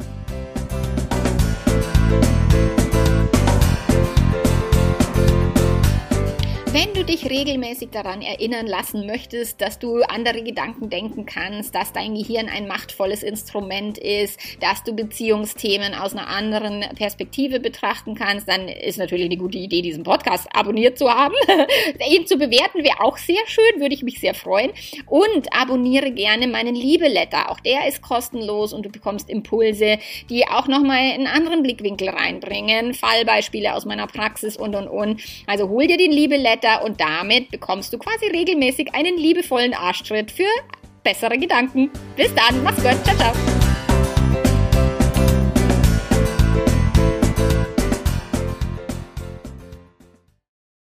Wenn 6.73 6.91
du 6.95 7.05
dich 7.05 7.29
regelmäßig 7.29 7.91
daran 7.91 8.23
erinnern 8.23 8.65
lassen 8.65 9.05
möchtest, 9.05 9.61
dass 9.61 9.77
du 9.77 10.01
andere 10.01 10.41
Gedanken 10.41 10.89
denken 10.89 11.27
kannst, 11.27 11.75
dass 11.75 11.93
dein 11.93 12.15
Gehirn 12.15 12.49
ein 12.49 12.67
machtvolles 12.67 13.21
Instrument 13.21 13.99
ist, 13.99 14.39
dass 14.59 14.83
du 14.83 14.95
Beziehungsthemen 14.95 15.93
aus 15.93 16.13
einer 16.13 16.27
anderen 16.27 16.83
Perspektive 16.95 17.59
betrachten 17.59 18.15
kannst, 18.15 18.49
dann 18.49 18.67
ist 18.69 18.97
natürlich 18.97 19.25
eine 19.25 19.37
gute 19.37 19.59
Idee, 19.59 19.83
diesen 19.83 20.01
Podcast 20.01 20.47
abonniert 20.51 20.97
zu 20.97 21.07
haben. 21.11 21.35
Ihn 22.09 22.25
zu 22.25 22.37
bewerten 22.37 22.83
wäre 22.83 23.01
auch 23.01 23.17
sehr 23.17 23.45
schön, 23.45 23.79
würde 23.79 23.93
ich 23.93 24.01
mich 24.01 24.19
sehr 24.19 24.33
freuen. 24.33 24.71
Und 25.05 25.53
abonniere 25.53 26.09
gerne 26.09 26.47
meinen 26.47 26.73
Liebe-Letter. 26.73 27.51
Auch 27.51 27.59
der 27.59 27.87
ist 27.87 28.01
kostenlos 28.01 28.73
und 28.73 28.83
du 28.83 28.89
bekommst 28.89 29.29
Impulse, 29.29 29.99
die 30.31 30.47
auch 30.47 30.67
nochmal 30.67 31.11
einen 31.11 31.27
anderen 31.27 31.61
Blickwinkel 31.61 32.09
reinbringen. 32.09 32.95
Fallbeispiele 32.95 33.75
aus 33.75 33.85
meiner 33.85 34.07
Praxis 34.07 34.57
und 34.57 34.73
und 34.73 34.87
und. 34.87 35.21
Also 35.45 35.69
hol 35.69 35.85
dir 35.85 35.97
den 35.97 36.11
Liebe-Letter 36.11 36.62
Newsletter 36.63 36.83
und 36.83 36.99
damit 36.99 37.51
bekommst 37.51 37.93
du 37.93 37.97
quasi 37.97 38.27
regelmäßig 38.27 38.93
einen 38.93 39.17
liebevollen 39.17 39.73
Arschtritt 39.73 40.31
für 40.31 40.43
bessere 41.03 41.37
Gedanken. 41.37 41.89
Bis 42.15 42.33
dann, 42.33 42.63
mach's 42.63 42.81
gut, 42.81 43.03
ciao, 43.05 43.15
ciao. 43.17 43.62